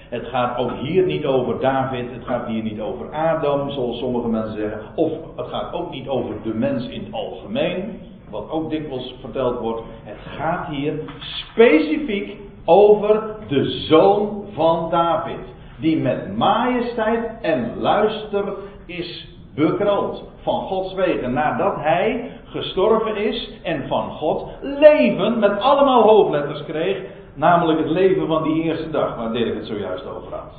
het 0.09 0.27
gaat 0.27 0.59
ook 0.59 0.73
hier 0.73 1.05
niet 1.05 1.27
over 1.27 1.61
David, 1.61 2.13
het 2.13 2.25
gaat 2.25 2.47
hier 2.47 2.63
niet 2.63 2.81
over 2.81 3.15
Adam, 3.15 3.71
zoals 3.71 3.99
sommige 3.99 4.29
mensen 4.29 4.59
zeggen. 4.59 4.81
Of 4.95 5.13
het 5.37 5.47
gaat 5.47 5.73
ook 5.73 5.91
niet 5.91 6.09
over 6.09 6.35
de 6.43 6.55
mens 6.55 6.89
in 6.89 7.05
het 7.05 7.13
algemeen, 7.13 8.01
wat 8.31 8.51
ook 8.51 8.71
dikwijls 8.71 9.15
verteld 9.21 9.61
wordt. 9.61 9.83
Het 10.05 10.19
gaat 10.37 10.67
hier 10.67 10.95
specifiek 11.25 12.37
over 12.65 13.37
de 13.49 13.65
zoon 13.65 14.45
van 14.53 14.91
David. 14.91 15.51
die 15.79 16.01
met 16.01 16.37
majesteit 16.37 17.41
en 17.41 17.73
luister 17.81 18.55
is 18.87 19.32
bekroond 19.55 20.23
van 20.43 20.61
Gods 20.61 20.95
wegen 20.95 21.33
nadat 21.33 21.77
hij 21.77 22.31
gestorven 22.45 23.17
is 23.17 23.51
en 23.63 23.89
van 23.89 24.11
God 24.11 24.49
leven 24.61 25.39
met 25.39 25.61
allemaal 25.61 26.03
hoofdletters 26.03 26.65
kreeg, 26.65 27.03
namelijk 27.35 27.79
het 27.79 27.91
leven 27.91 28.27
van 28.27 28.43
die 28.43 28.63
eerste 28.63 28.91
dag 28.91 29.17
waar 29.17 29.33
Dirk 29.33 29.55
het 29.55 29.67
zojuist 29.67 30.07
over 30.07 30.33
had. 30.33 30.55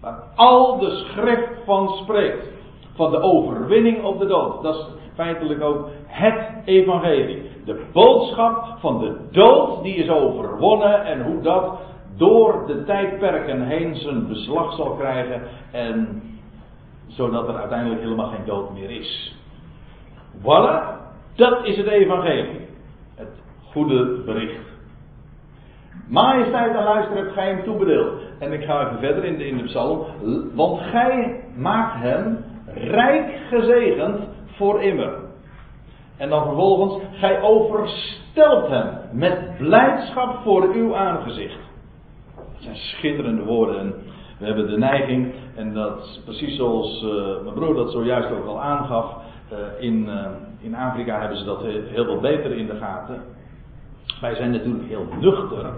Waar 0.00 0.22
al 0.34 0.78
de 0.78 0.90
schrift 0.90 1.64
van 1.64 1.88
spreekt, 1.88 2.48
van 2.94 3.10
de 3.10 3.20
overwinning 3.20 4.04
op 4.04 4.18
de 4.18 4.26
dood. 4.26 4.62
Dat 4.62 4.74
is 4.74 4.86
feitelijk 5.14 5.62
ook 5.62 5.88
het 6.06 6.48
evangelie. 6.64 7.50
De 7.64 7.84
boodschap 7.92 8.76
van 8.78 8.98
de 8.98 9.16
dood 9.30 9.82
die 9.82 9.94
is 9.94 10.10
overwonnen 10.10 11.04
en 11.04 11.22
hoe 11.22 11.42
dat 11.42 11.78
door 12.16 12.64
de 12.66 12.84
tijdperken 12.84 13.62
heen 13.62 13.96
zijn 13.96 14.28
beslag 14.28 14.74
zal 14.74 14.90
krijgen 14.90 15.42
en 15.72 16.22
zodat 17.16 17.48
er 17.48 17.56
uiteindelijk 17.56 18.00
helemaal 18.00 18.28
geen 18.28 18.44
dood 18.44 18.72
meer 18.72 18.90
is. 18.90 19.36
Voilà, 20.40 20.96
dat 21.34 21.64
is 21.64 21.76
het 21.76 21.86
evangelie. 21.86 22.60
Het 23.14 23.42
goede 23.72 24.22
bericht. 24.24 24.64
Majesteit 26.08 26.76
en 26.76 26.84
luister 26.84 27.16
hebt 27.16 27.32
gij 27.32 27.46
hem 27.46 27.64
toebedeeld. 27.64 28.20
En 28.38 28.52
ik 28.52 28.64
ga 28.64 28.86
even 28.86 28.98
verder 28.98 29.24
in 29.24 29.38
de, 29.38 29.46
in 29.46 29.56
de 29.56 29.64
psalm. 29.64 30.04
Want 30.54 30.80
gij 30.80 31.44
maakt 31.56 32.02
hem 32.02 32.44
rijk 32.74 33.38
gezegend 33.48 34.20
voor 34.46 34.82
immer. 34.82 35.12
En 36.16 36.28
dan 36.28 36.44
vervolgens, 36.44 37.04
gij 37.12 37.42
overstelt 37.42 38.68
hem 38.68 38.98
met 39.12 39.56
blijdschap 39.58 40.42
voor 40.42 40.72
uw 40.74 40.96
aangezicht. 40.96 41.58
Dat 42.36 42.44
zijn 42.58 42.76
schitterende 42.76 43.44
woorden. 43.44 43.94
We 44.38 44.46
hebben 44.46 44.66
de 44.70 44.78
neiging, 44.78 45.32
en 45.54 45.74
dat 45.74 45.98
is 45.98 46.20
precies 46.24 46.56
zoals 46.56 47.02
uh, 47.02 47.42
mijn 47.42 47.54
broer 47.54 47.74
dat 47.74 47.90
zojuist 47.90 48.30
ook 48.30 48.46
al 48.46 48.62
aangaf. 48.62 49.16
Uh, 49.52 49.58
in, 49.84 50.04
uh, 50.08 50.26
in 50.60 50.74
Afrika 50.74 51.20
hebben 51.20 51.38
ze 51.38 51.44
dat 51.44 51.62
heel, 51.62 52.06
wat 52.06 52.20
beter 52.20 52.52
in 52.52 52.66
de 52.66 52.76
gaten. 52.76 53.22
Wij 54.20 54.34
zijn 54.34 54.50
natuurlijk 54.50 54.88
heel 54.88 55.06
nuchter. 55.20 55.72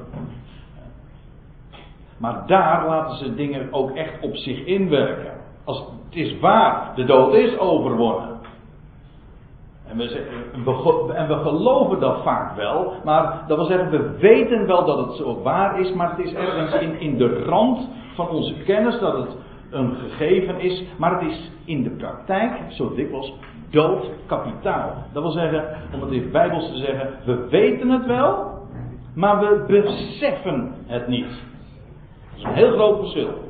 Maar 2.18 2.46
daar 2.46 2.86
laten 2.86 3.16
ze 3.16 3.34
dingen 3.34 3.72
ook 3.72 3.90
echt 3.90 4.20
op 4.20 4.36
zich 4.36 4.64
inwerken. 4.64 5.32
Als 5.64 5.78
het 5.78 6.16
is 6.16 6.38
waar, 6.38 6.92
de 6.94 7.04
dood 7.04 7.34
is 7.34 7.58
overwonnen. 7.58 8.37
En 9.90 9.96
we, 9.96 11.12
en 11.14 11.28
we 11.28 11.34
geloven 11.34 12.00
dat 12.00 12.22
vaak 12.22 12.56
wel, 12.56 12.92
maar 13.04 13.44
dat 13.46 13.56
wil 13.56 13.66
zeggen, 13.66 13.90
we 13.90 14.18
weten 14.18 14.66
wel 14.66 14.84
dat 14.84 14.98
het 14.98 15.16
zo 15.16 15.42
waar 15.42 15.80
is, 15.80 15.92
maar 15.92 16.10
het 16.16 16.26
is 16.26 16.34
ergens 16.34 16.74
in, 16.74 17.00
in 17.00 17.16
de 17.16 17.44
rand 17.44 17.88
van 18.14 18.28
onze 18.28 18.54
kennis 18.54 18.98
dat 18.98 19.16
het 19.16 19.36
een 19.70 19.94
gegeven 19.94 20.60
is, 20.60 20.84
maar 20.96 21.20
het 21.20 21.30
is 21.30 21.50
in 21.64 21.82
de 21.82 21.90
praktijk 21.90 22.52
zo 22.68 22.94
dikwijls 22.94 23.34
dood 23.70 24.10
kapitaal. 24.26 24.92
Dat 25.12 25.22
wil 25.22 25.32
zeggen, 25.32 25.64
om 25.94 26.00
het 26.00 26.10
in 26.10 26.30
bijbels 26.30 26.70
te 26.70 26.76
zeggen, 26.76 27.10
we 27.24 27.46
weten 27.48 27.88
het 27.88 28.06
wel, 28.06 28.58
maar 29.14 29.38
we 29.38 29.64
beseffen 29.66 30.74
het 30.86 31.08
niet. 31.08 31.26
Dat 31.26 32.36
is 32.36 32.42
een 32.42 32.54
heel 32.54 32.72
groot 32.72 32.98
verschil. 32.98 33.46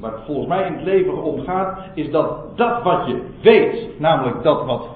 Het 0.00 0.14
volgens 0.26 0.48
mij 0.48 0.66
in 0.66 0.72
het 0.72 0.82
leven 0.82 1.22
om 1.22 1.40
gaat, 1.40 1.78
is 1.94 2.10
dat 2.10 2.56
dat 2.56 2.82
wat 2.82 3.06
je 3.06 3.22
weet, 3.42 4.00
namelijk 4.00 4.42
dat 4.42 4.64
wat 4.64 4.88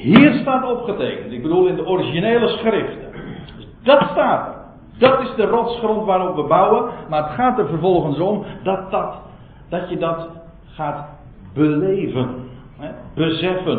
hier 0.00 0.32
staat 0.32 0.64
opgetekend. 0.64 1.32
Ik 1.32 1.42
bedoel 1.42 1.66
in 1.66 1.76
de 1.76 1.86
originele 1.86 2.48
schriften. 2.48 3.12
Dus 3.56 3.66
dat 3.82 4.02
staat 4.10 4.48
er. 4.48 4.56
Dat 4.98 5.20
is 5.20 5.34
de 5.36 5.46
rotsgrond 5.46 6.06
waarop 6.06 6.36
we 6.36 6.42
bouwen. 6.42 6.90
Maar 7.08 7.22
het 7.22 7.32
gaat 7.32 7.58
er 7.58 7.66
vervolgens 7.66 8.18
om 8.18 8.44
dat, 8.62 8.90
dat, 8.90 9.14
dat 9.68 9.88
je 9.88 9.98
dat 9.98 10.28
gaat 10.66 11.08
beleven. 11.54 12.46
Hè, 12.78 12.90
beseffen. 13.14 13.78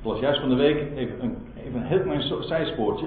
Ik 0.00 0.08
las 0.08 0.18
juist 0.18 0.40
van 0.40 0.48
de 0.48 0.54
week 0.54 0.96
even 0.96 1.14
een, 1.22 1.36
even 1.56 1.80
een 1.80 1.86
heel 1.86 2.00
klein 2.00 2.22
zijspoortje. 2.40 3.06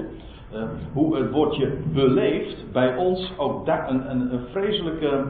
Uh, 0.54 0.64
hoe 0.94 1.18
het 1.18 1.32
woordje 1.32 1.72
beleefd 1.94 2.72
bij 2.72 2.96
ons 2.96 3.34
ook 3.38 3.66
daar 3.66 3.90
een, 3.90 4.10
een, 4.10 4.34
een 4.34 4.44
vreselijke 4.52 5.26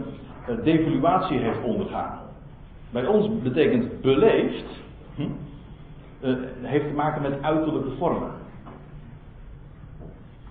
uh, 0.49 0.55
devaluatie 0.63 1.37
heeft 1.37 1.63
ondergaan. 1.63 2.19
Bij 2.89 3.05
ons 3.05 3.41
betekent 3.41 4.01
beleefd 4.01 4.65
hm, 5.15 5.21
uh, 6.21 6.35
heeft 6.61 6.87
te 6.87 6.93
maken 6.93 7.21
met 7.21 7.41
uiterlijke 7.41 7.91
vormen. 7.97 8.31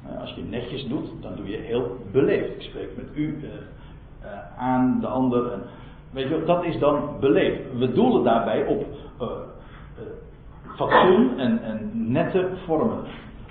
Uh, 0.06 0.20
als 0.20 0.34
je 0.34 0.42
netjes 0.42 0.86
doet, 0.86 1.08
dan 1.20 1.36
doe 1.36 1.48
je 1.48 1.56
heel 1.56 1.96
beleefd. 2.12 2.54
Ik 2.54 2.62
spreek 2.62 2.96
met 2.96 3.06
u 3.14 3.38
uh, 3.42 3.50
aan 4.58 4.98
de 5.00 5.06
ander. 5.06 5.52
En, 5.52 5.62
weet 6.10 6.28
je, 6.28 6.42
dat 6.46 6.64
is 6.64 6.78
dan 6.78 7.16
beleefd. 7.20 7.78
We 7.78 7.92
doelen 7.92 8.24
daarbij 8.24 8.66
op 8.66 8.86
fatsoen 10.76 11.38
en, 11.38 11.62
en 11.62 11.90
nette 11.92 12.48
vormen. 12.66 13.04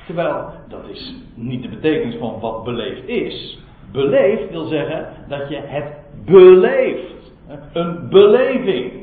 Terwijl 0.05 0.45
dat 0.67 0.87
is 0.87 1.15
niet 1.33 1.61
de 1.61 1.69
betekenis 1.69 2.15
van 2.15 2.39
wat 2.39 2.63
beleefd 2.63 3.07
is. 3.07 3.59
Beleefd 3.91 4.51
wil 4.51 4.65
zeggen 4.65 5.07
dat 5.27 5.49
je 5.49 5.55
het 5.55 5.85
beleeft. 6.25 7.31
Een 7.73 8.09
beleving. 8.09 9.02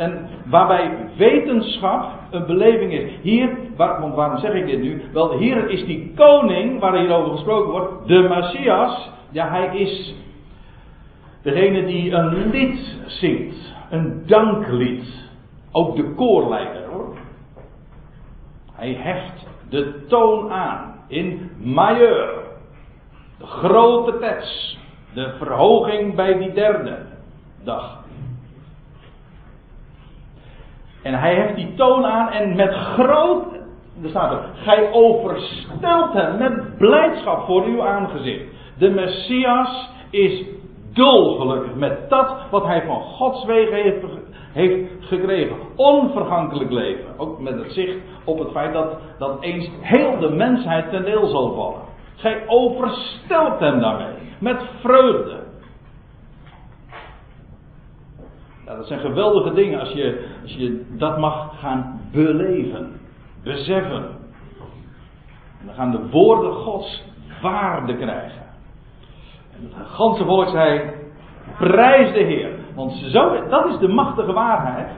En 0.00 0.28
waarbij 0.46 1.08
wetenschap 1.16 2.12
een 2.30 2.46
beleving 2.46 2.92
is. 2.92 3.12
Hier, 3.22 3.56
want 3.76 4.14
waarom 4.14 4.38
zeg 4.38 4.52
ik 4.52 4.66
dit 4.66 4.80
nu? 4.80 5.02
Wel, 5.12 5.38
hier 5.38 5.70
is 5.70 5.84
die 5.84 6.12
koning 6.14 6.80
waar 6.80 6.98
hier 6.98 7.12
over 7.12 7.32
gesproken 7.32 7.70
wordt, 7.70 8.06
de 8.06 8.18
Messias. 8.28 9.10
Ja, 9.30 9.48
hij 9.48 9.76
is 9.76 10.14
degene 11.42 11.86
die 11.86 12.12
een 12.12 12.50
lied 12.50 12.98
zingt. 13.06 13.74
Een 13.90 14.22
danklied. 14.26 15.28
Ook 15.72 15.96
de 15.96 16.14
koorleider 16.14 16.86
hoor. 16.86 17.16
Hij 18.72 18.92
heft 18.92 19.46
de 19.68 20.04
toon 20.08 20.50
aan 20.50 20.94
in 21.08 21.50
majeur. 21.62 22.34
De 23.38 23.46
grote 23.46 24.18
tets. 24.18 24.78
De 25.14 25.34
verhoging 25.38 26.14
bij 26.14 26.38
die 26.38 26.52
derde 26.52 26.98
dag. 27.64 27.99
En 31.02 31.14
hij 31.14 31.34
heeft 31.34 31.56
die 31.56 31.74
toon 31.74 32.06
aan 32.06 32.30
en 32.30 32.56
met 32.56 32.74
groot, 32.74 33.44
er 34.02 34.08
staat 34.08 34.32
er, 34.32 34.44
gij 34.54 34.92
overstelt 34.92 36.12
hem 36.12 36.38
met 36.38 36.78
blijdschap 36.78 37.46
voor 37.46 37.64
uw 37.64 37.82
aangezicht. 37.82 38.44
De 38.78 38.90
Messias 38.90 39.90
is 40.10 40.44
dolgelukkig 40.92 41.74
met 41.74 42.08
dat 42.08 42.36
wat 42.50 42.64
hij 42.64 42.82
van 42.86 43.00
Gods 43.00 43.44
wegen 43.44 43.74
heeft, 44.52 44.86
gekregen. 45.00 45.56
Onvergankelijk 45.76 46.70
leven. 46.70 47.04
Ook 47.16 47.40
met 47.40 47.58
het 47.58 47.72
zicht 47.72 47.96
op 48.24 48.38
het 48.38 48.50
feit 48.50 48.72
dat, 48.72 48.98
dat 49.18 49.42
eens 49.42 49.70
heel 49.80 50.18
de 50.18 50.30
mensheid 50.30 50.90
ten 50.90 51.04
deel 51.04 51.26
zal 51.26 51.54
vallen. 51.54 51.80
Gij 52.16 52.42
overstelt 52.46 53.58
hem 53.58 53.80
daarmee. 53.80 54.14
Met 54.38 54.62
vreugde. 54.80 55.49
Ja, 58.70 58.76
dat 58.76 58.86
zijn 58.86 59.00
geweldige 59.00 59.54
dingen 59.54 59.80
als 59.80 59.92
je, 59.92 60.26
als 60.42 60.52
je 60.52 60.84
dat 60.88 61.18
mag 61.18 61.58
gaan 61.60 62.00
beleven, 62.12 63.00
beseffen. 63.42 64.04
En 65.60 65.66
dan 65.66 65.74
gaan 65.74 65.90
de 65.90 66.08
woorden 66.10 66.52
Gods 66.52 67.04
waarde 67.42 67.96
krijgen. 67.96 68.42
En 69.52 69.70
het 69.74 69.86
ganse 69.86 70.24
volk 70.24 70.48
zei, 70.48 70.90
prijs 71.58 72.12
de 72.12 72.20
Heer. 72.20 72.50
Want 72.74 72.92
zo, 72.92 73.48
dat 73.48 73.66
is 73.66 73.78
de 73.78 73.88
machtige 73.88 74.32
waarheid. 74.32 74.88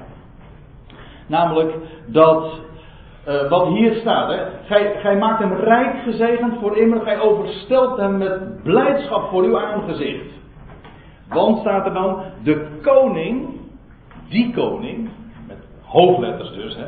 Namelijk 1.27 1.75
dat, 2.07 2.61
uh, 3.29 3.49
wat 3.49 3.67
hier 3.67 3.95
staat. 3.95 4.29
Hè, 4.31 4.45
gij, 4.65 5.01
gij 5.01 5.17
maakt 5.17 5.39
hem 5.39 5.53
rijk 5.53 6.03
gezegend 6.03 6.59
voor 6.61 6.77
immer. 6.77 7.01
Gij 7.01 7.21
overstelt 7.21 7.97
hem 7.97 8.19
met 8.19 8.63
blijdschap 8.63 9.29
voor 9.29 9.43
uw 9.43 9.59
aangezicht. 9.59 10.31
Want 11.29 11.59
staat 11.59 11.87
er 11.87 11.93
dan, 11.93 12.23
de 12.43 12.79
koning 12.83 13.61
die 14.33 14.53
koning, 14.53 15.09
met 15.47 15.59
hoofdletters 15.81 16.53
dus, 16.53 16.77
hè, 16.77 16.87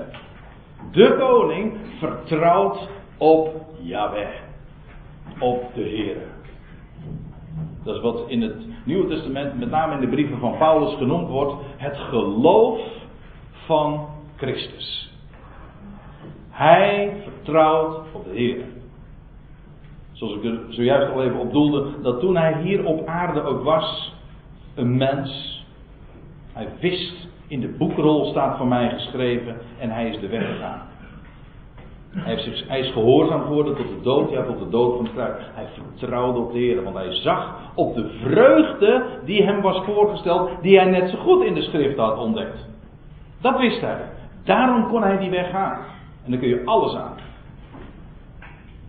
de 0.92 1.16
koning 1.18 1.76
vertrouwt 1.98 2.88
op 3.18 3.50
Yahweh, 3.80 4.34
op 5.38 5.74
de 5.74 5.82
Heer. 5.82 6.16
Dat 7.84 7.96
is 7.96 8.02
wat 8.02 8.24
in 8.26 8.42
het 8.42 8.56
Nieuwe 8.84 9.08
Testament, 9.08 9.58
met 9.58 9.70
name 9.70 9.94
in 9.94 10.00
de 10.00 10.08
brieven 10.08 10.38
van 10.38 10.58
Paulus, 10.58 10.96
genoemd 10.96 11.28
wordt 11.28 11.54
het 11.76 11.96
geloof 11.96 12.80
van 13.66 14.08
Christus. 14.36 15.12
Hij 16.50 17.16
vertrouwt 17.22 18.00
op 18.12 18.24
de 18.24 18.30
Heer. 18.30 18.64
Zoals 20.12 20.34
ik 20.34 20.44
er 20.44 20.60
zojuist 20.68 21.12
al 21.12 21.22
even 21.22 21.38
op 21.38 21.52
doelde, 21.52 22.00
dat 22.02 22.20
toen 22.20 22.36
hij 22.36 22.62
hier 22.62 22.84
op 22.84 23.06
aarde 23.06 23.42
ook 23.42 23.62
was, 23.62 24.14
een 24.74 24.96
mens, 24.96 25.64
hij 26.52 26.68
wist 26.80 27.28
in 27.48 27.60
de 27.60 27.68
boekrol 27.68 28.24
staat 28.24 28.56
voor 28.56 28.66
mij 28.66 28.90
geschreven 28.90 29.56
en 29.78 29.90
hij 29.90 30.08
is 30.08 30.20
de 30.20 30.28
weg 30.28 30.46
gegaan. 30.46 30.82
Hij, 32.14 32.38
hij, 32.66 32.80
is 32.80 32.92
gehoorzaam 32.92 33.42
geworden 33.42 33.76
tot 33.76 33.88
de 33.88 34.00
dood, 34.02 34.30
ja, 34.30 34.42
tot 34.42 34.58
de 34.58 34.68
dood 34.68 34.96
van 34.96 35.08
kruis. 35.14 35.42
Hij 35.54 35.66
vertrouwde 35.74 36.38
op 36.38 36.52
de 36.52 36.58
Heer, 36.58 36.82
want 36.82 36.96
hij 36.96 37.12
zag 37.12 37.54
op 37.74 37.94
de 37.94 38.08
vreugde 38.22 39.04
die 39.24 39.42
hem 39.42 39.60
was 39.60 39.84
voorgesteld, 39.84 40.50
die 40.62 40.78
hij 40.78 40.90
net 40.90 41.10
zo 41.10 41.16
goed 41.16 41.44
in 41.44 41.54
de 41.54 41.62
schrift 41.62 41.96
had 41.96 42.18
ontdekt. 42.18 42.68
Dat 43.40 43.58
wist 43.58 43.80
hij. 43.80 44.00
Daarom 44.44 44.88
kon 44.88 45.02
hij 45.02 45.18
die 45.18 45.30
weg 45.30 45.50
gaan. 45.50 45.78
En 46.24 46.30
dan 46.30 46.40
kun 46.40 46.48
je 46.48 46.62
alles 46.64 46.94
aan. 46.94 47.16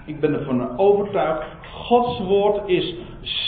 Ik 0.05 0.19
ben 0.19 0.33
ervan 0.33 0.77
overtuigd, 0.77 1.45
Gods 1.71 2.19
woord 2.19 2.67
is 2.67 2.95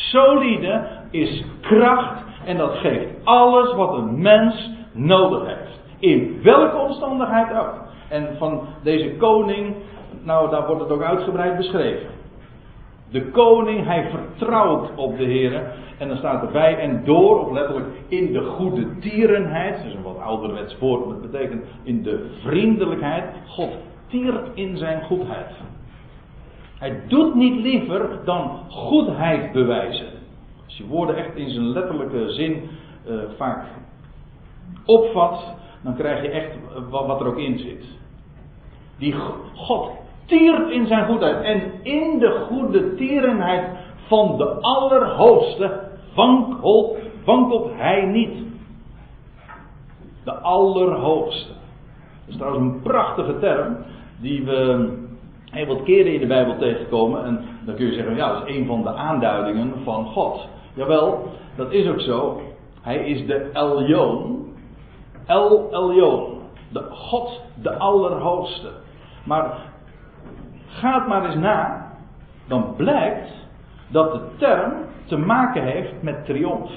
solide, 0.09 0.87
is 1.11 1.43
kracht 1.61 2.23
en 2.45 2.57
dat 2.57 2.75
geeft 2.75 3.07
alles 3.23 3.73
wat 3.73 3.97
een 3.97 4.21
mens 4.21 4.69
nodig 4.97 5.45
heeft. 5.45 5.79
In 5.99 6.39
welke 6.43 6.77
omstandigheid 6.77 7.57
ook. 7.57 7.85
En 8.09 8.37
van 8.37 8.61
deze 8.83 9.15
koning, 9.17 9.75
nou 10.23 10.49
daar 10.49 10.67
wordt 10.67 10.81
het 10.81 10.91
ook 10.91 11.03
uitgebreid 11.03 11.57
beschreven. 11.57 12.09
De 13.09 13.31
koning, 13.31 13.85
hij 13.85 14.09
vertrouwt 14.09 14.89
op 14.95 15.17
de 15.17 15.23
Heer. 15.23 15.75
En 15.97 16.07
dan 16.07 16.17
staat 16.17 16.43
erbij, 16.43 16.77
en 16.77 17.01
door, 17.05 17.45
of 17.45 17.51
letterlijk 17.51 17.87
in 18.07 18.33
de 18.33 18.41
goede 18.41 18.99
tierenheid. 18.99 19.77
Dat 19.77 19.85
is 19.85 19.93
een 19.93 20.03
wat 20.03 20.19
ouderwets 20.19 20.77
woord, 20.79 21.05
maar 21.05 21.15
dat 21.21 21.31
betekent 21.31 21.65
in 21.83 22.03
de 22.03 22.29
vriendelijkheid. 22.43 23.23
God 23.47 23.69
tiert 24.07 24.47
in 24.53 24.77
zijn 24.77 25.03
goedheid. 25.03 25.51
Hij 26.79 27.01
doet 27.07 27.35
niet 27.35 27.55
liever 27.55 28.09
dan 28.25 28.59
goedheid 28.69 29.51
bewijzen. 29.51 30.07
Als 30.65 30.77
je 30.77 30.87
woorden 30.87 31.15
echt 31.15 31.35
in 31.35 31.49
zijn 31.49 31.69
letterlijke 31.69 32.31
zin 32.31 32.69
uh, 33.09 33.19
vaak 33.37 33.65
opvat, 34.87 35.55
dan 35.81 35.95
krijg 35.95 36.21
je 36.21 36.29
echt 36.29 36.51
wat 36.89 37.21
er 37.21 37.27
ook 37.27 37.37
in 37.37 37.59
zit. 37.59 37.85
Die 38.97 39.15
God 39.53 39.89
tiert 40.25 40.69
in 40.69 40.87
zijn 40.87 41.05
goedheid. 41.05 41.43
En 41.43 41.71
in 41.83 42.19
de 42.19 42.45
goede 42.47 42.95
tierenheid 42.95 43.77
van 44.07 44.37
de 44.37 44.45
Allerhoogste 44.45 45.89
wankelt, 46.15 46.97
wankelt 47.25 47.71
hij 47.73 48.05
niet. 48.05 48.45
De 50.23 50.33
Allerhoogste. 50.33 51.51
Dat 51.51 52.35
is 52.35 52.37
trouwens 52.37 52.63
een 52.63 52.81
prachtige 52.81 53.39
term 53.39 53.77
die 54.21 54.45
we 54.45 54.89
heel 55.51 55.65
wat 55.65 55.83
keren 55.83 56.13
in 56.13 56.19
de 56.19 56.27
Bijbel 56.27 56.57
tegenkomen. 56.57 57.25
En 57.25 57.39
dan 57.65 57.75
kun 57.75 57.85
je 57.85 57.93
zeggen, 57.93 58.15
ja, 58.15 58.33
dat 58.33 58.47
is 58.47 58.55
een 58.55 58.65
van 58.65 58.83
de 58.83 58.93
aanduidingen 58.93 59.73
van 59.83 60.05
God. 60.05 60.47
Jawel, 60.73 61.31
dat 61.55 61.71
is 61.71 61.87
ook 61.87 61.99
zo. 61.99 62.41
Hij 62.81 62.97
is 62.97 63.25
de 63.25 63.49
Elyon. 63.53 64.45
El 65.27 65.67
Elyon. 65.71 66.41
De 66.69 66.83
God, 66.91 67.41
de 67.61 67.77
Allerhoogste. 67.77 68.69
Maar 69.23 69.57
gaat 70.67 71.07
maar 71.07 71.25
eens 71.25 71.35
na. 71.35 71.91
Dan 72.47 72.73
blijkt 72.75 73.29
dat 73.87 74.11
de 74.11 74.19
term 74.37 74.73
te 75.05 75.17
maken 75.17 75.63
heeft 75.63 76.01
met 76.01 76.25
triomf. 76.25 76.71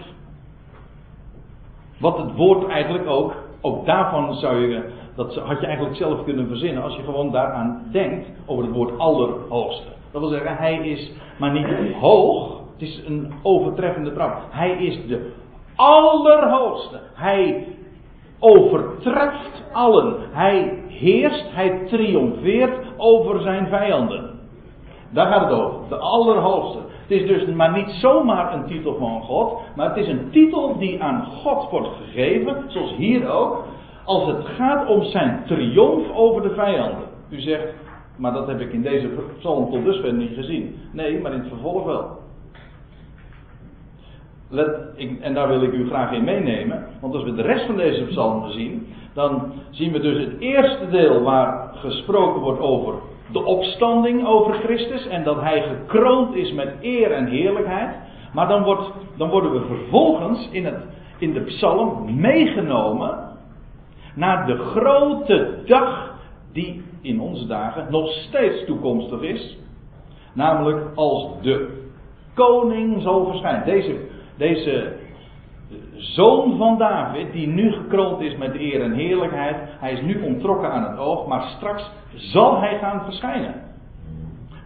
Wat 1.99 2.19
het 2.19 2.37
woord 2.37 2.69
eigenlijk 2.69 3.09
ook, 3.09 3.35
ook 3.61 3.87
daarvan 3.87 4.35
zou 4.35 4.67
je, 4.67 4.91
dat 5.15 5.37
had 5.37 5.61
je 5.61 5.67
eigenlijk 5.67 5.97
zelf 5.97 6.25
kunnen 6.25 6.49
verzinnen 6.49 6.83
als 6.83 6.97
je 6.97 7.03
gewoon 7.03 7.31
daaraan 7.31 7.83
denkt 7.93 8.29
over 8.47 8.65
het 8.65 8.73
woord 8.73 8.99
allerhoogste. 8.99 9.89
Dat 10.13 10.21
wil 10.21 10.31
zeggen, 10.31 10.57
hij 10.57 10.77
is 10.77 11.13
maar 11.39 11.53
niet 11.53 11.95
hoog, 11.95 12.61
het 12.73 12.83
is 12.83 13.03
een 13.07 13.33
overtreffende 13.43 14.13
trap. 14.13 14.43
Hij 14.51 14.71
is 14.71 15.07
de 15.07 15.33
allerhoogste. 15.77 17.01
Hij 17.15 17.67
overtreft 18.41 19.63
allen. 19.73 20.17
Hij 20.31 20.83
heerst, 20.89 21.45
hij 21.51 21.87
triomfeert 21.87 22.87
over 22.97 23.41
zijn 23.41 23.67
vijanden. 23.67 24.39
Daar 25.11 25.27
gaat 25.27 25.51
het 25.51 25.59
over. 25.61 25.89
De 25.89 25.97
Allerhoogste. 25.97 26.79
Het 27.03 27.21
is 27.21 27.27
dus 27.27 27.55
maar 27.55 27.73
niet 27.73 27.91
zomaar 27.91 28.55
een 28.55 28.67
titel 28.67 28.97
van 28.99 29.23
God, 29.23 29.61
maar 29.77 29.89
het 29.89 29.97
is 29.97 30.09
een 30.09 30.31
titel 30.31 30.79
die 30.79 31.03
aan 31.03 31.25
God 31.25 31.71
wordt 31.71 31.89
gegeven, 31.89 32.65
zoals 32.67 32.95
hier 32.97 33.31
ook, 33.31 33.65
als 34.05 34.27
het 34.27 34.47
gaat 34.47 34.89
om 34.89 35.03
zijn 35.03 35.43
triomf 35.47 36.11
over 36.15 36.43
de 36.43 36.55
vijanden. 36.55 37.05
U 37.31 37.41
zegt, 37.41 37.75
maar 38.17 38.33
dat 38.33 38.47
heb 38.47 38.61
ik 38.61 38.73
in 38.73 38.83
deze 38.83 39.09
psalm 39.39 39.71
tot 39.71 39.85
dusver 39.85 40.13
niet 40.13 40.35
gezien. 40.35 40.77
Nee, 40.93 41.21
maar 41.21 41.33
in 41.33 41.39
het 41.39 41.49
vervolg 41.49 41.85
wel. 41.85 42.20
En 45.21 45.35
daar 45.35 45.49
wil 45.49 45.63
ik 45.63 45.73
u 45.73 45.87
graag 45.87 46.13
in 46.13 46.25
meenemen. 46.25 46.87
Want 47.01 47.15
als 47.15 47.25
we 47.25 47.35
de 47.35 47.43
rest 47.43 47.67
van 47.67 47.77
deze 47.77 48.05
psalmen 48.05 48.53
zien, 48.53 48.87
dan 49.15 49.53
zien 49.71 49.93
we 49.93 50.01
dus 50.01 50.25
het 50.25 50.41
eerste 50.41 50.89
deel 50.91 51.23
waar 51.23 51.71
gesproken 51.75 52.41
wordt 52.41 52.61
over 52.61 52.95
de 53.33 53.45
opstanding 53.45 54.27
over 54.27 54.55
Christus 54.55 55.07
en 55.07 55.25
dat 55.25 55.41
hij 55.41 55.63
gekroond 55.63 56.35
is 56.35 56.53
met 56.53 56.75
eer 56.81 57.13
en 57.13 57.27
heerlijkheid. 57.27 57.97
Maar 58.33 58.49
dan, 58.49 58.63
wordt, 58.63 58.91
dan 59.17 59.31
worden 59.31 59.53
we 59.53 59.61
vervolgens 59.67 60.49
in, 60.51 60.65
het, 60.65 60.85
in 61.19 61.33
de 61.33 61.41
psalm 61.41 62.21
meegenomen 62.21 63.29
naar 64.15 64.47
de 64.47 64.57
grote 64.57 65.63
dag 65.67 66.15
die 66.53 66.83
in 67.01 67.21
onze 67.21 67.47
dagen 67.47 67.87
nog 67.91 68.13
steeds 68.13 68.65
toekomstig 68.65 69.21
is. 69.21 69.59
Namelijk 70.35 70.87
als 70.95 71.27
de 71.43 71.79
koning 72.35 73.03
zal 73.03 73.27
verschijnen. 73.27 73.65
Deze 73.65 73.99
deze 74.41 74.97
zoon 75.97 76.57
van 76.57 76.79
David, 76.79 77.33
die 77.33 77.47
nu 77.47 77.73
gekroond 77.73 78.21
is 78.21 78.37
met 78.37 78.55
eer 78.55 78.83
en 78.83 78.93
heerlijkheid, 78.93 79.57
hij 79.79 79.93
is 79.93 80.01
nu 80.01 80.23
ontrokken 80.23 80.71
aan 80.73 80.91
het 80.91 80.99
oog, 80.99 81.27
maar 81.27 81.43
straks 81.57 81.91
zal 82.15 82.61
hij 82.61 82.79
gaan 82.79 83.05
verschijnen. 83.05 83.55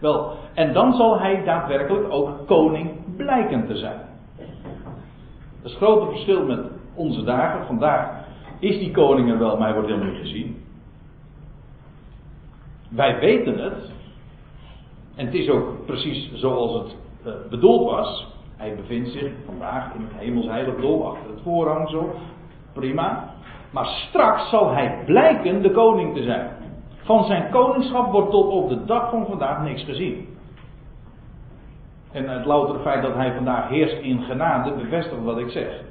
Wel, 0.01 0.33
en 0.53 0.73
dan 0.73 0.93
zal 0.93 1.19
hij 1.19 1.43
daadwerkelijk 1.43 2.11
ook 2.13 2.47
koning 2.47 2.91
blijken 3.17 3.67
te 3.67 3.75
zijn. 3.75 3.99
Dat 4.37 5.65
is 5.65 5.71
het 5.71 5.81
grote 5.81 6.11
verschil 6.11 6.45
met 6.45 6.59
onze 6.93 7.23
dagen. 7.23 7.65
Vandaag 7.65 8.25
is 8.59 8.77
die 8.77 8.91
koning 8.91 9.29
er 9.29 9.39
wel, 9.39 9.57
maar 9.57 9.67
hij 9.67 9.73
wordt 9.73 9.89
helemaal 9.89 10.11
niet 10.11 10.21
gezien. 10.21 10.63
Wij 12.89 13.19
weten 13.19 13.57
het. 13.57 13.91
En 15.15 15.25
het 15.25 15.33
is 15.35 15.49
ook 15.49 15.85
precies 15.85 16.31
zoals 16.33 16.73
het 16.73 16.95
uh, 17.25 17.33
bedoeld 17.49 17.89
was. 17.89 18.34
Hij 18.57 18.75
bevindt 18.75 19.09
zich 19.09 19.31
vandaag 19.45 19.93
in 19.93 20.01
het 20.01 20.11
hemelsheiligdom 20.15 21.01
achter 21.01 21.29
het 21.29 21.41
voorhangsel. 21.43 22.13
Prima. 22.73 23.33
Maar 23.71 23.85
straks 23.85 24.49
zal 24.49 24.73
hij 24.73 24.97
blijken 25.05 25.61
de 25.61 25.71
koning 25.71 26.15
te 26.15 26.23
zijn. 26.23 26.49
Van 27.03 27.23
zijn 27.23 27.49
koningschap 27.51 28.11
wordt 28.11 28.31
tot 28.31 28.47
op 28.47 28.69
de 28.69 28.85
dag 28.85 29.09
van 29.09 29.25
vandaag 29.25 29.61
niks 29.63 29.83
gezien. 29.83 30.27
En 32.11 32.29
het 32.29 32.45
loutere 32.45 32.79
feit 32.79 33.01
dat 33.01 33.13
hij 33.13 33.33
vandaag 33.33 33.69
heerst 33.69 34.01
in 34.01 34.21
genade 34.21 34.71
bevestigt 34.71 35.23
wat 35.23 35.37
ik 35.37 35.49
zeg. 35.49 35.81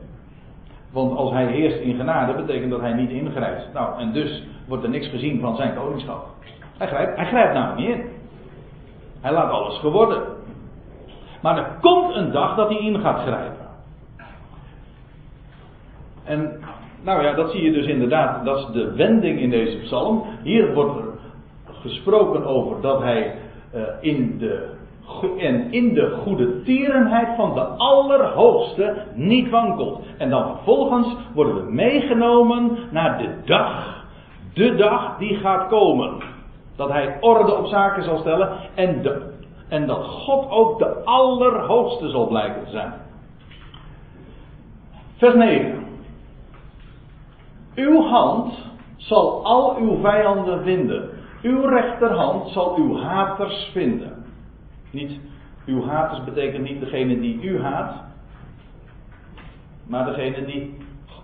Want 0.93 1.17
als 1.17 1.31
hij 1.31 1.47
heerst 1.47 1.79
in 1.79 1.97
genade 1.97 2.35
betekent 2.35 2.71
dat 2.71 2.81
hij 2.81 2.93
niet 2.93 3.11
ingrijpt. 3.11 3.73
Nou, 3.73 4.01
en 4.01 4.13
dus 4.13 4.43
wordt 4.69 4.85
er 4.85 4.91
niks 4.91 5.09
gezien 5.09 5.41
van 5.41 5.57
zijn 5.57 5.75
koningschap. 5.75 6.27
Hij 6.79 6.87
grijpt, 6.87 7.17
hij 7.17 7.27
grijpt 7.27 7.55
namelijk 7.55 7.79
niet 7.79 7.97
in. 7.97 8.05
Hij 9.21 9.33
laat 9.33 9.51
alles 9.51 9.79
geworden. 9.79 10.23
Maar 11.45 11.57
er 11.57 11.79
komt 11.81 12.15
een 12.15 12.33
dag 12.33 12.57
dat 12.57 12.69
hij 12.69 12.79
in 12.79 13.01
gaat 13.01 13.21
grijpen. 13.21 13.67
En 16.25 16.61
nou 17.03 17.23
ja, 17.23 17.35
dat 17.35 17.51
zie 17.51 17.63
je 17.63 17.73
dus 17.73 17.87
inderdaad. 17.87 18.45
Dat 18.45 18.59
is 18.59 18.67
de 18.73 18.95
wending 18.95 19.41
in 19.41 19.51
deze 19.51 19.77
psalm. 19.77 20.23
Hier 20.43 20.75
wordt 20.75 20.97
er 20.97 21.05
gesproken 21.81 22.45
over 22.45 22.81
dat 22.81 23.03
hij 23.03 23.35
uh, 23.75 23.83
in 24.01 24.39
de 24.39 24.73
en 25.39 25.73
in 25.73 25.95
de 25.95 26.11
goede 26.11 26.63
tierenheid 26.63 27.37
van 27.37 27.55
de 27.55 27.61
Allerhoogste 27.61 28.97
niet 29.15 29.51
wankelt. 29.51 30.05
En 30.19 30.31
dan 30.31 30.47
vervolgens 30.47 31.17
worden 31.35 31.55
we 31.55 31.73
meegenomen 31.73 32.79
naar 32.91 33.19
de 33.19 33.29
dag, 33.45 34.05
de 34.55 34.75
dag 34.75 35.19
die 35.19 35.37
gaat 35.37 35.69
komen. 35.69 36.23
Dat 36.77 36.89
hij 36.89 37.17
orde 37.21 37.57
op 37.57 37.67
zaken 37.67 38.03
zal 38.03 38.19
stellen 38.19 38.49
en 38.75 39.03
de 39.03 39.34
en 39.75 39.87
dat 39.87 40.05
God 40.05 40.51
ook 40.51 40.79
de 40.79 41.05
Allerhoogste 41.05 42.09
zal 42.11 42.27
blijken 42.27 42.65
te 42.65 42.71
zijn. 42.71 42.93
Vers 45.17 45.35
9. 45.35 45.85
Uw 47.75 48.03
hand 48.03 48.55
zal 48.97 49.45
al 49.45 49.77
uw 49.77 50.01
vijanden 50.01 50.63
vinden. 50.63 51.11
Uw 51.43 51.61
rechterhand 51.61 52.49
zal 52.49 52.77
uw 52.77 52.97
haters 52.97 53.71
vinden. 53.73 54.25
Niet, 54.91 55.21
uw 55.67 55.85
haters 55.87 56.25
betekent 56.25 56.63
niet 56.63 56.81
degene 56.81 57.21
die 57.21 57.43
u 57.43 57.63
haat, 57.63 57.95
maar 59.87 60.05
degene 60.05 60.45
die 60.45 60.79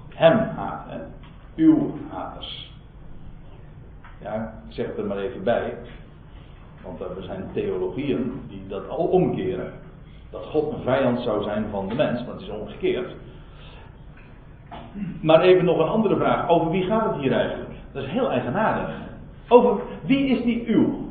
hem 0.09 0.39
haat. 0.39 0.87
Uw 1.57 1.95
haters. 2.09 2.73
Ja, 4.23 4.35
ik 4.69 4.75
zeg 4.75 4.87
het 4.87 4.99
er 4.99 5.07
maar 5.07 5.19
even 5.19 5.43
bij. 5.43 5.75
Want 6.85 7.01
er 7.01 7.23
zijn 7.23 7.51
theologieën 7.53 8.41
die 8.49 8.63
dat 8.69 8.89
al 8.89 9.05
omkeren. 9.07 9.73
Dat 10.31 10.45
God 10.45 10.73
een 10.73 10.83
vijand 10.83 11.21
zou 11.21 11.43
zijn 11.43 11.65
van 11.71 11.89
de 11.89 11.95
mens, 11.95 12.25
maar 12.25 12.33
het 12.33 12.43
is 12.43 12.49
omgekeerd. 12.51 13.15
Maar 15.23 15.41
even 15.41 15.65
nog 15.65 15.79
een 15.79 15.89
andere 15.89 16.17
vraag. 16.17 16.49
Over 16.49 16.71
wie 16.71 16.85
gaat 16.85 17.13
het 17.13 17.21
hier 17.21 17.33
eigenlijk? 17.33 17.71
Dat 17.93 18.03
is 18.03 18.11
heel 18.11 18.31
eigenaardig. 18.31 18.95
Over 19.49 19.81
wie 20.07 20.27
is 20.27 20.43
die 20.43 20.65
uw? 20.67 21.09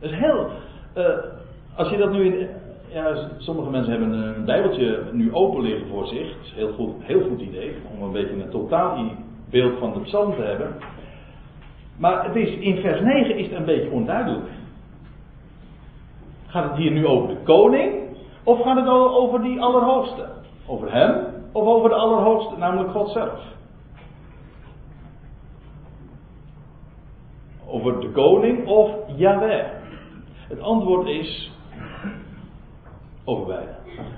Dat 0.00 0.10
is 0.10 0.18
heel. 0.18 0.50
eh, 0.92 1.04
als 1.76 1.88
je 1.90 1.96
dat 1.96 2.12
nu 2.12 2.24
in. 2.24 2.48
Ja, 2.88 3.28
sommige 3.38 3.70
mensen 3.70 3.90
hebben 3.92 4.12
een 4.12 4.44
Bijbeltje 4.44 5.02
nu 5.12 5.34
open 5.34 5.62
liggen 5.62 5.88
voor 5.88 6.06
zich. 6.06 6.36
Dat 6.36 6.44
is 6.44 6.52
heel 6.54 6.72
goed, 6.72 6.94
heel 7.00 7.20
goed 7.28 7.40
idee. 7.40 7.76
Om 7.94 8.02
een 8.02 8.12
beetje 8.12 8.42
een 8.42 8.50
totaal 8.50 9.10
beeld 9.50 9.78
van 9.78 9.92
de 9.92 10.00
psalm 10.00 10.34
te 10.34 10.42
hebben. 10.42 10.68
Maar 12.02 12.24
het 12.24 12.36
is, 12.36 12.54
in 12.54 12.80
vers 12.80 13.00
9 13.00 13.36
is 13.36 13.46
het 13.46 13.56
een 13.56 13.64
beetje 13.64 13.90
onduidelijk. 13.90 14.50
Gaat 16.46 16.64
het 16.64 16.76
hier 16.76 16.90
nu 16.90 17.06
over 17.06 17.28
de 17.28 17.40
koning? 17.42 17.92
Of 18.42 18.62
gaat 18.62 18.76
het 18.76 18.88
over 18.88 19.42
die 19.42 19.60
Allerhoogste? 19.60 20.28
Over 20.66 20.92
hem? 20.92 21.26
Of 21.52 21.66
over 21.66 21.88
de 21.88 21.94
Allerhoogste, 21.94 22.56
namelijk 22.56 22.90
God 22.90 23.10
zelf? 23.10 23.40
Over 27.66 28.00
de 28.00 28.10
koning 28.10 28.66
of 28.66 28.90
Yahweh? 29.16 29.66
Het 30.48 30.60
antwoord 30.60 31.06
is 31.06 31.52
over 33.24 33.46
beide. 33.46 33.74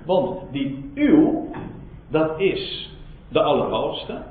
Want 0.07 0.53
die 0.53 0.91
uw, 0.95 1.49
dat 2.09 2.41
is 2.41 2.93
de 3.29 3.43
Allerhoogste. 3.43 4.23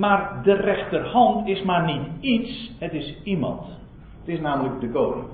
Maar 0.00 0.40
de 0.42 0.52
rechterhand 0.52 1.48
is 1.48 1.62
maar 1.62 1.84
niet 1.84 2.08
iets, 2.20 2.70
het 2.78 2.92
is 2.92 3.22
iemand. 3.22 3.66
Het 4.20 4.28
is 4.28 4.40
namelijk 4.40 4.80
de 4.80 4.90
koning. 4.90 5.26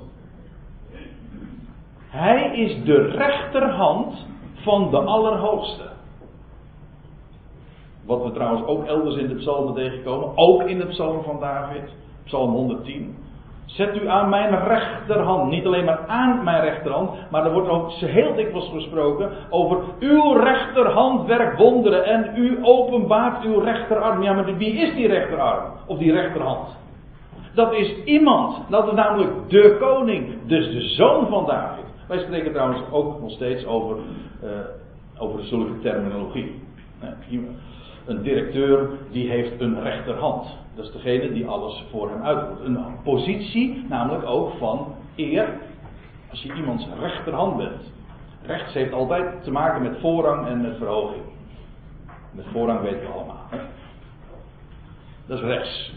Hij 2.08 2.56
is 2.56 2.84
de 2.84 2.94
rechterhand 2.94 4.26
van 4.54 4.90
de 4.90 4.98
Allerhoogste. 4.98 5.88
Wat 8.06 8.22
we 8.22 8.32
trouwens 8.32 8.66
ook 8.66 8.84
elders 8.84 9.16
in 9.16 9.28
de 9.28 9.34
psalmen 9.34 9.74
tegenkomen. 9.74 10.32
Ook 10.36 10.62
in 10.62 10.78
de 10.78 10.86
psalm 10.86 11.22
van 11.22 11.40
David. 11.40 11.94
Psalm 12.24 12.50
110. 12.50 13.16
Zet 13.66 14.02
u 14.02 14.08
aan 14.08 14.28
mijn 14.28 14.64
rechterhand. 14.64 15.50
Niet 15.50 15.66
alleen 15.66 15.84
maar 15.84 16.06
aan 16.06 16.44
mijn 16.44 16.62
rechterhand. 16.62 17.10
Maar 17.30 17.44
er 17.44 17.52
wordt 17.52 17.68
ook 17.68 17.90
heel 17.92 18.34
dikwijls 18.34 18.70
gesproken 18.74 19.30
over 19.50 19.78
uw 20.00 20.32
rechterhand 20.32 21.26
werkt 21.26 21.58
wonderen. 21.58 22.04
En 22.04 22.32
u 22.36 22.58
openbaart 22.62 23.44
uw 23.44 23.58
rechterarm. 23.58 24.22
Ja, 24.22 24.32
maar 24.32 24.56
wie 24.56 24.72
is 24.72 24.94
die 24.94 25.06
rechterarm? 25.06 25.64
Of 25.86 25.98
die 25.98 26.12
rechterhand? 26.12 26.76
Dat 27.54 27.72
is 27.72 28.04
iemand. 28.04 28.58
Dat 28.68 28.86
is 28.86 28.92
namelijk 28.92 29.30
de 29.48 29.76
koning. 29.80 30.46
Dus 30.46 30.70
de 30.70 30.80
zoon 30.80 31.26
van 31.28 31.46
David. 31.46 31.84
Wij 32.08 32.18
spreken 32.18 32.52
trouwens 32.52 32.80
ook 32.90 33.20
nog 33.20 33.30
steeds 33.30 33.66
over, 33.66 33.96
uh, 34.44 34.50
over 35.18 35.44
zulke 35.44 35.78
terminologie. 35.80 36.62
Een 38.06 38.22
directeur 38.22 38.88
die 39.10 39.30
heeft 39.30 39.60
een 39.60 39.82
rechterhand. 39.82 40.46
Dat 40.76 40.84
is 40.84 40.92
degene 40.92 41.32
die 41.32 41.46
alles 41.46 41.84
voor 41.90 42.10
hem 42.10 42.22
uitvoert. 42.22 42.60
Een 42.60 42.84
positie, 43.02 43.84
namelijk 43.88 44.26
ook 44.26 44.52
van 44.58 44.94
eer. 45.16 45.48
Als 46.30 46.42
je 46.42 46.54
iemands 46.54 46.86
rechterhand 47.00 47.56
bent. 47.56 47.92
Rechts 48.42 48.74
heeft 48.74 48.92
altijd 48.92 49.44
te 49.44 49.50
maken 49.50 49.82
met 49.82 49.98
voorrang 50.00 50.46
en 50.46 50.60
met 50.60 50.76
verhoging. 50.76 51.22
Met 52.32 52.44
voorrang 52.52 52.80
weten 52.80 53.00
we 53.00 53.06
allemaal. 53.06 53.48
Dat 55.26 55.38
is 55.38 55.44
rechts. 55.44 55.92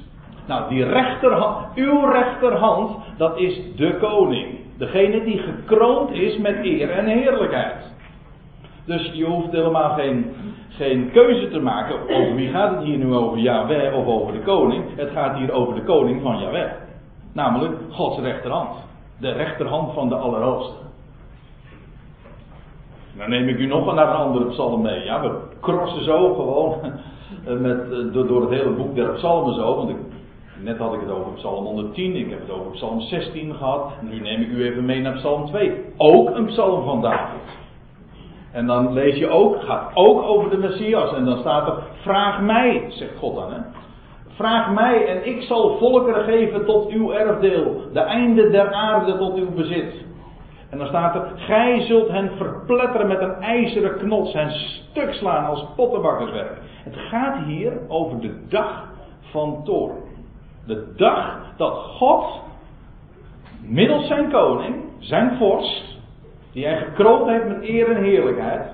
Nou, 0.47 0.69
die 0.69 0.83
rechterhand, 0.83 1.75
uw 1.75 2.05
rechterhand, 2.05 2.97
dat 3.17 3.37
is 3.37 3.61
de 3.75 3.97
koning. 3.99 4.59
Degene 4.77 5.23
die 5.23 5.37
gekroond 5.37 6.11
is 6.11 6.37
met 6.37 6.55
eer 6.55 6.89
en 6.89 7.05
heerlijkheid. 7.05 7.91
Dus 8.89 9.11
je 9.13 9.25
hoeft 9.25 9.51
helemaal 9.51 9.93
geen, 9.93 10.33
geen 10.69 11.11
keuze 11.11 11.49
te 11.49 11.59
maken 11.59 12.01
over 12.01 12.35
wie 12.35 12.49
gaat 12.49 12.75
het 12.75 12.83
hier 12.83 12.97
nu 12.97 13.13
over 13.13 13.37
Yahweh 13.37 13.95
of 13.95 14.05
over 14.05 14.33
de 14.33 14.39
koning. 14.39 14.83
Het 14.95 15.09
gaat 15.09 15.37
hier 15.37 15.51
over 15.51 15.75
de 15.75 15.83
koning 15.83 16.21
van 16.21 16.39
Yahweh. 16.39 16.71
Namelijk 17.33 17.73
Gods 17.89 18.19
rechterhand. 18.19 18.69
De 19.17 19.31
rechterhand 19.31 19.93
van 19.93 20.09
de 20.09 20.15
Allerhoogste. 20.15 20.73
Dan 23.17 23.29
neem 23.29 23.47
ik 23.47 23.57
u 23.57 23.65
nog 23.65 23.93
naar 23.93 24.09
een 24.09 24.15
andere 24.15 24.45
psalm 24.45 24.81
mee. 24.81 25.03
Ja, 25.03 25.21
we 25.21 25.39
crossen 25.61 26.03
zo 26.03 26.33
gewoon 26.33 26.75
met, 27.61 28.13
door 28.13 28.41
het 28.41 28.49
hele 28.49 28.69
boek 28.69 28.95
der 28.95 29.09
psalmen 29.09 29.53
zo. 29.53 29.75
Want 29.75 29.95
net 30.61 30.77
had 30.77 30.93
ik 30.93 30.99
het 30.99 31.11
over 31.11 31.31
psalm 31.31 31.65
110, 31.65 32.15
ik 32.15 32.29
heb 32.29 32.39
het 32.39 32.51
over 32.51 32.71
psalm 32.71 33.01
16 33.01 33.55
gehad. 33.55 33.91
Nu 34.01 34.19
neem 34.19 34.41
ik 34.41 34.49
u 34.49 34.63
even 34.63 34.85
mee 34.85 35.01
naar 35.01 35.13
psalm 35.13 35.45
2. 35.45 35.71
Ook 35.97 36.29
een 36.29 36.45
psalm 36.45 36.83
van 36.83 37.01
David. 37.01 37.58
En 38.51 38.67
dan 38.67 38.93
lees 38.93 39.17
je 39.17 39.29
ook, 39.29 39.61
gaat 39.61 39.91
ook 39.93 40.21
over 40.21 40.49
de 40.49 40.57
Messias. 40.57 41.13
En 41.13 41.25
dan 41.25 41.37
staat 41.37 41.67
er, 41.67 41.83
vraag 42.01 42.41
mij, 42.41 42.85
zegt 42.89 43.17
God 43.17 43.35
dan. 43.35 43.53
Hè? 43.53 43.59
Vraag 44.29 44.71
mij 44.71 45.05
en 45.07 45.27
ik 45.27 45.41
zal 45.41 45.77
volkeren 45.77 46.23
geven 46.23 46.65
tot 46.65 46.89
uw 46.89 47.11
erfdeel. 47.11 47.81
De 47.93 47.99
einde 47.99 48.49
der 48.49 48.73
aarde 48.73 49.17
tot 49.17 49.35
uw 49.35 49.51
bezit. 49.51 50.05
En 50.69 50.77
dan 50.77 50.87
staat 50.87 51.15
er, 51.15 51.31
gij 51.35 51.81
zult 51.81 52.09
hen 52.09 52.31
verpletteren 52.37 53.07
met 53.07 53.21
een 53.21 53.33
ijzeren 53.33 53.97
knots. 53.97 54.33
Hen 54.33 54.51
stuk 54.51 55.13
slaan 55.13 55.45
als 55.45 55.65
pottenbakkerswerk. 55.75 56.57
Het 56.83 56.95
gaat 56.95 57.43
hier 57.45 57.73
over 57.87 58.19
de 58.19 58.45
dag 58.49 58.87
van 59.21 59.63
toorn. 59.63 59.97
De 60.65 60.93
dag 60.95 61.39
dat 61.57 61.73
God, 61.73 62.41
middels 63.61 64.07
zijn 64.07 64.31
koning, 64.31 64.75
zijn 64.99 65.37
vorst, 65.37 65.98
die 66.51 66.65
hij 66.65 66.77
gekroond 66.77 67.29
heeft 67.29 67.47
met 67.47 67.61
eer 67.61 67.91
en 67.91 68.03
heerlijkheid, 68.03 68.67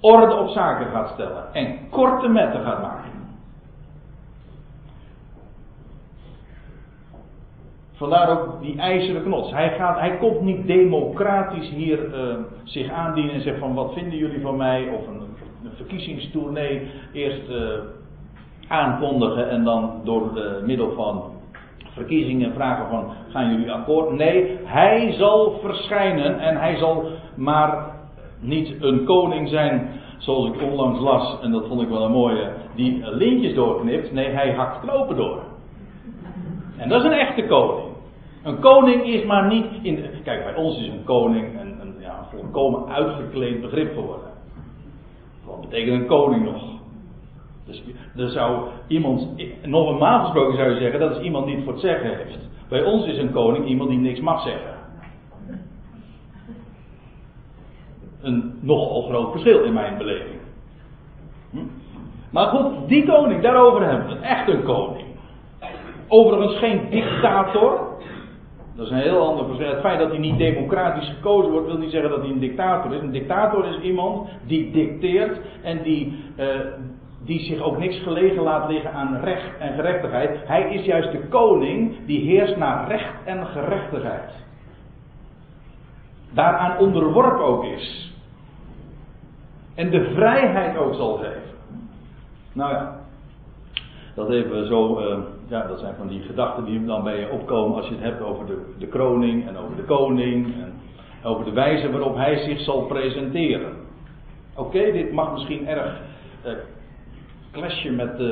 orde 0.00 0.34
op 0.34 0.48
zaken 0.48 0.86
gaat 0.86 1.08
stellen 1.08 1.54
en 1.54 1.78
korte 1.90 2.28
metten 2.28 2.62
gaat 2.62 2.82
maken. 2.82 3.10
Vandaar 7.92 8.30
ook 8.30 8.60
die 8.60 8.78
ijzeren 8.78 9.22
knots. 9.22 9.52
Hij, 9.52 9.70
gaat, 9.70 9.98
hij 9.98 10.16
komt 10.16 10.40
niet 10.40 10.66
democratisch 10.66 11.70
hier 11.70 12.14
uh, 12.14 12.34
zich 12.64 12.90
aandienen 12.90 13.34
en 13.34 13.40
zegt 13.40 13.58
van 13.58 13.74
wat 13.74 13.92
vinden 13.92 14.18
jullie 14.18 14.40
van 14.40 14.56
mij 14.56 14.88
of 14.88 15.06
een, 15.06 15.20
een 15.64 15.76
verkiezingstournee 15.76 16.90
eerst 17.12 17.48
uh, 17.48 17.72
aankondigen 18.68 19.50
en 19.50 19.64
dan 19.64 20.00
door 20.04 20.34
de 20.34 20.62
middel 20.64 20.92
van 20.92 21.37
verkiezingen 21.98 22.52
vragen 22.52 22.88
van 22.88 23.12
gaan 23.28 23.50
jullie 23.50 23.72
akkoord? 23.72 24.10
Nee, 24.10 24.58
hij 24.64 25.12
zal 25.12 25.58
verschijnen 25.62 26.38
en 26.38 26.56
hij 26.56 26.76
zal 26.76 27.04
maar 27.36 27.96
niet 28.40 28.74
een 28.80 29.04
koning 29.04 29.48
zijn 29.48 29.88
zoals 30.18 30.48
ik 30.48 30.62
onlangs 30.62 31.00
las 31.00 31.40
en 31.42 31.50
dat 31.50 31.66
vond 31.66 31.82
ik 31.82 31.88
wel 31.88 32.04
een 32.04 32.12
mooie, 32.12 32.50
die 32.74 33.10
lintjes 33.10 33.54
doorknipt. 33.54 34.12
Nee, 34.12 34.28
hij 34.28 34.52
hakt 34.52 34.80
knopen 34.80 35.16
door. 35.16 35.42
En 36.76 36.88
dat 36.88 37.00
is 37.00 37.06
een 37.06 37.18
echte 37.18 37.46
koning. 37.46 37.88
Een 38.42 38.58
koning 38.60 39.04
is 39.04 39.24
maar 39.24 39.46
niet 39.46 39.66
in. 39.82 40.04
Kijk, 40.24 40.44
bij 40.44 40.54
ons 40.54 40.78
is 40.78 40.86
een 40.86 41.04
koning 41.04 41.60
een, 41.60 41.80
een, 41.80 41.94
ja, 42.00 42.26
volkomen 42.30 42.88
uitgekleed 42.88 43.60
begrip 43.60 43.94
geworden. 43.94 44.30
Wat 45.46 45.60
betekent 45.60 46.00
een 46.00 46.06
koning 46.06 46.44
nog? 46.44 46.77
Dus 47.68 47.82
er 48.16 48.28
zou 48.28 48.68
iemand, 48.86 49.28
normaal 49.62 50.24
gesproken 50.24 50.56
zou 50.56 50.70
je 50.70 50.80
zeggen, 50.80 51.00
dat 51.00 51.16
is 51.16 51.22
iemand 51.22 51.46
die 51.46 51.54
het 51.54 51.64
voor 51.64 51.72
het 51.72 51.82
zeggen 51.82 52.16
heeft. 52.16 52.48
Bij 52.68 52.82
ons 52.82 53.06
is 53.06 53.18
een 53.18 53.32
koning 53.32 53.66
iemand 53.66 53.90
die 53.90 53.98
niks 53.98 54.20
mag 54.20 54.42
zeggen. 54.42 54.76
Een 58.20 58.58
nogal 58.60 59.02
groot 59.02 59.30
verschil 59.30 59.62
in 59.62 59.72
mijn 59.72 59.98
beleving. 59.98 60.40
Hm? 61.50 61.58
Maar 62.30 62.46
goed, 62.46 62.88
die 62.88 63.06
koning, 63.06 63.42
daarover 63.42 63.86
hebben 63.86 64.06
we 64.06 64.12
het. 64.12 64.22
Echt 64.22 64.48
een 64.48 64.62
koning. 64.62 65.06
Overigens 66.08 66.58
geen 66.58 66.80
dictator. 66.90 67.96
Dat 68.76 68.86
is 68.86 68.92
een 68.92 68.98
heel 68.98 69.26
ander 69.26 69.44
verschil. 69.44 69.68
Het 69.68 69.80
feit 69.80 69.98
dat 69.98 70.08
hij 70.08 70.18
niet 70.18 70.38
democratisch 70.38 71.08
gekozen 71.08 71.50
wordt, 71.50 71.66
wil 71.66 71.78
niet 71.78 71.90
zeggen 71.90 72.10
dat 72.10 72.20
hij 72.20 72.30
een 72.30 72.38
dictator 72.38 72.94
is. 72.94 73.00
Een 73.00 73.10
dictator 73.10 73.66
is 73.66 73.80
iemand 73.80 74.28
die 74.46 74.70
dicteert 74.70 75.40
en 75.62 75.82
die, 75.82 76.24
uh, 76.36 76.46
die 77.28 77.40
zich 77.40 77.60
ook 77.60 77.78
niks 77.78 78.02
gelegen 78.02 78.42
laat 78.42 78.70
liggen 78.70 78.92
aan 78.92 79.20
recht 79.20 79.58
en 79.58 79.74
gerechtigheid. 79.74 80.46
Hij 80.46 80.74
is 80.74 80.84
juist 80.84 81.12
de 81.12 81.28
koning 81.28 82.06
die 82.06 82.20
heerst 82.20 82.56
naar 82.56 82.88
recht 82.88 83.14
en 83.24 83.46
gerechtigheid. 83.46 84.30
Daaraan 86.32 86.78
onderworpen 86.78 87.44
ook 87.44 87.64
is. 87.64 88.12
En 89.74 89.90
de 89.90 90.10
vrijheid 90.14 90.76
ook 90.76 90.94
zal 90.94 91.16
geven. 91.16 91.42
Nou 92.52 92.72
ja, 92.72 92.96
dat 94.14 94.30
even 94.30 94.66
zo, 94.66 95.00
uh, 95.00 95.18
ja, 95.48 95.66
dat 95.66 95.78
zijn 95.78 95.94
van 95.94 96.08
die 96.08 96.22
gedachten 96.22 96.64
die 96.64 96.84
dan 96.84 97.02
bij 97.02 97.20
je 97.20 97.30
opkomen 97.30 97.76
als 97.76 97.88
je 97.88 97.94
het 97.94 98.02
hebt 98.02 98.22
over 98.22 98.46
de, 98.46 98.74
de 98.78 98.86
kroning 98.86 99.48
en 99.48 99.56
over 99.56 99.76
de 99.76 99.84
koning 99.84 100.54
en 100.54 100.72
over 101.22 101.44
de 101.44 101.52
wijze 101.52 101.90
waarop 101.90 102.16
hij 102.16 102.36
zich 102.36 102.60
zal 102.60 102.86
presenteren. 102.86 103.72
Oké, 104.54 104.92
dit 104.92 105.12
mag 105.12 105.32
misschien 105.32 105.68
erg 105.68 106.00
uh, 106.46 106.52
clashen 107.52 107.96
met, 107.96 108.20
uh, 108.20 108.28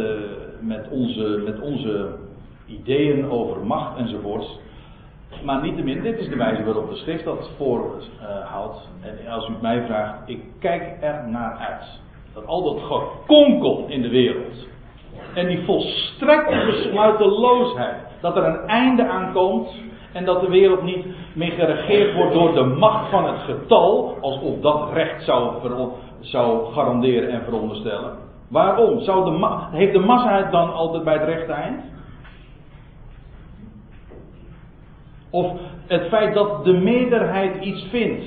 met, 0.60 0.88
onze, 0.90 1.42
met 1.44 1.60
onze 1.60 2.08
ideeën 2.66 3.30
over 3.30 3.66
macht 3.66 3.98
enzovoorts. 3.98 4.58
Maar 5.44 5.62
niettemin, 5.62 6.02
dit 6.02 6.18
is 6.18 6.28
de 6.28 6.36
wijze 6.36 6.64
waarop 6.64 6.90
de 6.90 6.96
schrift 6.96 7.24
dat 7.24 7.50
voorhoudt. 7.56 8.88
en 9.00 9.32
als 9.32 9.48
u 9.48 9.52
het 9.52 9.62
mij 9.62 9.86
vraagt, 9.86 10.28
ik 10.28 10.40
kijk 10.58 10.96
er 11.00 11.28
naar 11.28 11.56
uit. 11.56 12.00
Dat 12.34 12.46
al 12.46 12.62
dat 12.62 12.82
gekonkel 12.82 13.84
in 13.88 14.02
de 14.02 14.08
wereld. 14.08 14.66
En 15.34 15.46
die 15.46 15.64
volstrekte 15.64 16.64
besluiteloosheid 16.66 17.96
Dat 18.20 18.36
er 18.36 18.44
een 18.44 18.68
einde 18.68 19.08
aankomt 19.08 19.68
en 20.12 20.24
dat 20.24 20.40
de 20.40 20.48
wereld 20.48 20.82
niet 20.82 21.06
meer 21.34 21.52
geregeerd 21.52 22.14
wordt 22.14 22.32
door 22.32 22.54
de 22.54 22.64
macht 22.64 23.10
van 23.10 23.26
het 23.26 23.38
getal, 23.38 24.16
alsof 24.20 24.60
dat 24.60 24.92
recht 24.92 25.24
zou, 25.24 25.54
zou 26.20 26.72
garanderen 26.72 27.30
en 27.30 27.44
veronderstellen. 27.44 28.25
Waarom? 28.48 29.00
Zou 29.00 29.24
de 29.24 29.66
heeft 29.70 29.92
de 29.92 29.98
massa 29.98 30.36
het 30.36 30.50
dan 30.50 30.72
altijd 30.72 31.04
bij 31.04 31.14
het 31.14 31.24
rechte 31.24 31.52
eind? 31.52 31.80
Of 35.30 35.52
het 35.86 36.08
feit 36.08 36.34
dat 36.34 36.64
de 36.64 36.72
meerderheid 36.72 37.64
iets 37.64 37.86
vindt, 37.90 38.24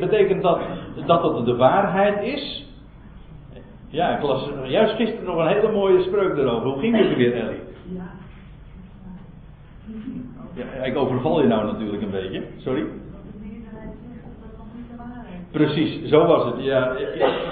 betekent 0.00 0.42
dat 0.42 0.60
dat 1.06 1.36
het 1.36 1.46
de 1.46 1.56
waarheid 1.56 2.22
is? 2.22 2.68
Ja, 3.88 4.16
ik 4.16 4.22
las 4.22 4.48
juist 4.64 4.94
gisteren 4.94 5.24
nog 5.24 5.36
een 5.36 5.48
hele 5.48 5.72
mooie 5.72 6.02
spreuk 6.02 6.36
erover. 6.36 6.68
Hoe 6.68 6.78
ging 6.78 6.96
het 6.96 7.16
weer, 7.16 7.34
Ellie? 7.34 7.60
Ja, 10.54 10.84
ik 10.84 10.96
overval 10.96 11.40
je 11.40 11.46
nou 11.46 11.72
natuurlijk 11.72 12.02
een 12.02 12.10
beetje. 12.10 12.42
Sorry? 12.56 12.84
Precies, 15.50 16.08
zo 16.08 16.26
was 16.26 16.44
het. 16.44 16.54
Ja, 16.64 16.96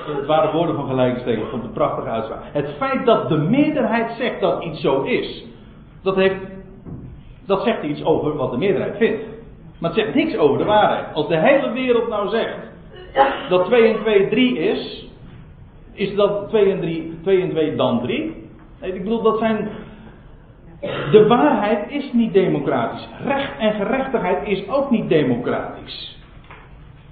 het 0.07 0.27
waren 0.27 0.53
woorden 0.53 0.75
van 0.75 0.89
gelijkstelling. 0.89 1.43
Ik 1.43 1.49
vond 1.49 1.63
het 1.63 1.71
een 1.71 1.77
prachtige 1.77 2.09
uitspraak. 2.09 2.43
Het 2.53 2.75
feit 2.79 3.07
dat 3.07 3.29
de 3.29 3.37
meerderheid 3.37 4.11
zegt 4.19 4.41
dat 4.41 4.65
iets 4.65 4.81
zo 4.81 5.03
is, 5.03 5.45
dat, 6.03 6.15
heeft, 6.15 6.37
dat 7.47 7.63
zegt 7.63 7.83
iets 7.83 8.05
over 8.05 8.37
wat 8.37 8.51
de 8.51 8.57
meerderheid 8.57 8.97
vindt. 8.97 9.23
Maar 9.79 9.91
het 9.91 9.99
zegt 9.99 10.15
niks 10.15 10.37
over 10.37 10.59
de 10.59 10.65
waarheid. 10.65 11.15
Als 11.15 11.29
de 11.29 11.39
hele 11.39 11.73
wereld 11.73 12.09
nou 12.09 12.29
zegt 12.29 12.57
dat 13.49 13.65
2 13.65 13.95
en 13.95 14.01
2 14.01 14.29
3 14.29 14.59
is, 14.59 15.07
is 15.93 16.15
dat 16.15 16.49
2 16.49 16.71
en 16.73 16.81
3, 16.81 17.19
2 17.23 17.43
en 17.43 17.51
2 17.51 17.77
dan 17.77 18.01
3? 18.01 18.47
Nee, 18.81 18.93
ik 18.93 19.03
bedoel, 19.03 19.23
dat 19.23 19.39
zijn. 19.39 19.69
De 21.11 21.27
waarheid 21.27 21.91
is 21.91 22.13
niet 22.13 22.33
democratisch. 22.33 23.09
Recht 23.25 23.59
en 23.59 23.73
gerechtigheid 23.73 24.49
is 24.49 24.69
ook 24.69 24.91
niet 24.91 25.09
democratisch. 25.09 26.18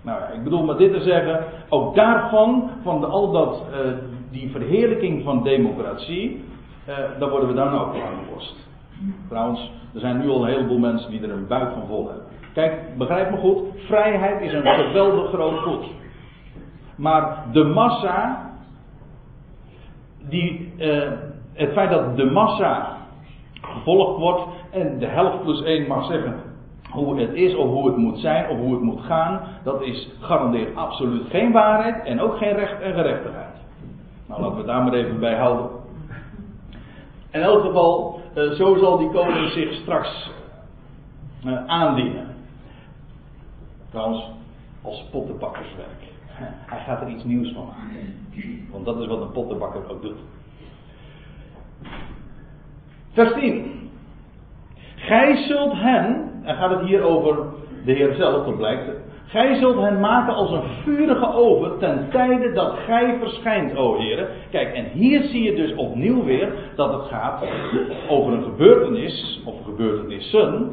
Nou 0.06 0.20
ik 0.32 0.44
bedoel 0.44 0.64
met 0.64 0.78
dit 0.78 0.92
te 0.92 1.00
zeggen, 1.00 1.44
ook 1.68 1.94
daarvan, 1.94 2.70
van 2.82 3.00
de, 3.00 3.06
al 3.06 3.30
dat, 3.30 3.62
uh, 3.70 3.92
die 4.30 4.50
verheerlijking 4.50 5.24
van 5.24 5.42
democratie, 5.42 6.44
uh, 6.88 6.96
daar 7.18 7.30
worden 7.30 7.48
we 7.48 7.54
dan 7.54 7.74
ook 7.74 7.92
van 7.92 8.24
gekost. 8.24 8.68
Trouwens, 9.28 9.72
er 9.94 10.00
zijn 10.00 10.18
nu 10.18 10.28
al 10.28 10.42
een 10.42 10.52
heleboel 10.52 10.78
mensen 10.78 11.10
die 11.10 11.22
er 11.22 11.30
een 11.30 11.46
buik 11.46 11.72
van 11.72 11.86
vol 11.86 12.06
hebben. 12.06 12.24
Kijk, 12.54 12.96
begrijp 12.98 13.30
me 13.30 13.36
goed, 13.36 13.58
vrijheid 13.86 14.40
is 14.40 14.52
een 14.52 14.66
geweldig 14.66 15.28
groot 15.28 15.58
goed. 15.58 15.84
Maar 16.96 17.44
de 17.52 17.64
massa, 17.64 18.50
die, 20.28 20.72
uh, 20.78 21.10
het 21.52 21.72
feit 21.72 21.90
dat 21.90 22.16
de 22.16 22.24
massa 22.24 22.96
gevolgd 23.60 24.18
wordt 24.18 24.42
en 24.70 24.98
de 24.98 25.06
helft 25.06 25.42
plus 25.42 25.62
één 25.62 25.86
mag 25.86 26.06
zeggen 26.06 26.45
hoe 26.96 27.20
het 27.20 27.32
is 27.32 27.54
of 27.54 27.68
hoe 27.68 27.86
het 27.86 27.96
moet 27.96 28.18
zijn 28.18 28.48
of 28.48 28.58
hoe 28.58 28.72
het 28.72 28.82
moet 28.82 29.00
gaan, 29.00 29.40
dat 29.64 29.82
is 29.82 30.10
garandeert 30.20 30.76
absoluut 30.76 31.28
geen 31.28 31.52
waarheid 31.52 32.04
en 32.04 32.20
ook 32.20 32.36
geen 32.36 32.52
recht 32.52 32.80
en 32.80 32.94
gerechtigheid. 32.94 33.54
Nou, 34.26 34.40
laten 34.40 34.56
we 34.56 34.64
daar 34.64 34.82
maar 34.82 34.92
even 34.92 35.20
bij 35.20 35.36
houden. 35.36 35.70
In 37.30 37.40
elk 37.40 37.64
geval, 37.64 38.20
uh, 38.34 38.50
zo 38.50 38.76
zal 38.76 38.98
die 38.98 39.10
koning 39.10 39.50
zich 39.50 39.72
straks 39.72 40.30
uh, 41.44 41.66
aandienen. 41.66 42.26
Trouwens, 43.90 44.30
als 44.82 45.04
pottenbakkerswerk. 45.10 46.02
Hij 46.70 46.78
gaat 46.78 47.00
er 47.00 47.08
iets 47.08 47.24
nieuws 47.24 47.52
van 47.52 47.66
maken. 47.66 48.14
Want 48.70 48.84
dat 48.84 49.00
is 49.00 49.06
wat 49.06 49.20
een 49.20 49.32
pottenbakker 49.32 49.90
ook 49.90 50.02
doet. 50.02 50.18
Vers 53.12 53.32
10. 53.32 53.90
Gij 54.94 55.36
zult 55.36 55.72
hen, 55.72 56.35
en 56.46 56.56
gaat 56.56 56.70
het 56.70 56.80
hier 56.80 57.02
over 57.02 57.36
de 57.84 57.92
Heer 57.92 58.14
zelf, 58.14 58.44
dat 58.44 58.56
blijkt. 58.56 58.90
Gij 59.26 59.54
zult 59.54 59.80
hen 59.80 60.00
maken 60.00 60.34
als 60.34 60.50
een 60.50 60.68
vurige 60.82 61.32
oven 61.32 61.78
ten 61.78 62.08
tijde 62.10 62.52
dat 62.52 62.74
gij 62.86 63.18
verschijnt, 63.20 63.76
o 63.76 63.98
Heer. 63.98 64.28
Kijk, 64.50 64.74
en 64.74 64.84
hier 64.84 65.22
zie 65.22 65.42
je 65.42 65.54
dus 65.54 65.74
opnieuw 65.74 66.24
weer 66.24 66.52
dat 66.76 66.92
het 66.92 67.02
gaat 67.02 67.44
over 68.08 68.32
een 68.32 68.42
gebeurtenis, 68.42 69.42
of 69.44 69.54
gebeurtenissen, 69.64 70.72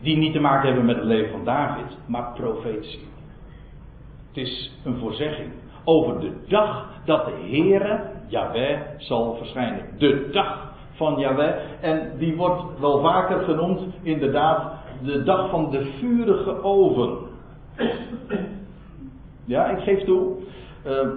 die 0.00 0.16
niet 0.16 0.32
te 0.32 0.40
maken 0.40 0.66
hebben 0.66 0.86
met 0.86 0.96
het 0.96 1.04
leven 1.04 1.30
van 1.30 1.44
David, 1.44 1.96
maar 2.06 2.32
profetie. 2.34 3.08
Het 4.28 4.36
is 4.36 4.72
een 4.84 4.96
voorzegging 4.96 5.48
over 5.84 6.20
de 6.20 6.32
dag 6.48 6.86
dat 7.04 7.24
de 7.24 7.32
Heere, 7.50 8.00
Yahweh, 8.26 8.80
zal 8.96 9.36
verschijnen. 9.36 9.84
De 9.98 10.28
dag 10.32 10.71
van 10.92 11.18
Yahweh. 11.18 11.54
En 11.80 12.12
die 12.18 12.36
wordt 12.36 12.62
wel 12.80 13.00
vaker 13.00 13.40
genoemd, 13.40 13.80
inderdaad, 14.02 14.72
de 15.02 15.22
dag 15.22 15.50
van 15.50 15.70
de 15.70 15.84
vurige 15.84 16.62
oven. 16.62 17.18
Ja, 19.44 19.66
ik 19.66 19.82
geef 19.82 20.04
toe. 20.04 20.32
Uh, 20.86 21.08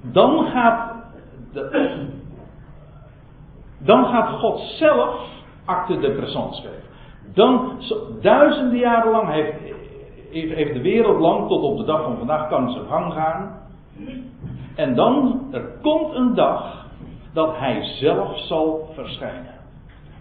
dan 0.00 0.44
gaat. 0.44 0.92
De, 1.52 1.96
dan 3.78 4.04
gaat 4.04 4.28
God 4.28 4.60
zelf 4.60 5.28
acte 5.64 5.98
de 5.98 6.10
présence 6.10 6.62
geven. 6.62 6.82
Dan, 7.34 7.78
duizenden 8.20 8.78
jaren 8.78 9.10
lang 9.10 9.28
heeft, 9.28 9.52
heeft 10.30 10.72
de 10.72 10.82
wereld 10.82 11.20
lang, 11.20 11.48
tot 11.48 11.62
op 11.62 11.76
de 11.76 11.84
dag 11.84 12.02
van 12.02 12.16
vandaag, 12.16 12.48
kan 12.48 12.70
zijn 12.70 12.86
gang 12.86 13.12
gaan. 13.12 13.58
En 14.76 14.94
dan, 14.94 15.42
er 15.52 15.64
komt 15.82 16.14
een 16.14 16.34
dag 16.34 16.83
dat 17.34 17.56
hij 17.56 17.82
zelf 17.82 18.38
zal 18.38 18.88
verschijnen. 18.94 19.54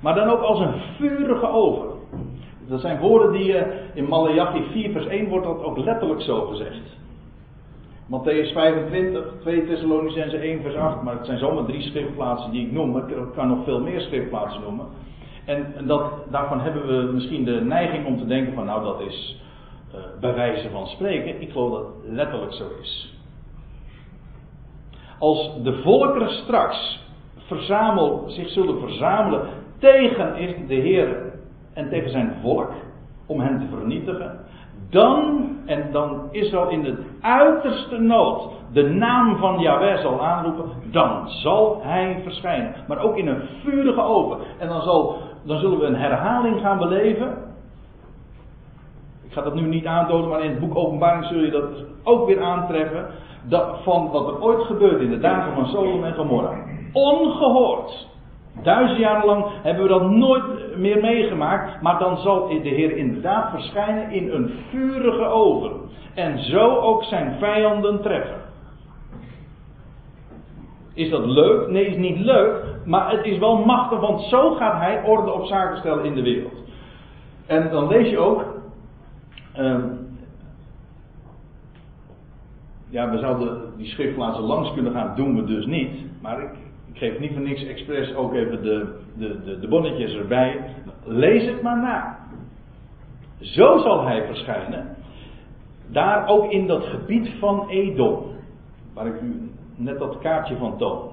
Maar 0.01 0.15
dan 0.15 0.29
ook 0.29 0.41
als 0.41 0.59
een 0.59 0.81
vurige 0.97 1.47
oven. 1.47 1.89
Dat 2.67 2.81
zijn 2.81 2.99
woorden 2.99 3.31
die 3.31 3.57
eh, 3.57 3.77
in 3.93 4.07
Malachi 4.07 4.63
4 4.71 4.91
vers 4.91 5.05
1 5.05 5.29
wordt 5.29 5.45
dat 5.45 5.63
ook 5.63 5.77
letterlijk 5.77 6.21
zo 6.21 6.45
gezegd. 6.45 7.01
Matthäus 8.05 8.53
25, 8.53 9.33
2 9.41 9.65
Thessalonicense 9.65 10.37
1 10.37 10.61
vers 10.61 10.75
8, 10.75 11.01
maar 11.01 11.15
het 11.15 11.25
zijn 11.25 11.37
zomaar 11.37 11.65
drie 11.65 11.81
schriftplaatsen 11.81 12.51
die 12.51 12.65
ik 12.65 12.71
noem. 12.71 12.97
Ik 12.97 13.15
kan 13.35 13.47
nog 13.47 13.63
veel 13.63 13.79
meer 13.79 14.01
schriftplaatsen 14.01 14.61
noemen. 14.61 14.85
En, 15.45 15.73
dat, 15.87 16.11
daarvan 16.31 16.59
hebben 16.59 16.87
we 16.87 17.11
misschien 17.11 17.43
de 17.43 17.61
neiging 17.61 18.05
om 18.05 18.17
te 18.17 18.25
denken 18.25 18.53
van 18.53 18.65
nou 18.65 18.83
dat 18.83 19.01
is 19.01 19.41
uh, 19.95 19.99
bij 20.19 20.33
wijze 20.33 20.69
van 20.69 20.87
spreken. 20.87 21.41
Ik 21.41 21.51
geloof 21.51 21.71
dat 21.71 21.85
het 21.85 22.11
letterlijk 22.13 22.53
zo 22.53 22.63
is. 22.81 23.13
Als 25.19 25.51
de 25.63 25.81
volkeren 25.81 26.29
straks 26.29 27.02
verzamel, 27.45 28.23
zich 28.27 28.49
zullen 28.49 28.79
verzamelen 28.79 29.41
tegen 29.79 30.67
de 30.67 30.75
Heer 30.75 31.33
en 31.73 31.89
tegen 31.89 32.09
zijn 32.09 32.35
volk, 32.41 32.71
om 33.25 33.39
hen 33.39 33.59
te 33.59 33.77
vernietigen, 33.77 34.39
dan, 34.89 35.49
en 35.65 35.91
dan 35.91 36.27
Israël 36.31 36.69
in 36.69 36.83
de 36.83 36.95
uiterste 37.21 37.97
nood 37.97 38.51
de 38.71 38.83
naam 38.83 39.37
van 39.37 39.59
Yahweh 39.59 39.97
zal 39.97 40.25
aanroepen, 40.25 40.65
dan 40.91 41.29
zal 41.29 41.79
hij 41.83 42.19
verschijnen. 42.23 42.73
Maar 42.87 42.99
ook 42.99 43.17
in 43.17 43.27
een 43.27 43.41
vurige 43.63 44.01
oven. 44.01 44.37
En 44.59 44.67
dan, 44.67 44.81
zal, 44.81 45.17
dan 45.43 45.59
zullen 45.59 45.79
we 45.79 45.85
een 45.85 45.95
herhaling 45.95 46.59
gaan 46.59 46.77
beleven. 46.77 47.37
Ik 49.25 49.33
ga 49.33 49.41
dat 49.41 49.55
nu 49.55 49.61
niet 49.61 49.85
aantonen, 49.85 50.29
maar 50.29 50.43
in 50.43 50.49
het 50.49 50.59
boek 50.59 50.75
Openbaring 50.75 51.25
zul 51.25 51.39
je 51.39 51.51
dat 51.51 51.69
ook 52.03 52.27
weer 52.27 52.41
aantreffen. 52.41 53.05
Dat, 53.43 53.79
van 53.83 54.09
wat 54.11 54.27
er 54.27 54.41
ooit 54.41 54.63
gebeurde 54.63 55.03
in 55.03 55.09
de 55.09 55.19
dagen 55.19 55.53
van 55.53 55.65
Sodom 55.65 56.03
en 56.03 56.13
Gomorra 56.13 56.72
ongehoord. 56.93 58.07
Duizend 58.61 58.99
jaren 58.99 59.25
lang 59.25 59.45
hebben 59.61 59.83
we 59.83 59.89
dat 59.89 60.09
nooit 60.11 60.77
meer 60.77 61.01
meegemaakt. 61.01 61.81
Maar 61.81 61.99
dan 61.99 62.17
zal 62.17 62.47
de 62.47 62.69
Heer 62.69 62.97
inderdaad 62.97 63.49
verschijnen 63.49 64.11
in 64.11 64.31
een 64.31 64.51
vurige 64.69 65.25
oven. 65.25 65.71
En 66.13 66.39
zo 66.43 66.75
ook 66.75 67.03
zijn 67.03 67.35
vijanden 67.39 68.01
treffen. 68.01 68.41
Is 70.93 71.09
dat 71.09 71.25
leuk? 71.25 71.67
Nee, 71.67 71.85
is 71.85 71.97
niet 71.97 72.19
leuk. 72.19 72.63
Maar 72.85 73.11
het 73.11 73.25
is 73.25 73.37
wel 73.37 73.65
machtig, 73.65 73.99
want 73.99 74.21
zo 74.21 74.53
gaat 74.55 74.79
hij 74.79 75.03
orde 75.03 75.31
op 75.31 75.45
zaken 75.45 75.77
stellen 75.77 76.05
in 76.05 76.15
de 76.15 76.21
wereld. 76.21 76.63
En 77.45 77.69
dan 77.69 77.87
lees 77.87 78.09
je 78.09 78.17
ook. 78.17 78.45
Uh, 79.59 79.83
ja, 82.89 83.09
we 83.09 83.17
zouden 83.17 83.61
die 83.77 83.87
schriftplaatsen 83.87 84.43
langs 84.43 84.73
kunnen 84.73 84.91
gaan, 84.91 85.15
doen 85.15 85.35
we 85.35 85.43
dus 85.43 85.65
niet. 85.65 86.21
Maar 86.21 86.41
ik, 86.41 86.49
ik 86.93 86.99
geef 86.99 87.19
niet 87.19 87.31
voor 87.31 87.41
niks 87.41 87.65
expres 87.65 88.15
ook 88.15 88.33
even 88.33 88.63
de, 88.63 88.95
de, 89.17 89.43
de, 89.43 89.59
de 89.59 89.67
bonnetjes 89.67 90.15
erbij. 90.15 90.59
Lees 91.03 91.45
het 91.45 91.61
maar 91.61 91.77
na. 91.77 92.17
Zo 93.39 93.77
zal 93.77 94.05
hij 94.05 94.25
verschijnen. 94.25 94.95
Daar 95.87 96.27
ook 96.27 96.51
in 96.51 96.67
dat 96.67 96.83
gebied 96.83 97.29
van 97.39 97.69
Edom. 97.69 98.25
Waar 98.93 99.07
ik 99.07 99.21
u 99.21 99.51
net 99.75 99.99
dat 99.99 100.19
kaartje 100.19 100.57
van 100.57 100.77
toon. 100.77 101.11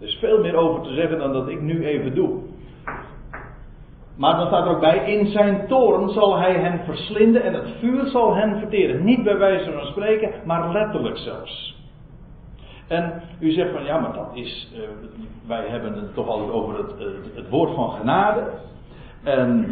Er 0.00 0.06
is 0.06 0.16
veel 0.20 0.40
meer 0.40 0.54
over 0.54 0.82
te 0.82 0.94
zeggen 0.94 1.18
dan 1.18 1.32
dat 1.32 1.48
ik 1.48 1.60
nu 1.60 1.84
even 1.86 2.14
doe. 2.14 2.40
Maar 4.16 4.36
dan 4.36 4.46
staat 4.46 4.66
er 4.66 4.70
ook 4.74 4.80
bij, 4.80 5.12
in 5.12 5.26
zijn 5.26 5.66
toren 5.66 6.08
zal 6.08 6.38
hij 6.38 6.54
hen 6.54 6.80
verslinden 6.84 7.42
en 7.42 7.54
het 7.54 7.68
vuur 7.78 8.06
zal 8.06 8.34
hen 8.34 8.58
verteren. 8.58 9.04
Niet 9.04 9.22
bij 9.22 9.38
wijze 9.38 9.72
van 9.72 9.86
spreken, 9.86 10.30
maar 10.44 10.72
letterlijk 10.72 11.16
zelfs. 11.16 11.73
En 12.86 13.22
u 13.38 13.52
zegt 13.52 13.72
van 13.72 13.84
ja, 13.84 13.98
maar 13.98 14.12
dat 14.12 14.30
is, 14.32 14.72
uh, 14.74 14.80
wij 15.46 15.68
hebben 15.68 15.94
het 15.94 16.14
toch 16.14 16.28
altijd 16.28 16.50
over 16.50 16.78
het, 16.78 17.00
uh, 17.00 17.06
het 17.34 17.48
woord 17.48 17.74
van 17.74 17.90
genade. 17.90 18.50
En 19.22 19.66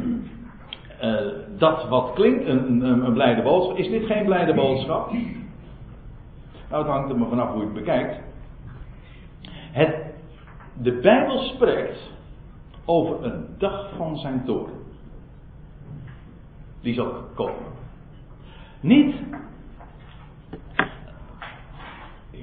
uh, 1.02 1.20
dat 1.58 1.88
wat 1.88 2.12
klinkt 2.12 2.46
een, 2.46 2.82
een, 2.82 3.06
een, 3.06 3.12
blijde 3.12 3.42
boodschap, 3.42 3.76
is 3.76 3.88
dit 3.88 4.06
geen 4.06 4.24
blijde 4.24 4.54
boodschap? 4.54 5.12
Nou, 6.70 6.84
het 6.84 6.92
hangt 6.92 7.10
er 7.10 7.18
maar 7.18 7.28
vanaf 7.28 7.50
hoe 7.50 7.58
je 7.58 7.64
het 7.64 7.74
bekijkt. 7.74 8.20
Het, 9.72 9.96
de 10.82 10.92
Bijbel 10.92 11.38
spreekt 11.38 12.10
over 12.84 13.24
een 13.24 13.46
dag 13.58 13.90
van 13.96 14.16
zijn 14.16 14.42
toren. 14.44 14.74
Die 16.80 16.94
zal 16.94 17.12
komen. 17.34 17.72
Niet 18.80 19.14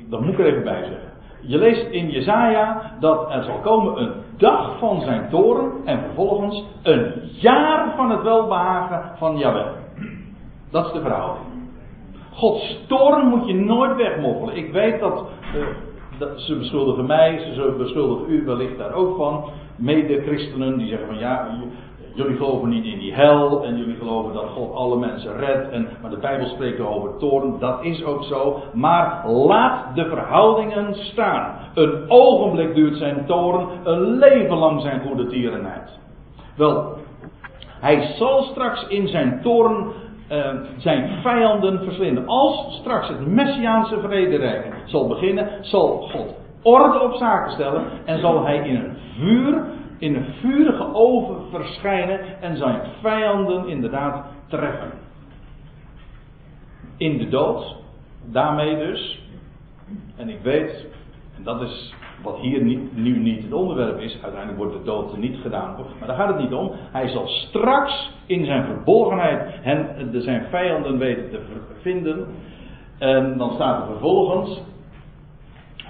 dat 0.10 0.22
moet 0.22 0.34
ik 0.34 0.40
er 0.40 0.46
even 0.46 0.64
bij 0.64 0.84
zeggen. 0.84 1.10
Je 1.42 1.58
leest 1.58 1.90
in 1.90 2.10
Jezaja 2.10 2.92
dat 3.00 3.32
er 3.32 3.44
zal 3.44 3.60
komen 3.60 4.02
een 4.02 4.12
dag 4.38 4.78
van 4.78 5.02
zijn 5.02 5.30
toren 5.30 5.72
en 5.86 6.00
vervolgens 6.00 6.64
een 6.84 7.14
jaar 7.24 7.94
van 7.96 8.10
het 8.10 8.22
welbehagen 8.22 9.18
van 9.18 9.38
Jahweh. 9.38 9.68
Dat 10.72 10.86
is 10.86 10.92
de 10.92 11.02
verhouding. 11.02 11.46
Gods 12.34 12.86
toren 12.88 13.28
moet 13.28 13.48
je 13.48 13.54
nooit 13.54 13.96
wegmoffelen. 13.96 14.56
Ik 14.56 14.72
weet 14.72 15.00
dat, 15.00 15.28
uh, 15.56 15.66
dat 16.18 16.40
ze 16.40 16.56
beschuldigen 16.56 17.06
mij, 17.06 17.40
ze 17.40 17.76
beschuldigen 17.78 18.34
u 18.34 18.46
wellicht 18.46 18.78
daar 18.78 18.94
ook 18.94 19.18
van. 19.18 19.50
Mede-christenen 19.76 20.78
die 20.78 20.88
zeggen 20.88 21.08
van 21.08 21.18
ja, 21.18 21.48
Jullie 22.14 22.36
geloven 22.38 22.70
niet 22.70 22.86
in 22.86 23.00
die 23.00 23.14
hel 23.14 23.64
en 23.64 23.78
jullie 23.78 23.96
geloven 23.96 24.34
dat 24.34 24.50
God 24.50 24.74
alle 24.74 24.98
mensen 24.98 25.38
redt. 25.38 25.70
En, 25.70 25.88
maar 26.02 26.10
de 26.10 26.18
Bijbel 26.18 26.48
spreekt 26.48 26.80
over 26.80 27.18
toorn, 27.18 27.60
dat 27.60 27.84
is 27.84 28.04
ook 28.04 28.24
zo. 28.24 28.60
Maar 28.74 29.30
laat 29.30 29.96
de 29.96 30.06
verhoudingen 30.06 30.96
staan. 30.96 31.56
Een 31.74 32.04
ogenblik 32.08 32.76
duurt 32.76 32.98
zijn 32.98 33.26
toorn, 33.26 33.68
een 33.84 34.02
leven 34.02 34.58
lang 34.58 34.82
zijn 34.82 35.02
goede 35.08 35.28
tierenheid. 35.28 36.00
Wel, 36.56 36.98
hij 37.80 38.02
zal 38.18 38.44
straks 38.44 38.88
in 38.88 39.08
zijn 39.08 39.40
toorn 39.42 39.92
uh, 40.32 40.48
zijn 40.78 41.10
vijanden 41.22 41.84
verslinden. 41.84 42.28
Als 42.28 42.78
straks 42.80 43.08
het 43.08 43.28
Messiaanse 43.28 44.00
vrederijk 44.00 44.74
zal 44.86 45.08
beginnen, 45.08 45.50
zal 45.62 46.10
God 46.12 46.40
orde 46.64 47.00
op 47.02 47.14
zaken 47.14 47.52
stellen 47.52 47.84
en 48.06 48.20
zal 48.20 48.44
hij 48.44 48.58
in 48.58 48.76
een 48.76 48.98
vuur 49.18 49.64
in 50.00 50.16
een 50.16 50.34
vurige 50.42 50.94
oven 50.94 51.50
verschijnen 51.50 52.42
en 52.42 52.58
zijn 52.58 52.82
vijanden 53.02 53.68
inderdaad 53.68 54.26
treffen. 54.48 54.92
In 56.98 57.18
de 57.18 57.30
dood, 57.30 57.76
daarmee 58.26 58.78
dus. 58.78 59.22
En 60.16 60.30
ik 60.30 60.40
weet, 60.42 60.86
en 61.38 61.44
dat 61.44 61.62
is 61.62 61.94
wat 62.24 62.38
hier 62.38 62.64
niet, 62.64 62.96
nu 62.96 63.18
niet 63.18 63.44
het 63.44 63.54
onderwerp 63.54 64.00
is, 64.00 64.14
uiteindelijk 64.22 64.58
wordt 64.58 64.74
de 64.74 64.84
dood 64.84 65.18
niet 65.18 65.38
gedaan, 65.38 65.76
maar 66.00 66.08
daar 66.08 66.18
gaat 66.18 66.28
het 66.28 66.40
niet 66.40 66.54
om. 66.54 66.72
Hij 66.92 67.08
zal 67.08 67.28
straks 67.28 68.12
in 68.26 68.46
zijn 68.46 68.66
verborgenheid 68.66 69.50
hen, 69.62 70.12
de, 70.12 70.22
zijn 70.22 70.46
vijanden 70.50 70.98
weten 70.98 71.30
te 71.30 71.40
vinden. 71.82 72.28
En 72.98 73.38
dan 73.38 73.54
staat 73.54 73.82
er 73.82 73.88
vervolgens, 73.88 74.62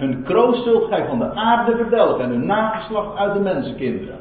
hun 0.00 0.22
kroost 0.22 0.62
zult 0.62 0.88
gij 0.88 1.06
van 1.06 1.18
de 1.18 1.34
aarde 1.34 1.76
verdelgen 1.76 2.24
en 2.24 2.30
hun 2.30 2.46
nageslacht 2.46 3.16
uit 3.16 3.32
de 3.32 3.40
mensenkinderen. 3.40 4.18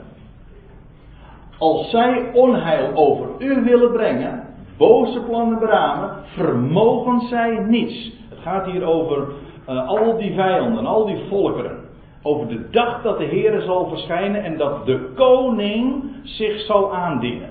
Als 1.57 1.89
zij 1.89 2.31
onheil 2.33 2.91
over 2.95 3.27
u 3.37 3.63
willen 3.63 3.91
brengen, 3.91 4.43
boze 4.77 5.19
plannen 5.19 5.59
beramen, 5.59 6.09
vermogen 6.25 7.19
zij 7.19 7.65
niets. 7.67 8.11
Het 8.29 8.39
gaat 8.39 8.65
hier 8.65 8.83
over 8.83 9.27
uh, 9.69 9.87
al 9.87 10.17
die 10.17 10.33
vijanden, 10.33 10.85
al 10.85 11.05
die 11.05 11.23
volkeren. 11.29 11.77
Over 12.21 12.47
de 12.47 12.69
dag 12.69 13.01
dat 13.01 13.17
de 13.17 13.23
Heer 13.23 13.61
zal 13.61 13.87
verschijnen 13.87 14.43
en 14.43 14.57
dat 14.57 14.85
de 14.85 15.11
koning 15.15 16.03
zich 16.23 16.59
zal 16.59 16.95
aandienen. 16.95 17.49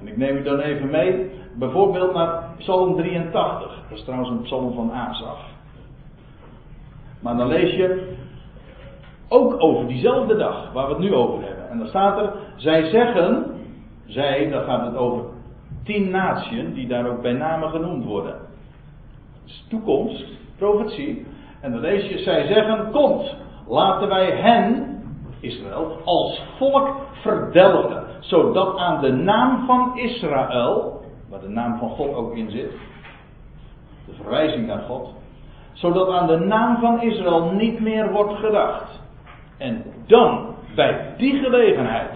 En 0.00 0.08
ik 0.08 0.16
neem 0.16 0.36
u 0.36 0.42
dan 0.42 0.58
even 0.58 0.90
mee, 0.90 1.30
bijvoorbeeld 1.54 2.14
naar 2.14 2.42
Psalm 2.58 2.96
83. 2.96 3.82
Dat 3.88 3.98
is 3.98 4.04
trouwens 4.04 4.30
een 4.30 4.42
psalm 4.42 4.74
van 4.74 4.92
Asaf. 4.92 5.51
Maar 7.22 7.36
dan 7.36 7.46
lees 7.46 7.74
je 7.74 8.16
ook 9.28 9.62
over 9.62 9.86
diezelfde 9.86 10.36
dag 10.36 10.72
waar 10.72 10.86
we 10.86 10.92
het 10.92 11.02
nu 11.02 11.14
over 11.14 11.44
hebben. 11.46 11.68
En 11.68 11.78
dan 11.78 11.86
staat 11.86 12.18
er, 12.18 12.32
zij 12.56 12.90
zeggen, 12.90 13.44
zij, 14.06 14.50
dan 14.50 14.62
gaat 14.62 14.86
het 14.86 14.96
over 14.96 15.24
tien 15.84 16.10
naties 16.10 16.74
die 16.74 16.88
daar 16.88 17.06
ook 17.06 17.22
bij 17.22 17.32
name 17.32 17.68
genoemd 17.68 18.04
worden. 18.04 18.36
is 19.46 19.66
toekomst, 19.68 20.24
profetie. 20.56 21.26
En 21.60 21.72
dan 21.72 21.80
lees 21.80 22.08
je, 22.08 22.18
zij 22.18 22.46
zeggen, 22.46 22.90
komt, 22.90 23.36
laten 23.68 24.08
wij 24.08 24.30
hen, 24.30 25.00
Israël, 25.40 26.00
als 26.04 26.42
volk 26.58 26.90
verdelgen. 27.12 28.04
Zodat 28.20 28.78
aan 28.78 29.00
de 29.00 29.12
naam 29.12 29.66
van 29.66 29.98
Israël, 29.98 31.00
waar 31.28 31.40
de 31.40 31.48
naam 31.48 31.78
van 31.78 31.88
God 31.88 32.14
ook 32.14 32.36
in 32.36 32.50
zit, 32.50 32.70
de 34.06 34.12
verwijzing 34.12 34.66
naar 34.66 34.82
God, 34.82 35.14
zodat 35.72 36.08
aan 36.08 36.26
de 36.26 36.38
naam 36.38 36.76
van 36.80 37.02
Israël 37.02 37.50
niet 37.52 37.80
meer 37.80 38.12
wordt 38.12 38.34
gedacht. 38.34 39.00
En 39.58 39.82
dan, 40.06 40.46
bij 40.74 41.14
die 41.16 41.38
gelegenheid, 41.38 42.10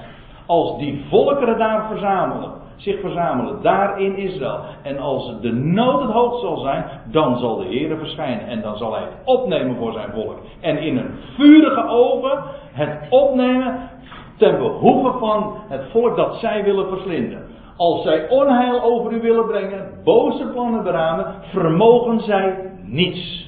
als 0.47 0.79
die 0.79 1.05
volkeren 1.09 1.59
daar 1.59 1.87
verzamelen, 1.89 2.53
zich 2.77 3.01
verzamelen, 3.01 3.63
daar 3.63 4.01
in 4.01 4.17
Israël, 4.17 4.61
en 4.83 4.99
als 4.99 5.41
de 5.41 5.53
nood 5.53 6.03
het 6.03 6.11
hoogst 6.11 6.41
zal 6.41 6.57
zijn, 6.57 6.85
dan 7.05 7.39
zal 7.39 7.57
de 7.57 7.65
Heer 7.65 7.99
verschijnen 7.99 8.47
en 8.47 8.61
dan 8.61 8.77
zal 8.77 8.93
hij 8.93 9.03
het 9.03 9.17
opnemen 9.25 9.77
voor 9.77 9.93
zijn 9.93 10.13
volk. 10.13 10.39
En 10.61 10.79
in 10.79 10.97
een 10.97 11.11
vurige 11.37 11.87
oven 11.89 12.43
het 12.73 13.07
opnemen 13.11 13.91
ten 14.37 14.59
behoeve 14.59 15.19
van 15.19 15.55
het 15.69 15.85
volk 15.91 16.17
dat 16.17 16.37
zij 16.37 16.65
willen 16.65 16.89
verslinden. 16.89 17.47
Als 17.77 18.03
zij 18.03 18.29
onheil 18.29 18.83
over 18.83 19.13
u 19.13 19.21
willen 19.21 19.47
brengen, 19.47 19.89
boze 20.05 20.47
plannen 20.47 20.83
beramen, 20.83 21.35
vermogen 21.53 22.21
zij 22.21 22.73
niets. 22.83 23.46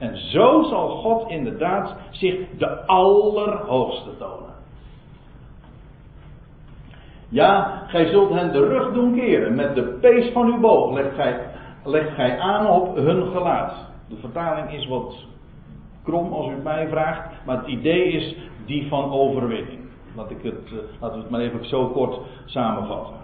En 0.00 0.16
zo 0.16 0.62
zal 0.62 0.88
God 0.88 1.28
inderdaad 1.28 1.96
zich 2.10 2.48
de 2.58 2.86
Allerhoogste 2.86 4.16
tonen. 4.18 4.54
Ja, 7.28 7.82
gij 7.86 8.06
zult 8.06 8.30
hen 8.30 8.52
de 8.52 8.66
rug 8.66 8.92
doen 8.92 9.14
keren. 9.14 9.54
Met 9.54 9.74
de 9.74 9.82
pees 10.00 10.32
van 10.32 10.46
uw 10.46 10.60
boog 10.60 10.92
legt 10.92 11.14
gij, 11.14 11.40
legt 11.84 12.14
gij 12.14 12.38
aan 12.38 12.66
op 12.66 12.96
hun 12.96 13.26
gelaat. 13.26 13.74
De 14.08 14.16
vertaling 14.16 14.72
is 14.72 14.86
wat 14.86 15.14
krom 16.04 16.32
als 16.32 16.46
u 16.46 16.50
het 16.50 16.62
mij 16.62 16.88
vraagt. 16.88 17.44
Maar 17.44 17.56
het 17.56 17.66
idee 17.66 18.12
is 18.12 18.36
die 18.66 18.88
van 18.88 19.12
overwinning. 19.12 19.80
Laat 20.16 20.30
ik 20.30 20.42
het, 20.42 20.70
uh, 20.72 20.78
laten 21.00 21.16
we 21.16 21.22
het 21.22 21.30
maar 21.30 21.40
even 21.40 21.66
zo 21.66 21.86
kort 21.86 22.18
samenvatten. 22.44 23.14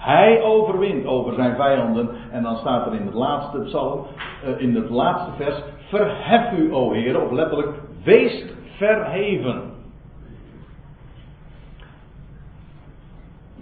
Hij 0.00 0.42
overwint 0.42 1.06
over 1.06 1.34
zijn 1.34 1.56
vijanden. 1.56 2.08
En 2.30 2.42
dan 2.42 2.56
staat 2.56 2.86
er 2.86 2.94
in 2.94 3.06
het 3.06 3.14
laatste 3.14 3.58
psalm, 3.58 4.06
uh, 4.44 4.60
in 4.60 4.74
het 4.74 4.90
laatste 4.90 5.30
vers, 5.36 5.62
verhef 5.88 6.52
u, 6.58 6.72
o 6.74 6.92
Heer, 6.92 7.22
of 7.22 7.30
letterlijk, 7.30 7.68
wees 8.04 8.44
verheven. 8.76 9.62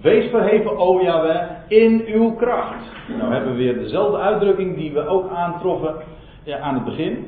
Wees 0.01 0.31
verheven, 0.31 0.79
o 0.79 1.01
Yahweh, 1.01 1.49
in 1.69 2.05
uw 2.07 2.35
kracht. 2.35 2.85
Nou 3.19 3.33
hebben 3.33 3.53
we 3.53 3.59
weer 3.59 3.75
dezelfde 3.75 4.19
uitdrukking 4.19 4.77
die 4.77 4.93
we 4.93 5.07
ook 5.07 5.31
aantroffen 5.31 5.95
aan 6.61 6.75
het 6.75 6.85
begin. 6.85 7.27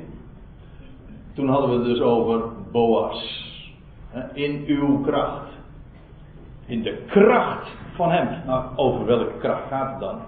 Toen 1.35 1.49
hadden 1.49 1.71
we 1.71 1.77
het 1.77 1.85
dus 1.85 2.01
over 2.01 2.43
Boas. 2.73 3.49
In 4.33 4.65
uw 4.67 5.01
kracht. 5.01 5.49
In 6.67 6.83
de 6.83 7.05
kracht 7.07 7.80
van 8.01 8.11
hem. 8.11 8.29
Nou, 8.47 8.65
over 8.77 9.07
welke 9.07 9.39
kracht 9.39 9.69
gaat 9.69 9.91
het 9.91 10.01
dan? 10.01 10.19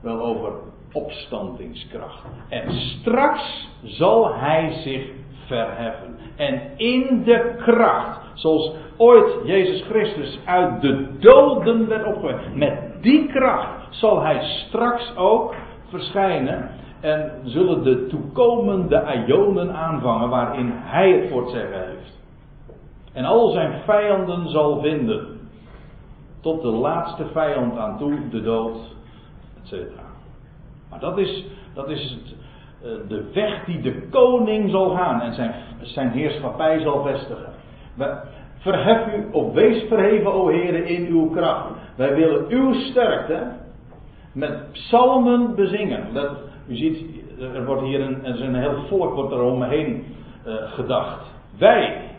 Wel 0.00 0.20
over 0.20 0.52
opstandingskracht. 0.92 2.24
En 2.48 2.72
straks 2.72 3.68
zal 3.82 4.34
hij 4.34 4.72
zich 4.72 5.08
verheffen. 5.46 6.16
En 6.36 6.60
in 6.76 7.22
de 7.24 7.54
kracht, 7.58 8.20
zoals 8.34 8.72
ooit 8.96 9.32
Jezus 9.44 9.82
Christus 9.82 10.38
uit 10.44 10.80
de 10.80 11.18
doden 11.18 11.88
werd 11.88 12.06
opgewekt, 12.06 12.54
met 12.54 12.78
die 13.00 13.26
kracht 13.26 13.86
zal 13.90 14.22
hij 14.22 14.40
straks 14.42 15.16
ook 15.16 15.54
verschijnen. 15.88 16.70
En 17.00 17.32
zullen 17.44 17.82
de 17.82 18.06
toekomende 18.06 19.02
aionen 19.02 19.74
aanvangen 19.74 20.28
waarin 20.28 20.72
hij 20.74 21.10
het 21.10 21.30
voor 21.30 21.48
zeggen 21.48 21.86
heeft. 21.86 22.20
En 23.12 23.24
al 23.24 23.50
zijn 23.50 23.72
vijanden 23.84 24.48
zal 24.48 24.80
vinden 24.80 25.35
tot 26.46 26.62
de 26.62 26.68
laatste 26.68 27.26
vijand 27.32 27.78
aan 27.78 27.98
toe, 27.98 28.28
de 28.30 28.42
dood, 28.42 28.76
etc. 29.62 29.72
Maar 30.90 31.00
dat 31.00 31.18
is, 31.18 31.46
dat 31.74 31.88
is 31.88 32.10
het, 32.10 32.34
uh, 32.82 33.08
de 33.08 33.30
weg 33.34 33.64
die 33.64 33.80
de 33.80 34.08
koning 34.10 34.70
zal 34.70 34.90
gaan 34.90 35.20
en 35.20 35.34
zijn, 35.34 35.54
zijn 35.80 36.10
heerschappij 36.10 36.80
zal 36.80 37.02
vestigen. 37.02 37.52
Verhef 38.58 39.14
u 39.14 39.28
of 39.32 39.52
wees 39.52 39.82
verheven, 39.88 40.32
o 40.32 40.48
Heer, 40.48 40.86
in 40.86 41.06
uw 41.06 41.30
kracht. 41.30 41.70
Wij 41.96 42.14
willen 42.14 42.44
uw 42.48 42.72
sterkte 42.72 43.52
met 44.32 44.72
psalmen 44.72 45.54
bezingen. 45.54 46.14
Dat, 46.14 46.30
U 46.68 46.76
ziet, 46.76 47.04
er 47.54 47.64
wordt 47.64 47.82
hier 47.82 48.00
een, 48.00 48.24
er 48.24 48.34
is 48.34 48.40
heel 48.40 48.86
volk 48.88 49.14
wordt 49.14 49.32
er 49.32 49.42
omheen 49.42 50.04
uh, 50.46 50.54
gedacht. 50.54 51.20
Wij, 51.58 52.10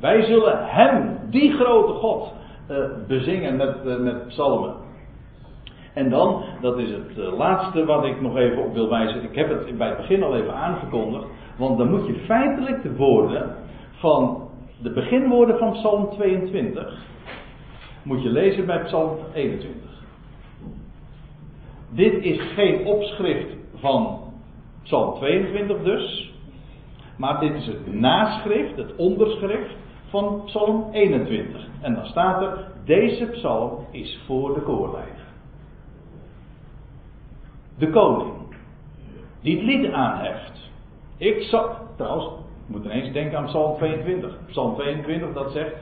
wij 0.00 0.22
zullen 0.22 0.66
Hem, 0.66 1.18
die 1.30 1.52
grote 1.52 1.92
God, 1.92 2.36
bezingen 3.06 3.56
met, 3.56 3.76
uh, 3.84 3.98
met 3.98 4.26
psalmen. 4.26 4.74
En 5.94 6.10
dan, 6.10 6.42
dat 6.60 6.78
is 6.78 6.90
het 6.90 7.16
laatste 7.16 7.84
wat 7.84 8.04
ik 8.04 8.20
nog 8.20 8.36
even 8.36 8.64
op 8.64 8.74
wil 8.74 8.88
wijzen. 8.88 9.22
Ik 9.22 9.34
heb 9.34 9.48
het 9.48 9.78
bij 9.78 9.88
het 9.88 9.96
begin 9.96 10.22
al 10.22 10.36
even 10.36 10.54
aangekondigd. 10.54 11.24
Want 11.56 11.78
dan 11.78 11.90
moet 11.90 12.06
je 12.06 12.14
feitelijk 12.14 12.82
de 12.82 12.96
woorden 12.96 13.54
van 13.90 14.48
de 14.82 14.90
beginwoorden 14.90 15.58
van 15.58 15.72
Psalm 15.72 16.10
22 16.10 17.06
moet 18.02 18.22
je 18.22 18.28
lezen 18.28 18.66
bij 18.66 18.82
Psalm 18.82 19.18
21. 19.34 19.90
Dit 21.90 22.24
is 22.24 22.40
geen 22.54 22.86
opschrift 22.86 23.56
van 23.74 24.20
Psalm 24.82 25.14
22 25.14 25.82
dus, 25.82 26.32
maar 27.16 27.40
dit 27.40 27.54
is 27.54 27.66
het 27.66 27.94
naschrift, 27.94 28.76
het 28.76 28.96
onderschrift 28.96 29.74
van 30.08 30.42
Psalm 30.44 30.88
21. 30.92 31.67
En 31.80 31.94
dan 31.94 32.06
staat 32.06 32.42
er, 32.42 32.66
deze 32.84 33.26
psalm 33.26 33.86
is 33.90 34.20
voor 34.26 34.54
de 34.54 34.60
koorleider. 34.60 35.26
De 37.78 37.90
koning, 37.90 38.32
die 39.40 39.56
het 39.56 39.64
lied 39.64 39.92
aanheft. 39.92 40.70
Ik 41.16 41.42
zal, 41.42 41.70
trouwens, 41.96 42.26
ik 42.26 42.74
moet 42.74 42.84
ineens 42.84 43.12
denken 43.12 43.38
aan 43.38 43.44
Psalm 43.44 43.76
22. 43.76 44.38
Psalm 44.46 44.74
22 44.74 45.32
dat 45.32 45.50
zegt, 45.50 45.74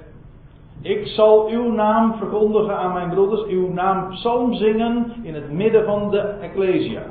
ik 0.80 1.07
zal 1.07 1.49
uw 1.49 1.72
naam 1.72 2.14
verkondigen 2.14 2.78
aan 2.78 2.92
mijn 2.92 3.11
broeders, 3.11 3.44
uw 3.47 3.72
naam 3.72 4.09
psalm 4.09 4.55
zingen 4.55 5.12
in 5.22 5.34
het 5.34 5.51
midden 5.51 5.84
van 5.84 6.11
de 6.11 6.18
Ecclesia. 6.20 7.03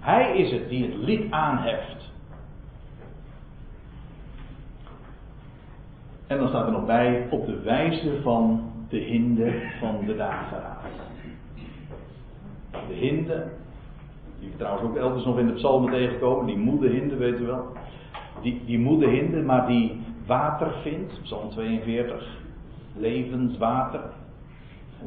Hij 0.00 0.36
is 0.36 0.50
het 0.50 0.68
die 0.68 0.84
het 0.84 0.94
lied 0.94 1.30
aanheft. 1.30 2.01
En 6.32 6.38
dan 6.38 6.48
staat 6.48 6.66
er 6.66 6.72
nog 6.72 6.86
bij, 6.86 7.26
op 7.30 7.46
de 7.46 7.60
wijze 7.60 8.20
van 8.22 8.60
de 8.88 8.98
hinde 8.98 9.52
van 9.80 9.96
de 10.06 10.16
dageraad. 10.16 10.82
De 12.70 12.94
hinde, 12.94 13.44
die 14.40 14.50
we 14.50 14.56
trouwens 14.56 14.88
ook 14.88 14.96
elders 14.96 15.24
nog 15.24 15.38
in 15.38 15.46
de 15.46 15.52
psalmen 15.52 15.90
tegenkomen, 15.90 16.46
die 16.46 16.56
moede 16.56 16.88
hinde, 16.88 17.16
weet 17.16 17.40
u 17.40 17.46
wel. 17.46 17.66
Die, 18.42 18.62
die 18.64 18.78
moede 18.78 19.08
hinde, 19.08 19.42
maar 19.42 19.66
die 19.66 20.00
water 20.26 20.72
vindt, 20.82 21.22
psalm 21.22 21.50
42 21.50 22.38
levend 22.96 23.58
water. 23.58 24.02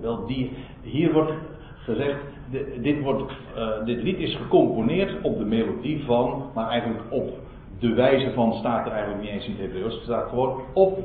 Wel, 0.01 0.25
die, 0.25 0.51
hier 0.81 1.13
wordt 1.13 1.33
gezegd, 1.75 2.19
dit, 2.81 3.01
wordt, 3.01 3.31
uh, 3.57 3.85
dit 3.85 4.03
lied 4.03 4.17
is 4.17 4.35
gecomponeerd 4.35 5.21
op 5.21 5.37
de 5.37 5.45
melodie 5.45 6.03
van, 6.03 6.43
maar 6.53 6.69
eigenlijk 6.69 7.03
op 7.09 7.44
de 7.79 7.93
wijze 7.93 8.33
van, 8.33 8.53
staat 8.53 8.85
er 8.85 8.91
eigenlijk 8.91 9.21
niet 9.21 9.31
eens 9.31 9.45
in 9.45 9.51
het 9.51 9.61
Hebreeuws, 9.61 9.93
het 9.93 10.03
staat 10.03 10.29
gewoon 10.29 10.61
op 10.73 10.99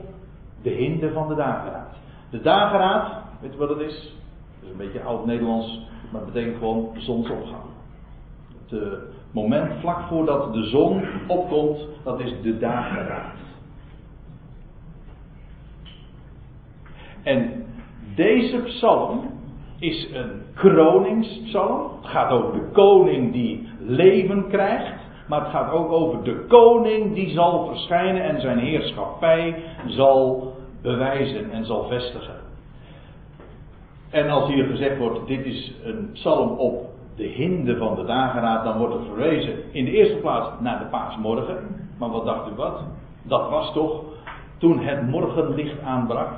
de 0.63 0.71
hinde 0.71 1.13
van 1.13 1.29
de 1.29 1.35
dageraad. 1.35 1.95
De 2.31 2.41
dageraad, 2.41 3.23
weet 3.41 3.53
je 3.53 3.59
wat 3.59 3.69
het 3.69 3.81
is? 3.81 4.15
Het 4.55 4.65
is 4.65 4.71
een 4.71 4.77
beetje 4.77 5.03
oud-Nederlands, 5.03 5.87
maar 6.13 6.21
het 6.21 6.33
betekent 6.33 6.59
gewoon 6.59 6.91
zonsopgang. 6.97 7.63
Het 8.63 8.83
uh, 8.83 8.93
moment 9.31 9.73
vlak 9.81 10.01
voordat 10.09 10.53
de 10.53 10.63
zon 10.63 11.05
opkomt, 11.27 11.87
dat 12.05 12.21
is 12.21 12.35
de 12.43 12.59
dageraad. 12.59 13.35
En 17.23 17.65
deze 18.15 18.57
psalm 18.57 19.31
is 19.79 20.09
een 20.13 20.43
kroningspsalm. 20.55 21.91
Het 22.01 22.11
gaat 22.11 22.31
over 22.31 22.53
de 22.53 22.71
koning 22.73 23.33
die 23.33 23.69
leven 23.79 24.49
krijgt. 24.49 25.00
Maar 25.31 25.41
het 25.41 25.51
gaat 25.51 25.73
ook 25.73 25.93
over 25.93 26.23
de 26.23 26.45
koning 26.49 27.15
die 27.15 27.31
zal 27.31 27.67
verschijnen 27.67 28.23
en 28.23 28.41
zijn 28.41 28.59
heerschappij 28.59 29.63
zal 29.87 30.53
bewijzen 30.83 31.51
en 31.51 31.65
zal 31.65 31.89
vestigen. 31.89 32.35
En 34.11 34.31
als 34.31 34.49
hier 34.49 34.65
gezegd 34.65 34.99
wordt, 34.99 35.27
dit 35.27 35.45
is 35.45 35.75
een 35.85 36.11
psalm 36.13 36.59
op 36.59 36.89
de 37.17 37.27
hinde 37.27 37.77
van 37.77 37.95
de 37.95 38.05
dageraad, 38.05 38.65
dan 38.65 38.79
wordt 38.79 38.95
het 38.95 39.05
verwezen 39.07 39.55
in 39.73 39.85
de 39.85 39.91
eerste 39.91 40.17
plaats 40.17 40.51
naar 40.61 40.79
de 40.79 40.85
paasmorgen. 40.85 41.89
Maar 41.99 42.11
wat 42.11 42.25
dacht 42.25 42.51
u 42.51 42.55
wat? 42.55 42.81
Dat 43.23 43.51
was 43.51 43.73
toch 43.73 44.03
toen 44.59 44.79
het 44.79 45.09
morgenlicht 45.09 45.83
aanbrak. 45.83 46.29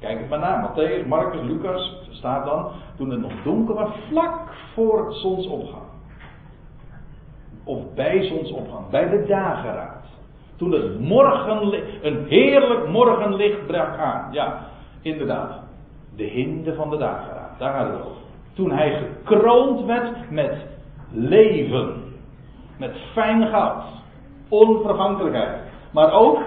Kijk 0.00 0.18
het 0.18 0.28
maar 0.28 0.38
na. 0.38 0.70
Matthäus, 0.70 1.06
Marcus, 1.06 1.42
Lucas 1.42 2.08
staat 2.10 2.44
dan. 2.44 2.70
Toen 2.96 3.10
het 3.10 3.20
nog 3.20 3.32
donker 3.44 3.74
was, 3.74 3.90
vlak 4.08 4.54
voor 4.74 5.12
zonsopgang. 5.12 5.87
Of 7.68 7.94
bij 7.94 8.22
zonsopgang, 8.22 8.88
bij 8.90 9.08
de 9.08 9.24
dageraad. 9.26 10.04
Toen 10.56 10.72
het 10.72 11.00
morgenlicht, 11.00 11.86
een 12.02 12.26
heerlijk 12.28 12.88
morgenlicht 12.88 13.66
brak 13.66 13.98
aan. 13.98 14.32
Ja, 14.32 14.66
inderdaad. 15.02 15.60
De 16.16 16.24
hinde 16.24 16.74
van 16.74 16.90
de 16.90 16.96
dageraad. 16.96 17.58
Daar 17.58 17.72
gaat 17.72 17.86
het 17.86 18.04
over. 18.04 18.22
Toen 18.54 18.70
hij 18.70 18.90
gekroond 18.92 19.86
werd 19.86 20.30
met 20.30 20.66
leven. 21.10 22.02
Met 22.78 22.96
fijn 23.12 23.46
goud. 23.46 23.84
Onvergankelijkheid. 24.48 25.60
Maar 25.92 26.12
ook, 26.12 26.38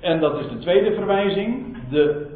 en 0.00 0.20
dat 0.20 0.38
is 0.38 0.48
de 0.48 0.58
tweede 0.58 0.94
verwijzing, 0.94 1.76
de 1.90 2.30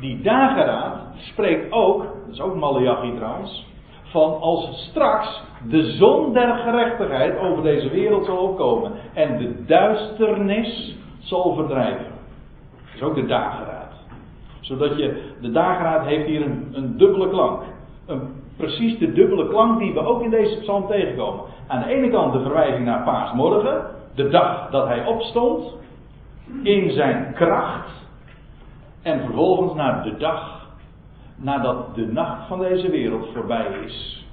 die 0.00 0.20
dageraad 0.20 0.98
spreekt 1.16 1.72
ook, 1.72 2.02
dat 2.02 2.34
is 2.34 2.40
ook 2.40 2.54
Malachi 2.54 3.14
trouwens, 3.16 3.66
van 4.10 4.40
als 4.40 4.88
straks 4.90 5.42
de 5.68 5.82
zon 5.82 6.32
der 6.32 6.54
gerechtigheid 6.54 7.38
over 7.38 7.62
deze 7.62 7.88
wereld 7.88 8.24
zal 8.24 8.36
opkomen 8.36 8.92
en 9.14 9.38
de 9.38 9.64
duisternis 9.64 10.96
zal 11.18 11.54
verdrijven. 11.54 12.06
Dat 12.84 12.94
is 12.94 13.02
ook 13.02 13.14
de 13.14 13.26
dageraad. 13.26 13.92
Zodat 14.60 14.96
je, 14.96 15.32
de 15.40 15.50
dageraad 15.50 16.06
heeft 16.06 16.26
hier 16.26 16.42
een, 16.42 16.68
een 16.72 16.96
dubbele 16.96 17.28
klank. 17.28 17.62
Een, 18.06 18.20
precies 18.56 18.98
de 18.98 19.12
dubbele 19.12 19.48
klank 19.48 19.78
die 19.78 19.92
we 19.92 20.00
ook 20.00 20.22
in 20.22 20.30
deze 20.30 20.58
psalm 20.60 20.86
tegenkomen. 20.86 21.44
Aan 21.66 21.82
de 21.82 21.88
ene 21.88 22.10
kant 22.10 22.32
de 22.32 22.40
verwijzing 22.40 22.84
naar 22.84 23.04
paasmorgen, 23.04 23.84
de 24.14 24.28
dag 24.28 24.70
dat 24.70 24.86
hij 24.86 25.06
opstond, 25.06 25.76
in 26.62 26.90
zijn 26.90 27.32
kracht, 27.34 28.06
en 29.02 29.20
vervolgens 29.20 29.74
naar 29.74 30.02
de 30.02 30.16
dag, 30.16 30.57
nadat 31.38 31.94
de 31.94 32.06
nacht 32.06 32.46
van 32.46 32.58
deze 32.58 32.90
wereld 32.90 33.26
voorbij 33.34 33.66
is. 33.84 34.26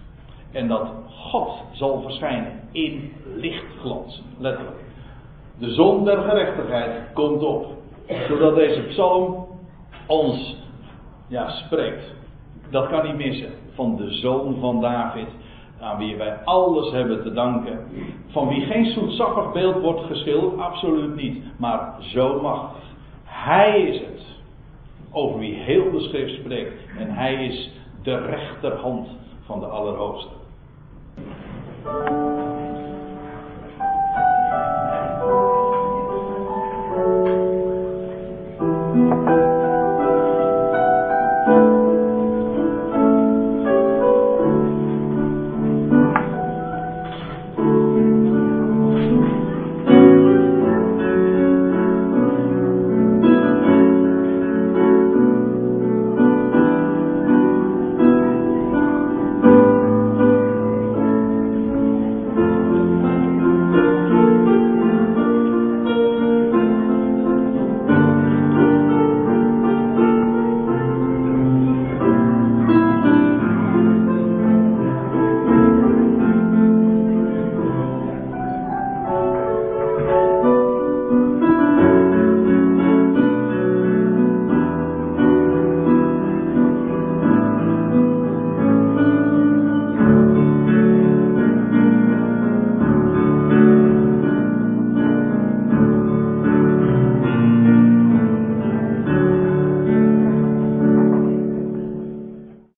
En 0.51 0.67
dat 0.67 0.91
God 1.07 1.49
zal 1.71 2.01
verschijnen 2.01 2.51
in 2.71 3.11
lichtglans. 3.35 4.21
Letterlijk. 4.37 4.83
De 5.57 5.73
zon 5.73 6.05
der 6.05 6.17
gerechtigheid 6.17 7.13
komt 7.13 7.43
op. 7.43 7.65
Zodat 8.27 8.55
deze 8.55 8.81
psalm 8.81 9.47
ons 10.07 10.57
ja, 11.27 11.49
spreekt. 11.49 12.13
Dat 12.69 12.87
kan 12.87 13.05
niet 13.05 13.15
missen. 13.15 13.49
Van 13.73 13.95
de 13.95 14.11
zoon 14.11 14.57
van 14.59 14.81
David. 14.81 15.27
Aan 15.79 15.97
wie 15.97 16.15
wij 16.15 16.37
alles 16.43 16.91
hebben 16.91 17.23
te 17.23 17.33
danken. 17.33 17.79
Van 18.27 18.47
wie 18.47 18.65
geen 18.65 18.85
zoetsappig 18.85 19.51
beeld 19.51 19.81
wordt 19.81 20.01
geschilderd. 20.01 20.59
Absoluut 20.59 21.15
niet. 21.15 21.43
Maar 21.57 21.95
zo 21.99 22.41
machtig. 22.41 22.83
Hij 23.23 23.81
is 23.81 23.99
het 23.99 24.34
over 25.15 25.39
wie 25.39 25.53
heel 25.53 25.91
de 25.91 25.99
schrift 25.99 26.33
spreekt. 26.33 26.73
En 26.97 27.09
hij 27.09 27.45
is 27.45 27.71
de 28.03 28.17
rechterhand 28.17 29.07
van 29.45 29.59
de 29.59 29.65
Allerhoogste. 29.65 30.33